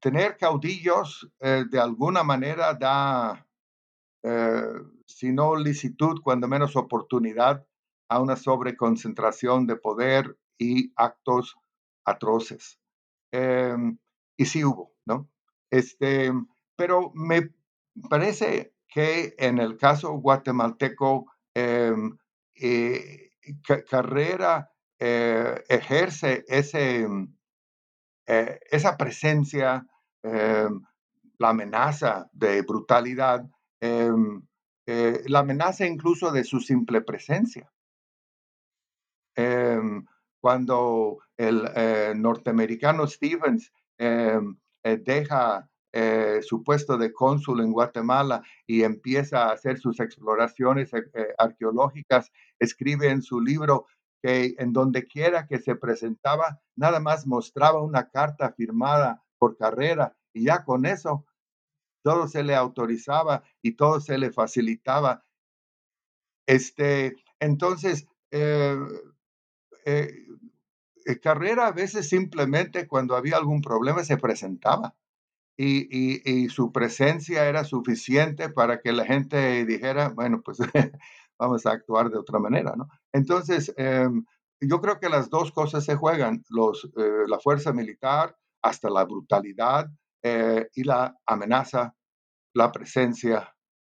tener 0.00 0.36
caudillos 0.36 1.30
eh, 1.40 1.64
de 1.68 1.80
alguna 1.80 2.22
manera 2.22 2.74
da, 2.74 3.46
eh, 4.22 4.74
si 5.06 5.32
no 5.32 5.56
licitud, 5.56 6.20
cuando 6.22 6.48
menos 6.48 6.76
oportunidad 6.76 7.66
a 8.08 8.20
una 8.20 8.36
sobreconcentración 8.36 9.66
de 9.66 9.76
poder 9.76 10.38
y 10.58 10.92
actos 10.96 11.56
atroces. 12.04 12.78
Y 14.40 14.46
sí 14.46 14.64
hubo, 14.64 14.94
¿no? 15.04 15.28
Este, 15.70 16.32
pero 16.74 17.12
me 17.14 17.50
parece 18.08 18.72
que 18.88 19.34
en 19.36 19.58
el 19.58 19.76
caso 19.76 20.12
guatemalteco, 20.12 21.26
em, 21.54 22.16
eh, 22.54 23.32
Carrera 23.90 24.70
ejerce 24.98 26.44
ese 26.48 27.06
eh, 28.26 28.60
esa 28.70 28.96
presencia, 28.96 29.84
em, 30.22 30.80
la 31.38 31.50
amenaza 31.50 32.30
de 32.32 32.62
brutalidad, 32.62 33.44
em, 33.82 34.40
eh, 34.86 35.22
la 35.26 35.40
amenaza 35.40 35.84
incluso 35.84 36.30
de 36.32 36.44
su 36.44 36.60
simple 36.60 37.02
presencia. 37.02 37.70
Cuando 40.40 41.18
el 41.36 41.68
eh, 41.74 42.14
norteamericano 42.16 43.06
Stevens 43.06 43.72
deja 44.82 45.68
su 46.42 46.62
puesto 46.64 46.96
de 46.96 47.12
cónsul 47.12 47.60
en 47.60 47.72
Guatemala 47.72 48.42
y 48.66 48.82
empieza 48.82 49.44
a 49.44 49.52
hacer 49.52 49.78
sus 49.78 50.00
exploraciones 50.00 50.90
arqueológicas, 51.38 52.30
escribe 52.58 53.10
en 53.10 53.22
su 53.22 53.40
libro 53.40 53.86
que 54.22 54.54
en 54.58 54.72
donde 54.72 55.06
quiera 55.06 55.46
que 55.46 55.58
se 55.58 55.76
presentaba, 55.76 56.60
nada 56.76 57.00
más 57.00 57.26
mostraba 57.26 57.82
una 57.82 58.08
carta 58.10 58.52
firmada 58.52 59.22
por 59.38 59.56
carrera 59.56 60.16
y 60.32 60.44
ya 60.44 60.64
con 60.64 60.86
eso 60.86 61.26
todo 62.02 62.28
se 62.28 62.42
le 62.42 62.54
autorizaba 62.54 63.42
y 63.62 63.72
todo 63.72 64.00
se 64.00 64.18
le 64.18 64.30
facilitaba. 64.30 65.24
Este, 66.46 67.16
entonces, 67.38 68.06
eh, 68.30 68.76
eh, 69.84 70.08
eh, 70.08 70.26
Carrera 71.22 71.66
a 71.66 71.72
veces 71.72 72.08
simplemente 72.08 72.86
cuando 72.86 73.16
había 73.16 73.36
algún 73.36 73.60
problema 73.62 74.04
se 74.04 74.16
presentaba 74.16 74.94
y, 75.62 76.48
su 76.48 76.72
presencia 76.72 77.46
era 77.46 77.64
suficiente 77.64 78.48
para 78.48 78.80
que 78.80 78.92
la 78.92 79.04
gente 79.04 79.64
dijera, 79.66 80.08
bueno, 80.08 80.40
pues 80.42 80.58
vamos 81.38 81.66
a 81.66 81.72
actuar 81.72 82.10
de 82.10 82.18
otra 82.18 82.38
manera, 82.38 82.74
¿no? 82.76 82.88
Entonces, 83.12 83.72
em, 83.76 84.24
yo 84.60 84.80
creo 84.80 84.98
que 84.98 85.08
las 85.08 85.28
dos 85.28 85.52
cosas 85.52 85.84
se 85.84 85.96
juegan, 85.96 86.44
los, 86.48 86.90
eh, 86.96 87.24
la 87.26 87.38
fuerza 87.38 87.72
militar 87.72 88.36
hasta 88.62 88.90
la 88.90 89.04
brutalidad 89.04 89.90
eh, 90.22 90.68
y 90.74 90.84
la 90.84 91.16
amenaza, 91.26 91.94
la 92.54 92.72
presencia, 92.72 93.54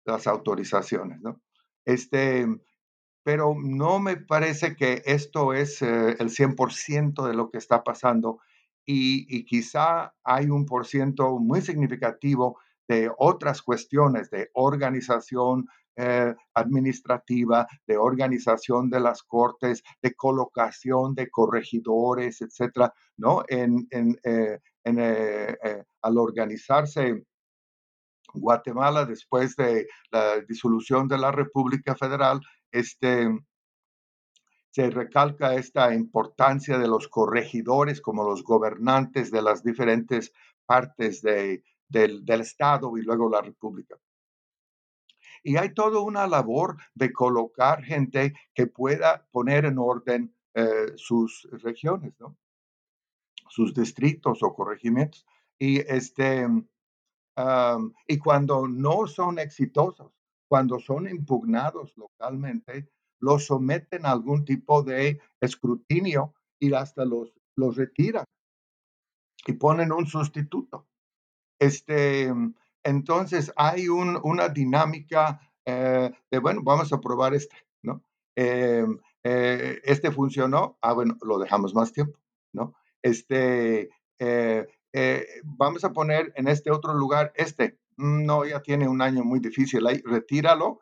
las 0.06 0.28
autorizaciones, 0.28 1.22
¿no? 1.22 1.42
Este, 1.86 2.48
pero 3.24 3.56
no 3.62 4.00
me 4.00 4.18
parece 4.18 4.76
que 4.76 5.02
esto 5.06 5.54
es 5.54 5.82
eh, 5.82 6.16
el 6.20 6.30
100% 6.30 7.28
de 7.28 7.34
lo 7.34 7.50
que 7.50 7.58
está 7.58 7.84
pasando 7.84 8.40
y, 8.86 9.46
quizá 9.46 10.14
hay 10.24 10.50
un 10.50 10.66
por 10.66 10.86
ciento 10.86 11.40
muy 11.40 11.62
significativo 11.62 12.60
de 12.88 13.12
otras 13.18 13.62
cuestiones 13.62 14.30
de 14.30 14.50
organización 14.54 15.68
eh, 15.96 16.34
administrativa, 16.54 17.68
de 17.86 17.98
organización 17.98 18.90
de 18.90 19.00
las 19.00 19.24
cortes, 19.24 19.84
de 20.02 20.14
colocación 20.16 21.14
de 21.16 21.30
corregidores, 21.30 22.42
etcétera, 22.42 22.94
¿no? 23.18 23.44
En, 23.48 23.88
eh, 24.24 24.60
eh, 24.84 25.84
al 26.02 26.18
organizarse 26.18 27.24
Guatemala 28.34 29.06
después 29.06 29.56
de 29.56 29.88
la 30.12 30.40
disolución 30.42 31.08
de 31.08 31.18
la 31.18 31.32
República 31.32 31.96
Federal, 31.96 32.40
este, 32.72 33.30
se 34.72 34.90
recalca 34.90 35.56
esta 35.56 35.94
importancia 35.94 36.78
de 36.78 36.88
los 36.88 37.08
corregidores 37.08 38.02
como 38.02 38.24
los 38.24 38.44
gobernantes 38.44 39.30
de 39.30 39.42
las 39.42 39.64
diferentes 39.64 40.34
partes 40.66 41.22
del, 41.22 41.64
Estado 42.28 42.98
y 42.98 43.02
luego 43.02 43.30
la 43.30 43.42
República. 43.42 43.98
Y 45.44 45.58
hay 45.58 45.74
toda 45.74 46.00
una 46.00 46.26
labor 46.28 46.78
de 46.96 47.12
colocar 47.12 47.84
gente 47.84 48.34
que 48.54 48.68
pueda 48.68 49.28
poner 49.32 49.66
en 49.66 49.78
orden 49.78 50.34
eh, 50.54 50.94
sus 50.96 51.50
regiones, 51.52 52.14
sus 53.50 53.74
distritos 53.74 54.42
o 54.44 54.54
corregimientos. 54.54 55.26
Y, 55.60 55.80
este, 55.80 56.48
y 58.08 58.18
cuando 58.20 58.68
no 58.68 59.08
son 59.08 59.40
exitosos, 59.40 60.14
cuando 60.52 60.82
son 60.82 61.08
impugnados 61.08 61.96
localmente, 61.96 62.90
los 63.22 63.46
someten 63.46 64.06
a 64.06 64.12
algún 64.12 64.44
tipo 64.44 64.84
de 64.84 65.22
escrutinio 65.40 66.34
y 66.60 66.74
hasta 66.74 67.06
los, 67.06 67.34
los 67.56 67.78
retiran 67.78 68.26
y 69.48 69.54
ponen 69.54 69.94
un 69.94 70.08
sustituto. 70.08 70.90
Este, 71.58 72.34
entonces 72.84 73.54
hay 73.56 73.88
una 73.88 74.50
dinámica 74.50 75.40
eh, 75.64 76.12
de, 76.30 76.40
bueno, 76.40 76.60
vamos 76.66 76.92
a 76.92 77.00
probar 77.00 77.34
este, 77.34 77.56
¿no? 77.82 78.04
Eh, 78.36 78.86
eh, 79.24 79.80
este 79.86 80.12
funcionó, 80.12 80.78
ah, 80.82 80.92
bueno, 80.92 81.18
lo 81.22 81.40
dejamos 81.40 81.74
más 81.74 81.94
tiempo, 81.94 82.20
¿no? 82.52 82.76
Este, 83.02 83.90
vamos 85.46 85.86
a 85.86 85.94
poner 85.94 86.34
en 86.36 86.50
este 86.50 86.72
otro 86.72 86.94
lugar 86.94 87.32
este, 87.38 87.80
no, 88.02 88.46
ya 88.46 88.62
tiene 88.62 88.88
un 88.88 89.02
año 89.02 89.24
muy 89.24 89.40
difícil 89.40 89.86
ahí, 89.88 90.02
retíralo 90.04 90.82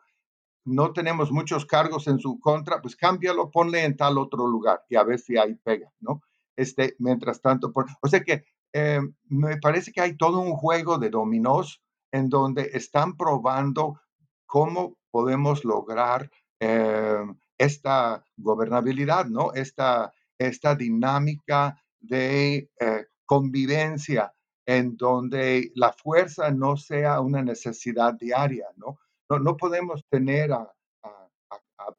no 0.64 0.92
tenemos 0.92 1.32
muchos 1.32 1.66
cargos 1.66 2.06
en 2.06 2.18
su 2.18 2.38
contra, 2.38 2.80
pues 2.80 2.96
cámbialo, 2.96 3.50
ponle 3.50 3.84
en 3.84 3.96
tal 3.96 4.18
otro 4.18 4.46
lugar 4.46 4.84
y 4.88 4.96
a 4.96 5.04
ver 5.04 5.18
si 5.18 5.36
ahí 5.36 5.54
pega, 5.54 5.90
¿no? 6.00 6.22
Este, 6.56 6.94
mientras 6.98 7.40
tanto, 7.40 7.72
o 8.02 8.08
sea 8.08 8.22
que 8.22 8.44
eh, 8.72 9.00
me 9.24 9.56
parece 9.56 9.92
que 9.92 10.00
hay 10.00 10.16
todo 10.16 10.40
un 10.40 10.52
juego 10.52 10.98
de 10.98 11.10
dominós 11.10 11.82
en 12.12 12.28
donde 12.28 12.70
están 12.74 13.16
probando 13.16 14.00
cómo 14.46 14.96
podemos 15.10 15.64
lograr 15.64 16.30
eh, 16.60 17.24
esta 17.56 18.24
gobernabilidad, 18.36 19.26
¿no? 19.26 19.52
Esta, 19.54 20.12
esta 20.38 20.74
dinámica 20.74 21.82
de 21.98 22.70
eh, 22.78 23.06
convivencia 23.26 24.32
en 24.66 24.96
donde 24.96 25.72
la 25.74 25.92
fuerza 25.92 26.50
no 26.50 26.76
sea 26.76 27.20
una 27.20 27.42
necesidad 27.42 28.14
diaria, 28.14 28.66
¿no? 28.76 28.98
No, 29.28 29.38
no 29.38 29.56
podemos 29.56 30.04
tener 30.08 30.52
a, 30.52 30.72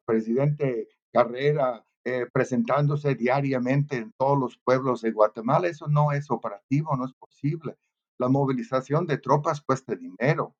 presidente 0.04 0.88
Carrera 1.12 1.84
eh, 2.04 2.26
presentándose 2.32 3.14
diariamente 3.14 3.96
en 3.96 4.12
todos 4.12 4.38
los 4.38 4.58
pueblos 4.58 5.02
de 5.02 5.12
Guatemala. 5.12 5.68
Eso 5.68 5.86
no 5.88 6.12
es 6.12 6.30
operativo, 6.30 6.96
no 6.96 7.04
es 7.04 7.12
posible. 7.12 7.76
La 8.18 8.28
movilización 8.28 9.06
de 9.06 9.18
tropas 9.18 9.60
cuesta 9.60 9.94
dinero, 9.94 10.56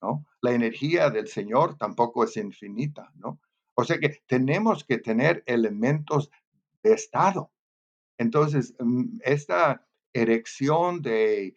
¿no? 0.00 0.24
La 0.42 0.52
energía 0.52 1.10
del 1.10 1.28
Señor 1.28 1.76
tampoco 1.76 2.24
es 2.24 2.36
infinita, 2.36 3.10
¿no? 3.14 3.40
O 3.74 3.84
sea 3.84 3.98
que 3.98 4.20
tenemos 4.26 4.84
que 4.84 4.98
tener 4.98 5.42
elementos 5.46 6.30
de 6.82 6.92
Estado. 6.94 7.50
Entonces, 8.18 8.74
mm, 8.78 9.18
esta 9.22 9.85
erección 10.20 11.02
de, 11.02 11.54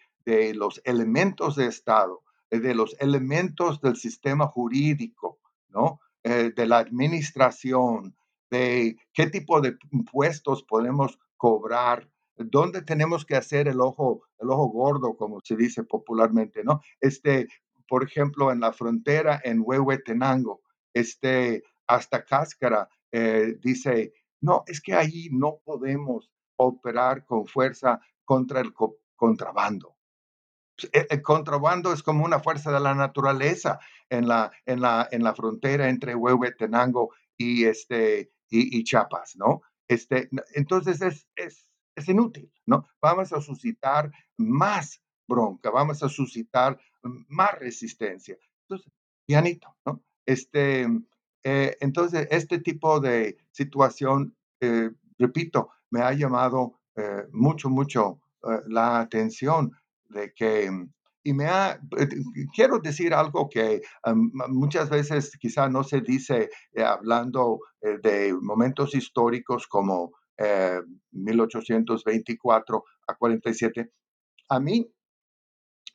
los 0.54 0.82
elementos 0.86 1.56
de 1.56 1.66
Estado, 1.66 2.22
eh, 2.52 2.60
de 2.60 2.76
los 2.76 2.96
elementos 3.00 3.82
del 3.82 3.96
sistema 3.96 4.48
jurídico, 4.48 5.40
¿no? 5.70 6.00
Eh, 6.24 6.52
de 6.56 6.68
la 6.68 6.78
administración, 6.78 8.16
de 8.52 8.98
qué 9.14 9.28
tipo 9.28 9.62
de 9.62 9.76
impuestos 9.92 10.64
podemos 10.64 11.18
cobrar, 11.38 12.10
dónde 12.36 12.82
tenemos 12.82 13.26
que 13.26 13.36
hacer 13.36 13.68
el 13.68 13.82
ojo, 13.82 14.24
el 14.40 14.50
ojo 14.50 14.68
gordo, 14.68 15.16
como 15.16 15.40
se 15.44 15.56
dice 15.56 15.84
popularmente, 15.84 16.64
¿no? 16.64 16.82
Este, 17.00 17.48
por 17.88 18.04
ejemplo, 18.04 18.52
en 18.52 18.60
la 18.60 18.72
frontera 18.72 19.42
en 19.44 19.62
Huehuetenango, 19.64 20.62
este, 20.94 21.64
hasta 21.88 22.24
Cáscara, 22.24 22.88
eh, 23.12 23.56
dice, 23.62 24.14
no, 24.42 24.64
es 24.68 24.80
que 24.80 24.94
ahí 24.94 25.30
no 25.32 25.60
podemos 25.66 26.30
operar 26.58 27.26
con 27.26 27.48
fuerza 27.48 28.00
contra 28.30 28.62
el 28.62 28.76
contrabando. 29.16 29.98
Pues, 30.76 30.92
e, 30.94 31.08
el, 31.10 31.24
contrabando 31.24 31.92
es 31.92 32.04
como 32.04 32.24
una 32.24 32.40
fuerza 32.40 32.72
de 32.72 32.80
la 32.80 32.94
naturaleza 32.94 33.80
en 34.08 34.28
la, 34.28 34.52
en 34.68 34.82
la, 34.82 35.10
en 35.12 35.24
la 35.24 35.34
frontera 35.34 35.90
entre 35.90 36.14
Huehuetenango 36.14 37.12
y, 37.36 37.64
este, 37.66 38.32
y, 38.52 38.84
Chiapas, 38.84 39.36
¿no? 39.36 39.64
Este, 39.88 40.30
entonces 40.54 41.02
es, 41.02 41.28
es, 41.36 41.72
es 41.96 42.08
inútil, 42.08 42.54
¿no? 42.68 42.88
Vamos 43.02 43.34
a 43.34 43.42
suscitar 43.42 44.12
más 44.38 45.02
bronca, 45.28 45.72
vamos 45.72 46.04
a 46.04 46.10
suscitar 46.10 46.80
más 47.02 47.58
resistencia. 47.58 48.38
Entonces, 48.68 48.94
pianito, 49.26 49.76
¿no? 49.88 50.04
Este, 50.28 50.88
eh, 51.44 51.78
entonces, 51.80 52.28
este 52.30 52.60
tipo 52.60 53.00
de 53.00 53.40
situación, 53.50 54.38
eh, 54.62 54.92
repito, 55.18 55.72
me 55.90 56.02
ha 56.02 56.14
llamado 56.14 56.79
eh, 57.00 57.26
mucho, 57.32 57.70
mucho 57.70 58.20
la 58.68 59.00
atención 59.02 59.72
de 60.08 60.34
que, 60.34 60.70
y 61.24 61.34
me 61.34 61.46
ha, 61.48 61.80
quiero 62.56 62.80
decir 62.80 63.14
algo 63.14 63.50
que 63.50 63.82
muchas 64.48 64.90
veces 64.90 65.38
quizá 65.38 65.68
no 65.68 65.84
se 65.84 66.00
dice 66.00 66.50
hablando 66.78 67.60
de 67.82 68.34
momentos 68.42 68.96
históricos 68.96 69.68
como 69.68 70.14
1824 71.12 72.84
a 73.08 73.16
47. 73.16 73.92
A 74.48 74.60
mí 74.62 74.90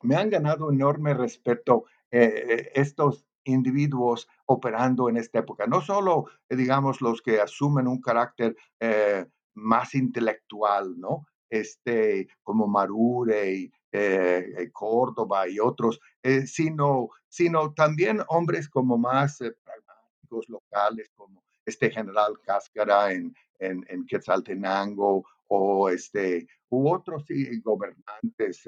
me 0.03 0.17
han 0.17 0.29
ganado 0.29 0.71
enorme 0.71 1.15
respeto 1.15 1.85
estos 2.11 3.25
individuos 3.45 4.29
operando 4.47 5.09
en 5.09 5.17
esta 5.17 5.39
época. 5.41 5.67
No 5.67 5.81
solo, 5.81 6.27
eh, 6.49 6.57
digamos, 6.57 7.01
los 7.01 7.23
que 7.23 7.41
asumen 7.41 7.87
un 7.87 8.01
carácter 8.01 8.57
eh, 8.81 9.27
más 9.55 9.95
intelectual, 9.95 10.99
¿no? 10.99 11.27
Este, 11.51 12.29
como 12.43 12.67
Marure 12.67 13.53
y 13.53 13.73
eh, 13.93 14.71
Córdoba 14.73 15.49
y 15.49 15.61
otros, 15.61 16.01
sino, 16.47 17.11
sino 17.29 17.73
también 17.75 18.21
hombres 18.29 18.69
como 18.69 18.99
más 18.99 19.39
pragmáticos 19.39 20.49
locales, 20.49 21.11
como 21.15 21.45
este 21.65 21.91
general 21.91 22.41
Cáscara 22.43 23.13
en, 23.13 23.35
en, 23.61 23.85
en 23.89 24.05
Quetzaltenango 24.07 25.25
o 25.47 25.89
este, 25.89 26.47
u 26.71 26.93
otros 26.93 27.25
gobernantes 27.63 28.63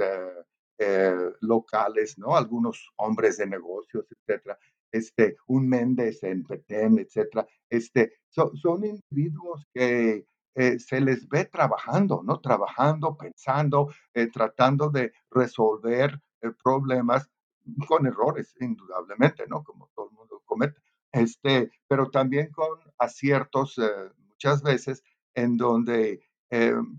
eh, 0.79 1.31
locales, 1.41 2.19
¿no? 2.19 2.37
Algunos 2.37 2.93
hombres 2.97 3.39
de 3.39 3.47
negocios, 3.47 4.07
etcétera. 4.11 4.59
Este, 4.93 5.37
un 5.47 5.69
Méndez 5.69 6.23
en 6.23 6.45
Petén, 6.45 6.99
etcétera. 6.99 7.47
Este, 7.71 8.13
son 8.31 8.85
individuos 8.85 9.67
que 9.73 10.27
eh, 10.57 10.79
se 10.79 11.01
les 11.01 11.29
ve 11.29 11.45
trabajando, 11.45 12.23
¿no? 12.25 12.41
Trabajando, 12.41 13.17
pensando, 13.17 13.93
eh, 14.15 14.27
tratando 14.27 14.91
de 14.91 15.13
resolver 15.31 16.21
problemas 16.63 17.31
con 17.87 18.07
errores, 18.07 18.55
indudablemente, 18.61 19.45
¿no? 19.49 19.63
Como 19.63 19.91
todo 19.95 20.09
el 20.09 20.17
mundo 20.17 20.43
comete. 20.45 20.81
Este, 21.13 21.71
pero 21.87 22.11
también 22.11 22.51
con 22.51 22.79
aciertos 22.99 23.81
muchas 24.29 24.63
veces 24.63 25.03
en 25.35 25.57
donde, 25.57 26.21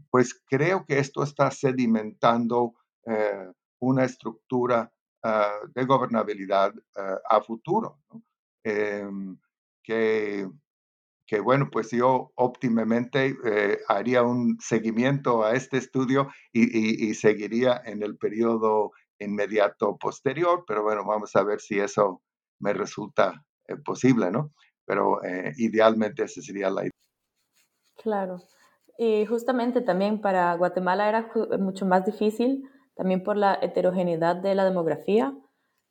pues 0.10 0.42
creo 0.50 0.86
que 0.86 1.00
esto 1.00 1.24
está 1.24 1.52
sedimentando 1.52 2.74
una 3.80 4.06
estructura 4.06 4.92
ah, 5.24 5.60
de 5.74 5.86
gobernabilidad 5.86 6.74
ah, 6.96 7.20
a 7.30 7.42
futuro. 7.42 8.00
Em, 8.64 9.38
que, 9.84 10.50
que, 11.28 11.42
bueno, 11.42 11.68
pues 11.70 11.92
yo 11.92 12.32
óptimamente 12.36 13.36
eh, 13.46 13.80
haría 13.90 14.24
un 14.24 14.58
seguimiento 14.62 15.44
a 15.44 15.54
este 15.54 15.78
estudio 15.78 16.30
y, 16.54 17.14
seguiría 17.16 17.82
en 17.86 18.02
el 18.02 18.18
periodo 18.18 18.92
inmediato 19.20 19.98
posterior, 19.98 20.64
pero 20.66 20.84
bueno, 20.84 21.04
vamos 21.06 21.36
a 21.36 21.44
ver 21.44 21.60
si 21.60 21.80
eso 21.80 22.22
me 22.60 22.72
resulta 22.72 23.44
eh, 23.68 23.76
posible, 23.76 24.32
¿no? 24.32 24.54
Pero 24.86 25.22
eh, 25.24 25.52
idealmente 25.58 26.24
esa 26.24 26.42
sería 26.42 26.70
la 26.70 26.84
idea. 26.84 26.92
Claro. 28.02 28.42
Y 28.98 29.26
justamente 29.26 29.82
también 29.82 30.22
para 30.22 30.56
Guatemala 30.56 31.10
era 31.10 31.30
mucho 31.60 31.86
más 31.86 32.06
difícil 32.06 32.64
también 32.96 33.22
por 33.24 33.38
la 33.38 33.60
heterogeneidad 33.62 34.38
de 34.38 34.56
la 34.56 34.66
demografía, 34.66 35.36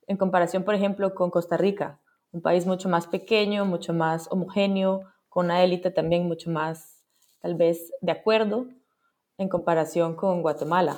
en 0.07 0.17
comparación, 0.17 0.63
por 0.63 0.75
ejemplo, 0.75 1.15
con 1.15 1.31
Costa 1.31 1.57
Rica, 1.57 2.01
un 2.31 2.41
país 2.41 2.65
mucho 2.65 2.89
más 2.89 3.07
pequeño, 3.07 3.65
mucho 3.65 3.93
más 3.93 4.27
homogéneo, 4.29 5.03
con 5.29 5.45
una 5.45 5.63
élite 5.63 5.91
también 5.91 6.25
mucho 6.25 6.49
más, 6.49 7.03
tal 7.39 7.55
vez, 7.55 7.91
de 8.01 8.11
acuerdo 8.11 8.67
en 9.37 9.49
comparación 9.49 10.15
con 10.15 10.41
Guatemala. 10.41 10.97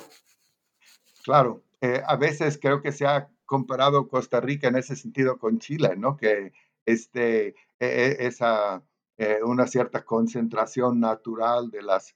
Claro, 1.24 1.62
eh, 1.80 2.02
a 2.06 2.16
veces 2.16 2.58
creo 2.60 2.80
que 2.80 2.92
se 2.92 3.06
ha 3.06 3.28
comparado 3.44 4.08
Costa 4.08 4.40
Rica 4.40 4.68
en 4.68 4.76
ese 4.76 4.96
sentido 4.96 5.38
con 5.38 5.58
Chile, 5.58 5.94
¿no? 5.96 6.16
Que 6.16 6.52
este, 6.86 7.48
e, 7.48 7.54
e, 7.80 8.26
esa, 8.26 8.82
eh, 9.18 9.40
una 9.44 9.66
cierta 9.66 10.04
concentración 10.04 11.00
natural 11.00 11.70
de 11.70 11.82
las 11.82 12.14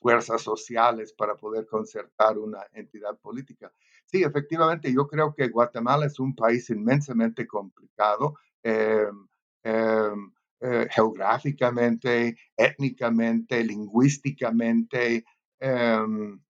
fuerzas 0.00 0.42
sociales 0.42 1.12
para 1.12 1.34
poder 1.34 1.66
concertar 1.66 2.38
una 2.38 2.66
entidad 2.72 3.18
política. 3.18 3.72
Sí, 4.06 4.22
efectivamente, 4.22 4.92
yo 4.92 5.06
creo 5.06 5.34
que 5.34 5.48
Guatemala 5.48 6.06
es 6.06 6.18
un 6.20 6.34
país 6.34 6.70
inmensamente 6.70 7.46
complicado. 7.46 8.36
Em, 8.62 9.28
em, 9.62 10.32
eh, 10.60 10.86
geográficamente, 10.90 12.36
étnicamente, 12.56 13.62
lingüísticamente 13.62 15.24
em, 15.60 16.40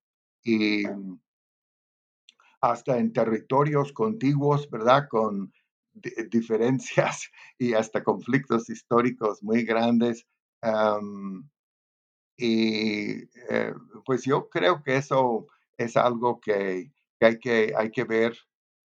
y 0.45 0.85
hasta 2.61 2.99
en 2.99 3.13
territorios 3.13 3.93
contiguos, 3.93 4.69
¿verdad? 4.71 5.09
Con 5.09 5.53
diferencias 6.31 7.31
y 7.59 7.75
hasta 7.75 8.05
conflictos 8.05 8.69
históricos 8.71 9.43
muy 9.43 9.65
grandes. 9.65 10.27
Y 12.37 13.23
eh, 13.51 13.75
pues 14.05 14.25
yo 14.25 14.49
creo 14.49 14.83
que 14.83 14.97
eso 14.97 15.47
es 15.79 15.97
algo 15.97 16.41
que, 16.41 16.93
hay, 17.21 17.39
que 17.39 17.73
hay 17.77 17.91
que 17.91 18.05
ver 18.05 18.37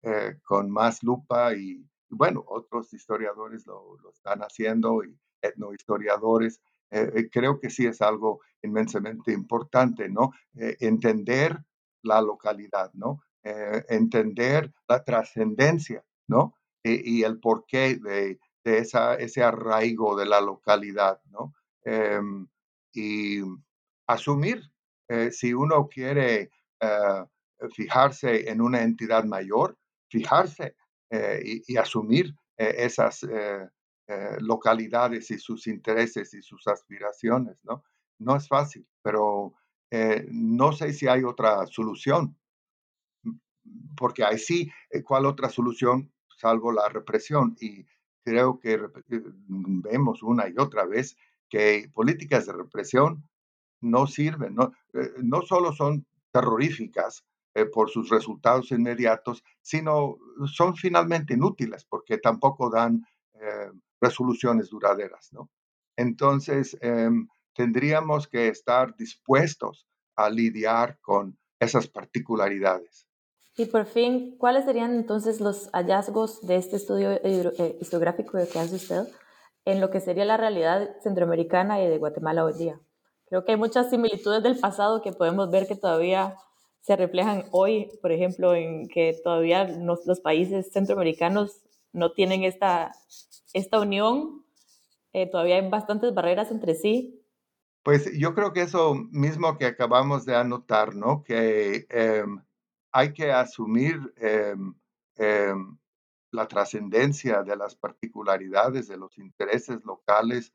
eh, 0.02 0.36
con 0.44 0.70
más 0.70 1.02
lupa 1.02 1.54
y, 1.54 1.84
bueno, 2.10 2.44
otros 2.46 2.92
historiadores 2.92 3.66
lo, 3.66 3.98
están 4.12 4.40
haciendo 4.40 5.04
y 5.04 5.16
etnohistoriadores. 5.42 6.60
Eh, 6.90 7.28
creo 7.30 7.60
que 7.60 7.70
sí 7.70 7.86
es 7.86 8.02
algo 8.02 8.40
inmensamente 8.62 9.32
importante, 9.32 10.08
¿no? 10.08 10.32
entender 10.54 11.56
la 12.02 12.20
localidad, 12.20 12.90
¿no? 12.94 13.22
entender 13.42 14.72
la 14.86 15.02
trascendencia, 15.02 16.04
¿no? 16.26 16.54
y 16.82 17.22
el 17.22 17.38
porqué 17.40 17.96
de, 17.96 18.38
de 18.64 18.78
esa, 18.78 19.14
ese 19.14 19.42
arraigo 19.42 20.16
de 20.16 20.26
la 20.26 20.40
localidad, 20.40 21.20
¿no? 21.30 21.54
Em, 21.84 22.46
y 22.92 23.40
asumir 24.06 24.70
eh, 25.08 25.30
si 25.30 25.54
uno 25.54 25.88
quiere 25.88 26.50
eh, 26.80 27.24
fijarse 27.74 28.50
en 28.50 28.60
una 28.60 28.82
entidad 28.82 29.24
mayor, 29.24 29.78
fijarse 30.08 30.76
eh, 31.10 31.62
y, 31.66 31.76
asumir 31.76 32.34
esas 32.56 33.26
localidades 34.40 35.30
y 35.30 35.38
sus 35.38 35.66
intereses 35.66 36.34
y 36.34 36.42
sus 36.42 36.66
aspiraciones, 36.66 37.64
¿no? 37.64 37.84
No 38.18 38.36
es 38.36 38.48
fácil, 38.48 38.86
pero 39.02 39.54
no 40.30 40.72
sé 40.72 40.92
si 40.92 41.08
hay 41.08 41.24
otra 41.24 41.66
solución, 41.66 42.36
porque 43.96 44.24
ahí 44.24 44.38
sí, 44.38 44.70
¿cuál 45.04 45.24
otra 45.24 45.48
solución 45.48 46.12
salvo 46.36 46.70
la 46.70 46.88
represión? 46.90 47.56
Y 47.60 47.86
creo 48.22 48.60
que 48.60 48.78
vemos 49.48 50.22
una 50.22 50.48
y 50.48 50.54
otra 50.58 50.84
vez 50.84 51.16
que 51.48 51.90
políticas 51.92 52.46
de 52.46 52.52
represión 52.52 53.28
no 53.80 54.06
sirven, 54.06 54.54
no, 54.54 54.72
no 55.22 55.42
solo 55.42 55.72
son 55.72 56.06
terroríficas, 56.32 57.24
eh, 57.54 57.66
por 57.66 57.90
sus 57.90 58.08
resultados 58.10 58.70
inmediatos, 58.70 59.42
sino 59.60 60.18
son 60.46 60.76
finalmente 60.76 61.34
inútiles 61.34 61.84
porque 61.84 62.18
tampoco 62.18 62.70
dan 62.70 63.04
eh, 63.34 63.70
resoluciones 64.00 64.70
duraderas. 64.70 65.32
¿no? 65.32 65.50
Entonces, 65.96 66.78
em, 66.80 67.26
tendríamos 67.54 68.28
que 68.28 68.48
estar 68.48 68.94
dispuestos 68.96 69.86
a 70.16 70.30
lidiar 70.30 70.98
con 71.00 71.38
esas 71.58 71.88
particularidades. 71.88 73.06
Y 73.56 73.66
por 73.66 73.84
fin, 73.84 74.36
¿cuáles 74.38 74.64
serían 74.64 74.94
entonces 74.94 75.40
los 75.40 75.70
hallazgos 75.72 76.46
de 76.46 76.56
este 76.56 76.76
estudio 76.76 77.10
eh, 77.10 77.76
historiográfico 77.80 78.38
que 78.50 78.58
hace 78.58 78.76
usted 78.76 79.08
en 79.64 79.80
lo 79.80 79.90
que 79.90 80.00
sería 80.00 80.24
la 80.24 80.36
realidad 80.36 80.96
centroamericana 81.02 81.82
y 81.82 81.88
de 81.88 81.98
Guatemala 81.98 82.44
hoy 82.44 82.54
día? 82.54 82.80
Creo 83.26 83.44
que 83.44 83.52
hay 83.52 83.58
muchas 83.58 83.90
similitudes 83.90 84.42
del 84.42 84.58
pasado 84.58 85.02
que 85.02 85.12
podemos 85.12 85.50
ver 85.50 85.66
que 85.66 85.76
todavía 85.76 86.36
se 86.80 86.96
reflejan 86.96 87.44
hoy, 87.50 87.90
por 88.00 88.12
ejemplo, 88.12 88.54
en 88.54 88.88
que 88.88 89.18
todavía 89.22 89.64
los 89.64 90.20
países 90.20 90.72
centroamericanos 90.72 91.62
no 91.92 92.12
tienen 92.12 92.44
esta, 92.44 92.92
esta 93.52 93.80
unión, 93.80 94.44
eh, 95.12 95.28
todavía 95.28 95.56
hay 95.56 95.68
bastantes 95.68 96.14
barreras 96.14 96.50
entre 96.50 96.74
sí. 96.74 97.20
Pues 97.82 98.10
yo 98.18 98.34
creo 98.34 98.52
que 98.52 98.62
eso 98.62 98.94
mismo 99.10 99.56
que 99.58 99.66
acabamos 99.66 100.24
de 100.24 100.36
anotar, 100.36 100.94
¿no? 100.94 101.24
Que 101.24 101.86
em, 101.88 102.40
hay 102.92 103.12
que 103.12 103.32
asumir 103.32 104.12
em, 104.16 104.74
em, 105.16 105.78
la 106.30 106.46
trascendencia 106.46 107.42
de 107.42 107.56
las 107.56 107.74
particularidades, 107.74 108.88
de 108.88 108.96
los 108.96 109.18
intereses 109.18 109.84
locales. 109.84 110.52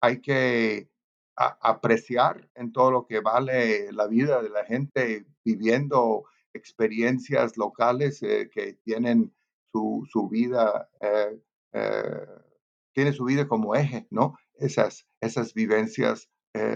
hay 0.00 0.20
que 0.20 0.90
apreciar 1.36 2.48
en 2.54 2.72
todo 2.72 2.90
lo 2.90 3.06
que 3.06 3.20
vale 3.20 3.92
la 3.92 4.06
vida 4.06 4.42
de 4.42 4.48
la 4.48 4.64
gente 4.64 5.26
viviendo 5.44 6.24
experiencias 6.56 7.56
locales 7.56 8.22
eh, 8.22 8.50
que 8.52 8.74
tienen 8.84 9.32
su, 9.70 10.06
su 10.10 10.28
vida, 10.28 10.88
eh, 11.00 11.38
eh, 11.72 12.26
tiene 12.94 13.12
su 13.12 13.24
vida 13.24 13.46
como 13.46 13.74
eje, 13.74 14.06
¿no? 14.10 14.36
Esas, 14.54 15.06
esas 15.20 15.52
vivencias 15.54 16.30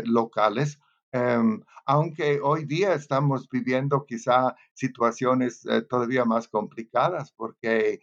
locales. 0.04 0.78
Em, 1.10 1.62
aunque 1.86 2.38
hoy 2.42 2.66
día 2.66 2.92
estamos 2.92 3.48
viviendo 3.48 4.04
quizá 4.04 4.54
situaciones 4.74 5.62
todavía 5.88 6.26
más 6.26 6.48
complicadas 6.48 7.32
porque 7.32 7.98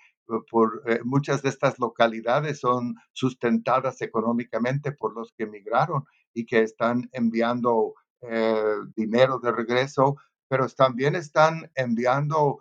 por 0.49 0.81
muchas 1.05 1.43
de 1.43 1.49
estas 1.49 1.77
localidades 1.77 2.61
son 2.61 2.95
sustentadas 3.13 4.01
económicamente 4.01 4.91
por 4.91 5.13
los 5.13 5.31
que 5.33 5.43
emigraron 5.43 6.05
y 6.37 6.45
que 6.45 6.61
están 6.61 7.09
enviando 7.13 7.95
eh, 8.21 8.75
dinero 8.95 9.39
de 9.39 9.51
regreso, 9.51 10.17
pero 10.47 10.67
también 10.69 11.15
están 11.15 11.71
enviando 11.73 12.59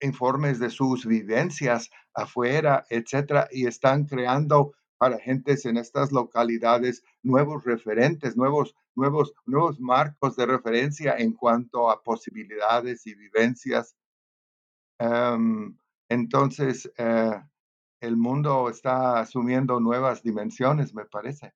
informes 0.00 0.60
de 0.60 0.70
sus 0.70 1.04
vivencias 1.04 1.90
afuera, 2.14 2.86
etcétera, 2.88 3.48
y 3.50 3.66
están 3.66 4.04
creando 4.04 4.74
para 4.96 5.18
gentes 5.18 5.66
en 5.66 5.76
estas 5.76 6.12
localidades 6.12 7.02
nuevos 7.24 7.64
referentes, 7.64 8.36
nuevos, 8.36 8.76
nuevos, 8.94 9.34
nuevos 9.44 9.80
marcos 9.80 10.36
de 10.36 10.46
referencia 10.46 11.16
en 11.18 11.32
cuanto 11.32 11.90
a 11.90 12.00
posibilidades 12.00 13.08
y 13.08 13.16
vivencias. 13.16 13.96
Em, 15.00 15.76
entonces, 16.08 16.88
eh, 16.96 17.42
el 18.00 18.16
mundo 18.16 18.68
está 18.68 19.18
asumiendo 19.18 19.80
nuevas 19.80 20.22
dimensiones, 20.22 20.94
me 20.94 21.06
parece. 21.06 21.52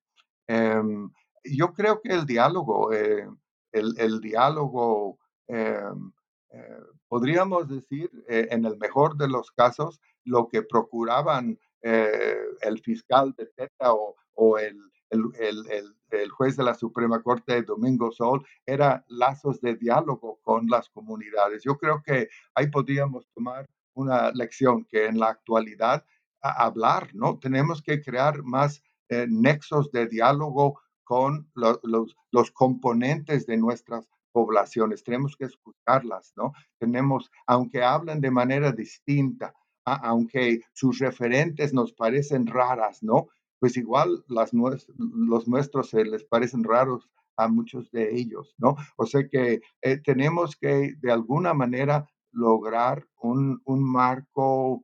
Em, 0.47 1.09
yo 1.43 1.73
creo 1.73 2.01
que 2.01 2.13
el 2.13 2.25
diálogo, 2.25 2.93
eh, 2.93 3.27
el, 3.71 4.21
diálogo, 4.21 5.19
em, 5.47 6.11
eh, 6.51 6.79
podríamos 7.07 7.67
decir, 7.67 8.09
eh, 8.27 8.47
en 8.51 8.65
el 8.65 8.77
mejor 8.77 9.17
de 9.17 9.27
los 9.27 9.51
casos, 9.51 9.99
lo 10.23 10.47
que 10.47 10.63
procuraban 10.63 11.59
el 11.81 12.81
fiscal 12.83 13.33
de 13.37 13.45
Teta 13.45 13.93
o, 13.93 14.57
el, 14.57 14.77
el, 15.09 16.29
juez 16.31 16.57
de 16.57 16.63
la 16.63 16.73
Suprema 16.73 17.21
Corte, 17.21 17.61
Domingo 17.61 18.11
Sol, 18.11 18.45
era 18.65 19.05
lazos 19.07 19.61
de 19.61 19.75
diálogo 19.75 20.39
con 20.41 20.67
las 20.67 20.89
comunidades. 20.89 21.63
Yo 21.63 21.77
creo 21.77 22.01
que 22.03 22.27
ahí 22.55 22.67
podríamos 22.67 23.29
tomar 23.33 23.69
una 23.93 24.31
lección 24.31 24.83
que 24.85 25.05
en 25.05 25.19
la 25.19 25.29
actualidad 25.29 26.03
hablar, 26.41 27.09
¿no? 27.13 27.39
Tenemos 27.39 27.81
que 27.81 28.01
crear 28.01 28.43
más 28.43 28.81
eh, 29.09 29.25
nexos 29.29 29.91
de 29.91 30.07
diálogo 30.07 30.79
con 31.07 31.49
los, 31.53 32.51
componentes 32.51 33.45
de 33.45 33.55
nuestras 33.55 34.09
poblaciones. 34.33 35.03
Tenemos 35.03 35.37
que 35.37 35.45
escucharlas, 35.45 36.33
¿no? 36.35 36.51
Tenemos, 36.77 37.31
aunque 37.45 37.81
hablan 37.81 38.19
de 38.19 38.29
manera 38.29 38.73
distinta, 38.73 39.53
aunque 39.85 40.59
sus 40.73 40.99
referentes 40.99 41.73
nos 41.73 41.93
parecen 41.93 42.45
raras, 42.45 43.01
¿no? 43.01 43.29
Pues 43.59 43.77
igual 43.77 44.25
las, 44.27 44.51
los 44.53 45.47
nuestros 45.47 45.89
se 45.89 46.03
les 46.03 46.25
parecen 46.25 46.65
raros 46.65 47.09
a 47.37 47.47
muchos 47.47 47.89
de 47.91 48.13
ellos, 48.13 48.53
¿no? 48.57 48.75
O 48.97 49.05
sea 49.05 49.27
que 49.29 49.61
eh, 49.81 49.97
tenemos 50.03 50.57
que 50.57 50.93
de 50.99 51.11
alguna 51.11 51.53
manera 51.53 52.05
lograr 52.33 53.07
un, 53.21 53.61
un 53.63 53.81
marco 53.81 54.83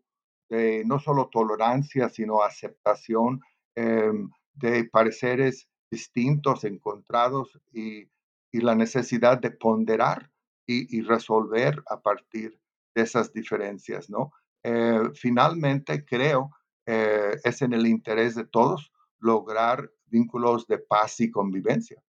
de 0.50 0.84
no 0.86 1.00
solo 1.00 1.30
tolerancia, 1.30 2.08
sino 2.08 2.44
aceptación 2.44 3.42
Em, 3.76 4.30
de 4.54 4.84
pareceres 4.86 5.68
distintos, 5.90 6.64
encontrados 6.64 7.60
y, 7.72 8.08
la 8.52 8.76
necesidad 8.76 9.40
de 9.40 9.50
ponderar 9.50 10.30
y, 10.68 11.02
resolver 11.02 11.82
a 11.88 12.00
partir 12.02 12.60
de 12.94 13.02
esas 13.02 13.34
diferencias, 13.34 14.12
¿no? 14.12 14.32
Eh, 14.62 15.10
finalmente, 15.16 16.06
creo, 16.06 16.52
eh, 16.86 17.36
es 17.44 17.64
en 17.64 17.74
el 17.74 17.88
interés 17.88 18.36
de 18.36 18.46
todos 18.46 18.92
lograr 19.18 19.92
vínculos 20.06 20.68
de 20.68 20.78
paz 20.78 21.20
y 21.20 21.32
convivencia. 21.32 22.04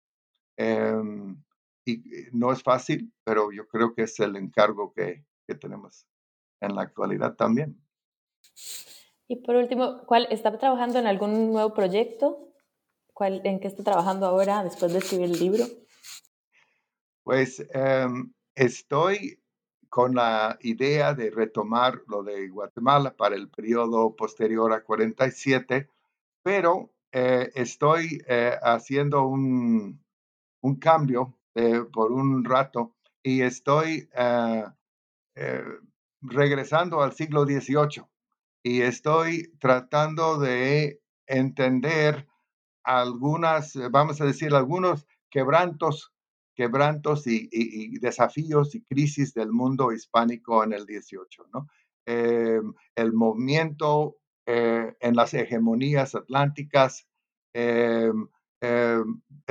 Em, 0.59 1.43
y 1.87 2.03
no 2.33 2.53
es 2.53 2.63
fácil, 2.63 3.11
pero 3.25 3.53
yo 3.53 3.67
creo 3.69 3.95
que 3.95 4.03
es 4.03 4.21
el 4.21 4.37
encargo 4.37 4.93
que, 4.93 5.25
que 5.47 5.55
tenemos 5.55 6.07
en 6.61 6.75
la 6.75 6.83
actualidad 6.83 7.37
también. 7.37 7.81
Y 9.27 9.37
por 9.37 9.57
último, 9.57 10.05
¿cuál, 10.07 10.27
¿está 10.31 10.57
trabajando 10.59 10.99
en 10.99 11.07
algún 11.07 11.53
nuevo 11.53 11.73
proyecto? 11.73 12.53
¿Cuál, 13.13 13.41
¿En 13.45 13.59
qué 13.59 13.69
está 13.69 13.83
trabajando 13.83 14.27
ahora 14.27 14.63
después 14.63 14.93
de 14.93 14.99
escribir 14.99 15.27
el 15.27 15.39
libro? 15.39 15.65
Pues 17.23 17.67
em, 17.73 18.33
estoy 18.55 19.41
con 19.89 20.15
la 20.15 20.59
idea 20.61 21.15
de 21.15 21.31
retomar 21.31 22.03
lo 22.09 22.23
de 22.23 22.49
Guatemala 22.49 23.15
para 23.17 23.37
el 23.37 23.49
periodo 23.49 24.15
posterior 24.15 24.73
a 24.73 24.83
47, 24.83 25.89
pero 26.43 26.91
eh, 27.13 27.51
estoy 27.55 28.21
eh, 28.27 28.59
haciendo 28.61 29.27
un, 29.27 30.05
un 30.63 30.77
cambio 30.77 31.39
eh, 31.55 31.83
por 31.93 32.13
un 32.13 32.45
rato 32.45 32.97
y 33.23 33.41
estoy 33.41 34.09
regresando 36.21 37.01
al 37.01 37.13
siglo 37.13 37.45
XVIII 37.45 38.05
y 38.65 38.81
estoy 38.81 39.53
tratando 39.61 40.39
de 40.39 41.03
entender 41.27 42.27
algunas, 42.83 43.77
eh, 43.77 43.89
vamos 43.91 44.21
a 44.23 44.25
decir, 44.25 44.55
algunos 44.55 45.07
quebrantos, 45.31 46.15
quebrantos 46.57 47.27
y, 47.27 47.99
desafíos 47.99 48.75
y 48.75 48.83
crisis 48.85 49.35
del 49.35 49.53
mundo 49.53 49.93
hispánico 49.93 50.65
en 50.65 50.73
el 50.73 50.87
18, 50.87 51.47
¿no? 51.53 51.67
Eh, 52.07 52.61
el 52.97 53.13
movimiento 53.13 54.17
eh, 54.47 54.95
en 54.99 55.15
las 55.15 55.35
hegemonías 55.35 56.15
atlánticas, 56.15 57.07
el 57.53 58.31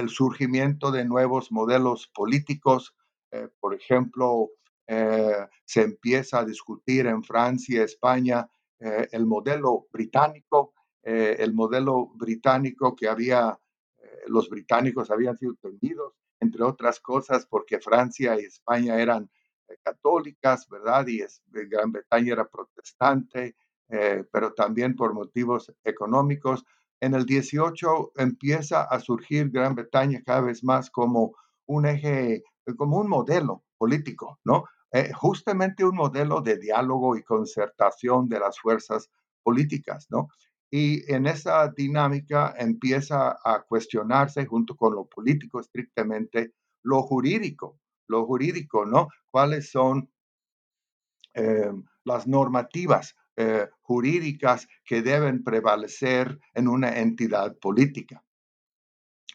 surgimiento 0.08 0.92
de 0.92 1.06
nuevos 1.06 1.52
modelos 1.52 2.10
políticos, 2.14 2.96
por 3.60 3.74
ejemplo, 3.74 4.50
se 4.86 5.82
empieza 5.82 6.40
a 6.40 6.46
discutir 6.46 7.08
en 7.08 7.24
Francia, 7.24 7.84
España, 7.84 8.50
eh, 8.86 9.08
el 9.14 9.26
modelo 9.26 9.88
británico, 9.94 10.74
eh, 11.04 11.38
el 11.40 11.54
modelo 11.54 12.08
británico 12.16 12.94
que 12.94 13.08
había, 13.08 13.58
eh, 13.98 14.24
los 14.28 14.50
británicos 14.50 15.10
habían 15.10 15.38
sido 15.38 15.56
temidos, 15.56 16.14
entre 16.42 16.64
otras 16.64 17.00
cosas, 17.00 17.46
porque 17.46 17.80
Francia 17.80 18.36
y 18.38 18.44
España 18.44 19.00
eran 19.00 19.30
católicas, 19.82 20.68
¿verdad? 20.68 21.08
Y 21.08 21.24
Gran 21.48 21.94
Bretaña 21.94 22.34
era 22.34 22.50
protestante, 22.50 23.56
pero 23.88 24.54
también 24.54 24.96
por 24.96 25.14
motivos 25.14 25.72
económicos. 25.86 26.66
En 27.00 27.14
el 27.14 27.26
18 27.26 28.12
empieza 28.18 28.84
a 28.84 29.00
surgir 29.00 29.50
Gran 29.50 29.74
Bretaña 29.76 30.22
cada 30.26 30.42
vez 30.42 30.64
más 30.66 30.90
como 30.92 31.36
un 31.66 31.86
eje, 31.86 32.44
como 32.78 32.98
un 32.98 33.08
modelo 33.08 33.64
político, 33.78 34.40
¿no? 34.44 34.66
Eh, 34.96 35.12
justamente 35.12 35.84
un 35.84 35.96
modelo 35.96 36.40
de 36.42 36.60
diálogo 36.60 37.18
y 37.18 37.24
concertación 37.24 38.30
de 38.30 38.40
las 38.40 38.60
fuerzas 38.60 39.10
políticas, 39.42 40.06
¿no? 40.12 40.28
Y 40.70 41.12
en 41.12 41.26
esa 41.26 41.68
dinámica 41.70 42.54
empieza 42.58 43.40
a 43.44 43.64
cuestionarse 43.68 44.46
junto 44.46 44.76
con 44.76 44.94
lo 44.94 45.06
político 45.06 45.60
estrictamente 45.60 46.54
lo 46.84 47.02
jurídico, 47.02 47.80
lo 48.08 48.26
jurídico, 48.28 48.86
¿no? 48.86 49.08
¿Cuáles 49.32 49.72
son 49.72 50.12
eh, 51.34 51.72
las 52.04 52.28
normativas 52.28 53.16
eh, 53.36 53.68
jurídicas 53.82 54.68
que 54.86 55.02
deben 55.02 55.44
prevalecer 55.44 56.40
en 56.54 56.68
una 56.68 57.00
entidad 57.00 57.58
política? 57.58 58.24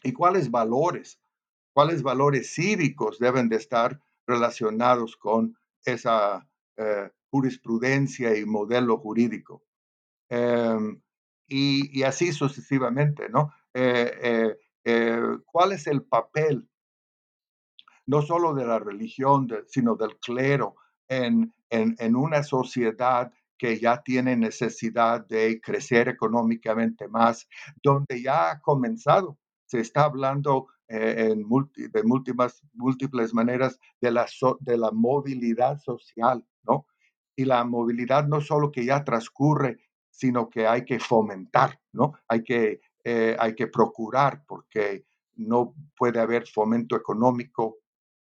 ¿Y 0.03 0.13
cuáles 0.13 0.49
valores, 0.49 1.19
cuáles 1.73 2.01
valores 2.01 2.53
cívicos 2.53 3.19
deben 3.19 3.49
de 3.49 3.57
estar 3.57 3.99
relacionados 4.29 5.17
con 5.17 5.57
esa 5.83 6.47
eh, 6.77 7.09
jurisprudencia 7.31 8.37
y 8.37 8.45
modelo 8.45 8.97
jurídico. 8.97 9.63
Em, 10.29 11.01
y, 11.47 12.03
así 12.03 12.31
sucesivamente, 12.31 13.27
¿no? 13.29 13.51
Eh, 13.73 14.55
eh, 14.85 15.37
¿Cuál 15.45 15.71
es 15.71 15.87
el 15.87 16.03
papel 16.03 16.69
no 18.05 18.21
solo 18.21 18.53
de 18.53 18.65
la 18.65 18.79
religión, 18.79 19.47
sino 19.67 19.95
del 19.95 20.17
clero 20.17 20.75
en, 21.07 21.53
en, 21.69 22.15
una 22.15 22.41
sociedad 22.41 23.31
que 23.55 23.79
ya 23.79 24.01
tiene 24.01 24.35
necesidad 24.35 25.27
de 25.27 25.61
crecer 25.61 26.07
económicamente 26.07 27.07
más, 27.07 27.47
donde 27.83 28.23
ya 28.23 28.49
ha 28.49 28.61
comenzado, 28.61 29.37
se 29.67 29.79
está 29.79 30.05
hablando 30.05 30.69
eh, 30.89 31.29
en 31.31 31.45
de 31.91 32.03
múltiples, 32.03 32.63
múltiples 32.73 33.31
maneras 33.31 33.79
de 34.01 34.09
la, 34.09 34.25
de 34.59 34.75
la 34.75 34.89
movilidad 34.91 35.77
social, 35.77 36.43
¿no? 36.63 36.87
Y 37.35 37.45
la 37.45 37.63
movilidad 37.63 38.27
no 38.27 38.41
solo 38.41 38.71
que 38.71 38.83
ya 38.85 39.03
transcurre, 39.03 39.77
sino 40.09 40.49
que 40.49 40.65
hay 40.65 40.85
que 40.85 40.99
fomentar, 40.99 41.79
¿no? 41.93 42.13
Hay 42.27 42.43
que, 42.43 42.81
eh, 43.03 43.35
hay 43.39 43.53
que 43.53 43.67
procurar, 43.67 44.43
porque 44.47 45.05
no 45.35 45.75
puede 45.95 46.19
haber 46.19 46.47
fomento 46.47 46.95
económico 46.95 47.77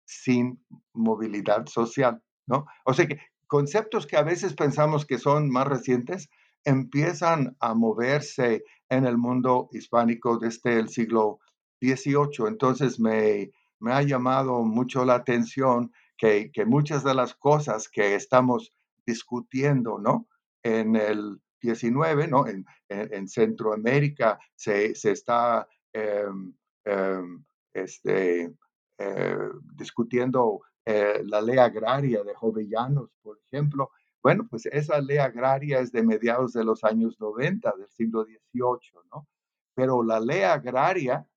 sin 0.03 0.59
movilidad 0.93 1.67
social, 1.67 2.23
¿no? 2.47 2.65
O 2.83 2.93
sea 2.93 3.07
que 3.07 3.19
conceptos 3.45 4.07
que 4.07 4.17
a 4.17 4.23
veces 4.23 4.55
pensamos 4.55 5.05
que 5.05 5.19
son 5.19 5.51
más 5.51 5.67
recientes 5.67 6.29
empiezan 6.63 7.55
a 7.59 7.75
moverse 7.75 8.63
en 8.89 9.05
el 9.05 9.17
mundo 9.17 9.69
hispánico 9.71 10.39
desde 10.39 10.79
el 10.79 10.89
siglo 10.89 11.39
18. 11.85 12.47
Entonces 12.47 12.99
me, 12.99 13.51
me 13.79 13.93
ha 13.93 14.01
llamado 14.01 14.63
mucho 14.63 15.05
la 15.05 15.15
atención 15.15 15.91
que, 16.17 16.51
que, 16.51 16.65
muchas 16.65 17.03
de 17.03 17.13
las 17.13 17.35
cosas 17.35 17.89
que 17.89 18.15
estamos 18.15 18.73
discutiendo, 19.05 19.99
¿no? 19.99 20.27
En 20.63 20.95
el 20.95 21.39
19, 21.61 22.27
¿no? 22.27 22.47
En, 22.47 22.65
en, 22.89 23.27
Centroamérica 23.27 24.39
se, 24.55 24.95
se 24.95 25.11
está 25.11 25.67
em, 25.93 26.53
em, 26.85 27.43
este, 27.73 28.53
eh, 28.97 29.37
discutiendo 29.75 30.61
eh, 30.85 31.21
la 31.25 31.41
ley 31.41 31.57
agraria 31.57 32.23
de 32.23 32.35
Jovellanos, 32.35 33.09
por 33.21 33.39
ejemplo. 33.47 33.91
Bueno, 34.23 34.47
pues 34.49 34.65
esa 34.67 34.99
ley 35.01 35.17
agraria 35.17 35.79
es 35.79 35.91
de 35.91 36.03
mediados 36.03 36.53
de 36.53 36.63
los 36.63 36.83
años 36.83 37.19
90 37.19 37.73
del 37.77 37.89
siglo 37.89 38.23
XVIII, 38.23 39.01
¿no? 39.11 39.27
Pero 39.75 40.03
la 40.03 40.19
ley 40.19 40.43
agraria 40.43 41.27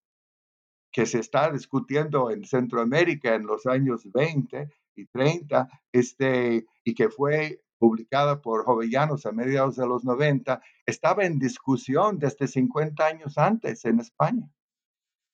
que 0.98 1.06
se 1.06 1.20
está 1.20 1.52
discutiendo 1.52 2.28
en 2.28 2.44
Centroamérica 2.44 3.36
en 3.36 3.46
los 3.46 3.66
años 3.66 4.02
20 4.12 4.68
y 4.96 5.06
30, 5.06 5.68
este, 5.92 6.66
y 6.82 6.92
que 6.92 7.08
fue 7.08 7.62
publicada 7.78 8.42
por 8.42 8.64
Jovellanos 8.64 9.24
a 9.24 9.30
mediados 9.30 9.76
de 9.76 9.86
los 9.86 10.02
90, 10.02 10.60
estaba 10.86 11.24
en 11.24 11.38
discusión 11.38 12.18
desde 12.18 12.48
50 12.48 13.06
años 13.06 13.38
antes 13.38 13.84
en 13.84 14.00
España. 14.00 14.50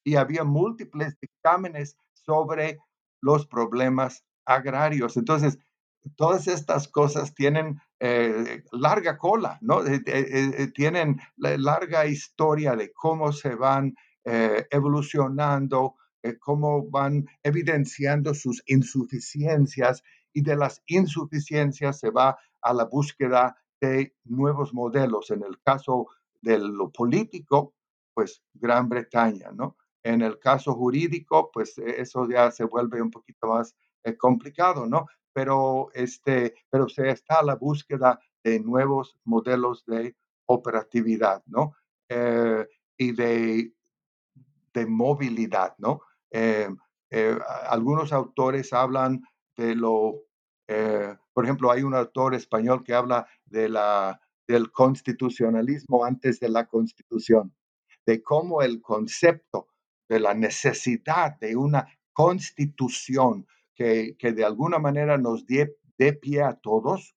Y 0.05 0.17
había 0.17 0.45
múltiples 0.45 1.19
dictámenes 1.19 1.97
sobre 2.13 2.79
los 3.23 3.47
problemas 3.47 4.23
agrarios. 4.45 5.17
Entonces, 5.17 5.59
todas 6.15 6.47
estas 6.47 6.89
cosas 6.89 7.35
tienen 7.35 7.81
eh, 8.01 8.65
larga 8.71 9.17
cola, 9.17 9.57
¿no? 9.63 9.83
Eh, 9.87 10.03
eh, 10.05 10.67
tienen 10.75 11.23
larga 11.39 12.05
historia 12.05 12.77
de 12.77 12.93
cómo 12.93 13.33
se 13.33 13.55
van 13.55 13.95
eh, 14.27 14.67
evolucionando, 14.71 15.97
eh, 16.23 16.39
cómo 16.39 16.89
van 16.89 17.27
evidenciando 17.43 18.33
sus 18.33 18.63
insuficiencias 18.67 20.03
y 20.33 20.41
de 20.41 20.57
las 20.57 20.83
insuficiencias 20.87 21.99
se 22.01 22.09
va 22.09 22.39
a 22.63 22.73
la 22.73 22.85
búsqueda 22.85 23.55
de 23.83 24.17
nuevos 24.25 24.73
modelos. 24.73 25.31
En 25.31 25.43
el 25.43 25.61
caso 25.61 26.07
de 26.41 26.59
lo 26.59 26.91
político, 26.91 27.75
pues 28.15 28.43
Gran 28.55 28.89
Bretaña, 28.89 29.51
¿no? 29.53 29.77
En 30.03 30.23
el 30.23 30.39
caso 30.39 30.73
jurídico, 30.75 31.51
pues 31.53 31.77
e, 31.77 32.01
eso 32.01 32.27
ya 32.27 32.51
se 32.51 32.65
vuelve 32.65 33.03
un 33.03 33.11
poquito 33.11 33.49
más 33.49 33.77
eh, 34.05 34.17
complicado, 34.17 34.87
¿no? 34.87 35.07
Pero, 35.35 35.91
este, 35.93 36.55
pero 36.71 36.89
se 36.89 37.11
está 37.11 37.41
a 37.41 37.45
la 37.45 37.57
búsqueda 37.57 38.19
de 38.43 38.61
nuevos 38.61 39.19
modelos 39.25 39.85
de 39.85 40.17
operatividad, 40.47 41.43
¿no? 41.47 41.75
y 42.97 43.13
de 43.13 43.75
de 44.75 44.87
movilidad, 44.87 45.75
¿no? 45.79 46.03
Eh, 46.31 46.69
eh, 47.11 47.39
algunos 47.69 48.13
autores 48.13 48.73
hablan 48.73 49.23
de 49.57 49.77
lo, 49.77 50.25
eh, 50.67 51.15
por 51.33 51.45
ejemplo, 51.45 51.71
hay 51.71 51.85
un 51.85 51.95
autor 51.95 52.35
español 52.35 52.83
que 52.83 52.93
habla 52.93 53.27
de 53.45 53.69
la, 53.69 54.21
del 54.49 54.73
constitucionalismo 54.73 56.05
antes 56.05 56.41
de 56.41 56.49
la 56.49 56.67
constitución, 56.67 57.55
de 58.05 58.21
cómo 58.21 58.63
el 58.63 58.83
concepto 58.83 59.69
de 60.09 60.19
la 60.21 60.35
necesidad 60.35 61.39
de 61.39 61.57
una 61.57 61.87
constitución 62.13 63.47
que, 63.75 64.17
que 64.19 64.33
de 64.33 64.45
alguna 64.45 64.79
manera 64.79 65.17
nos 65.17 65.47
dé 65.47 65.77
pie 66.21 66.43
a 66.43 66.55
todos, 66.55 67.15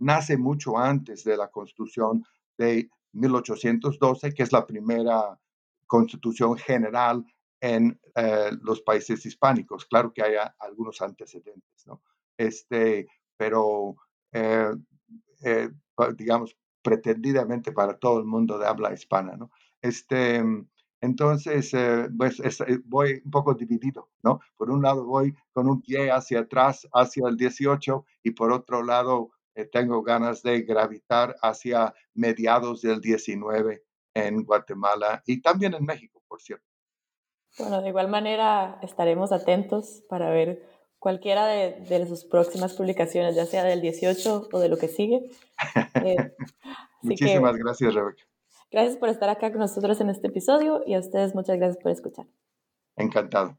nace 0.00 0.36
mucho 0.36 0.76
antes 0.76 1.22
de 1.22 1.36
la 1.36 1.48
constitución 1.48 2.24
de 2.58 2.90
1812, 3.12 4.34
que 4.34 4.42
es 4.42 4.52
la 4.52 4.66
primera 4.66 5.38
constitución 5.86 6.56
general 6.56 7.24
en 7.60 7.98
eh, 8.14 8.50
los 8.60 8.82
países 8.82 9.24
hispánicos. 9.24 9.86
Claro 9.86 10.12
que 10.12 10.22
hay 10.22 10.34
algunos 10.58 11.00
antecedentes, 11.00 11.86
¿no? 11.86 12.02
Este, 12.36 13.06
pero, 13.38 13.96
eh, 14.32 14.72
eh, 15.42 15.70
digamos, 16.14 16.56
pretendidamente 16.82 17.72
para 17.72 17.96
todo 17.98 18.18
el 18.18 18.26
mundo 18.26 18.58
de 18.58 18.66
habla 18.66 18.92
hispana, 18.92 19.36
¿no? 19.36 19.50
Este, 19.80 20.42
entonces, 21.00 21.72
pues 22.16 22.42
voy 22.84 23.22
un 23.24 23.30
poco 23.30 23.54
dividido, 23.54 24.10
¿no? 24.22 24.40
Por 24.56 24.70
un 24.70 24.82
lado 24.82 25.04
voy 25.04 25.34
con 25.52 25.68
un 25.68 25.80
pie 25.80 26.10
hacia 26.10 26.40
atrás, 26.40 26.86
hacia 26.92 27.28
el 27.28 27.36
18, 27.36 28.04
y 28.22 28.30
por 28.32 28.52
otro 28.52 28.82
lado 28.82 29.30
tengo 29.72 30.02
ganas 30.02 30.42
de 30.42 30.62
gravitar 30.62 31.36
hacia 31.40 31.94
mediados 32.14 32.82
del 32.82 33.00
19 33.00 33.84
en 34.14 34.44
Guatemala 34.44 35.22
y 35.26 35.42
también 35.42 35.74
en 35.74 35.84
México, 35.84 36.22
por 36.26 36.40
cierto. 36.40 36.64
Bueno, 37.58 37.82
de 37.82 37.88
igual 37.88 38.08
manera 38.08 38.78
estaremos 38.82 39.32
atentos 39.32 40.02
para 40.08 40.30
ver 40.30 40.66
cualquiera 40.98 41.46
de, 41.46 42.06
sus 42.06 42.24
próximas 42.24 42.72
publicaciones, 42.74 43.36
ya 43.36 43.46
sea 43.46 43.62
del 43.64 43.80
18 43.80 44.48
o 44.50 44.58
de 44.58 44.68
lo 44.68 44.78
que 44.78 44.88
sigue. 44.88 45.30
Eh, 46.02 46.34
Muchísimas 47.02 47.56
gracias, 47.56 47.94
Rebeca. 47.94 48.24
Gracias 48.70 48.96
por 48.96 49.08
estar 49.08 49.28
acá 49.28 49.50
con 49.50 49.60
nosotros 49.60 50.00
en 50.00 50.10
este 50.10 50.28
episodio 50.28 50.82
y 50.86 50.94
a 50.94 50.98
ustedes 50.98 51.34
muchas 51.34 51.58
gracias 51.58 51.80
por 51.82 51.92
escuchar. 51.92 52.26
Encantado. 52.96 53.56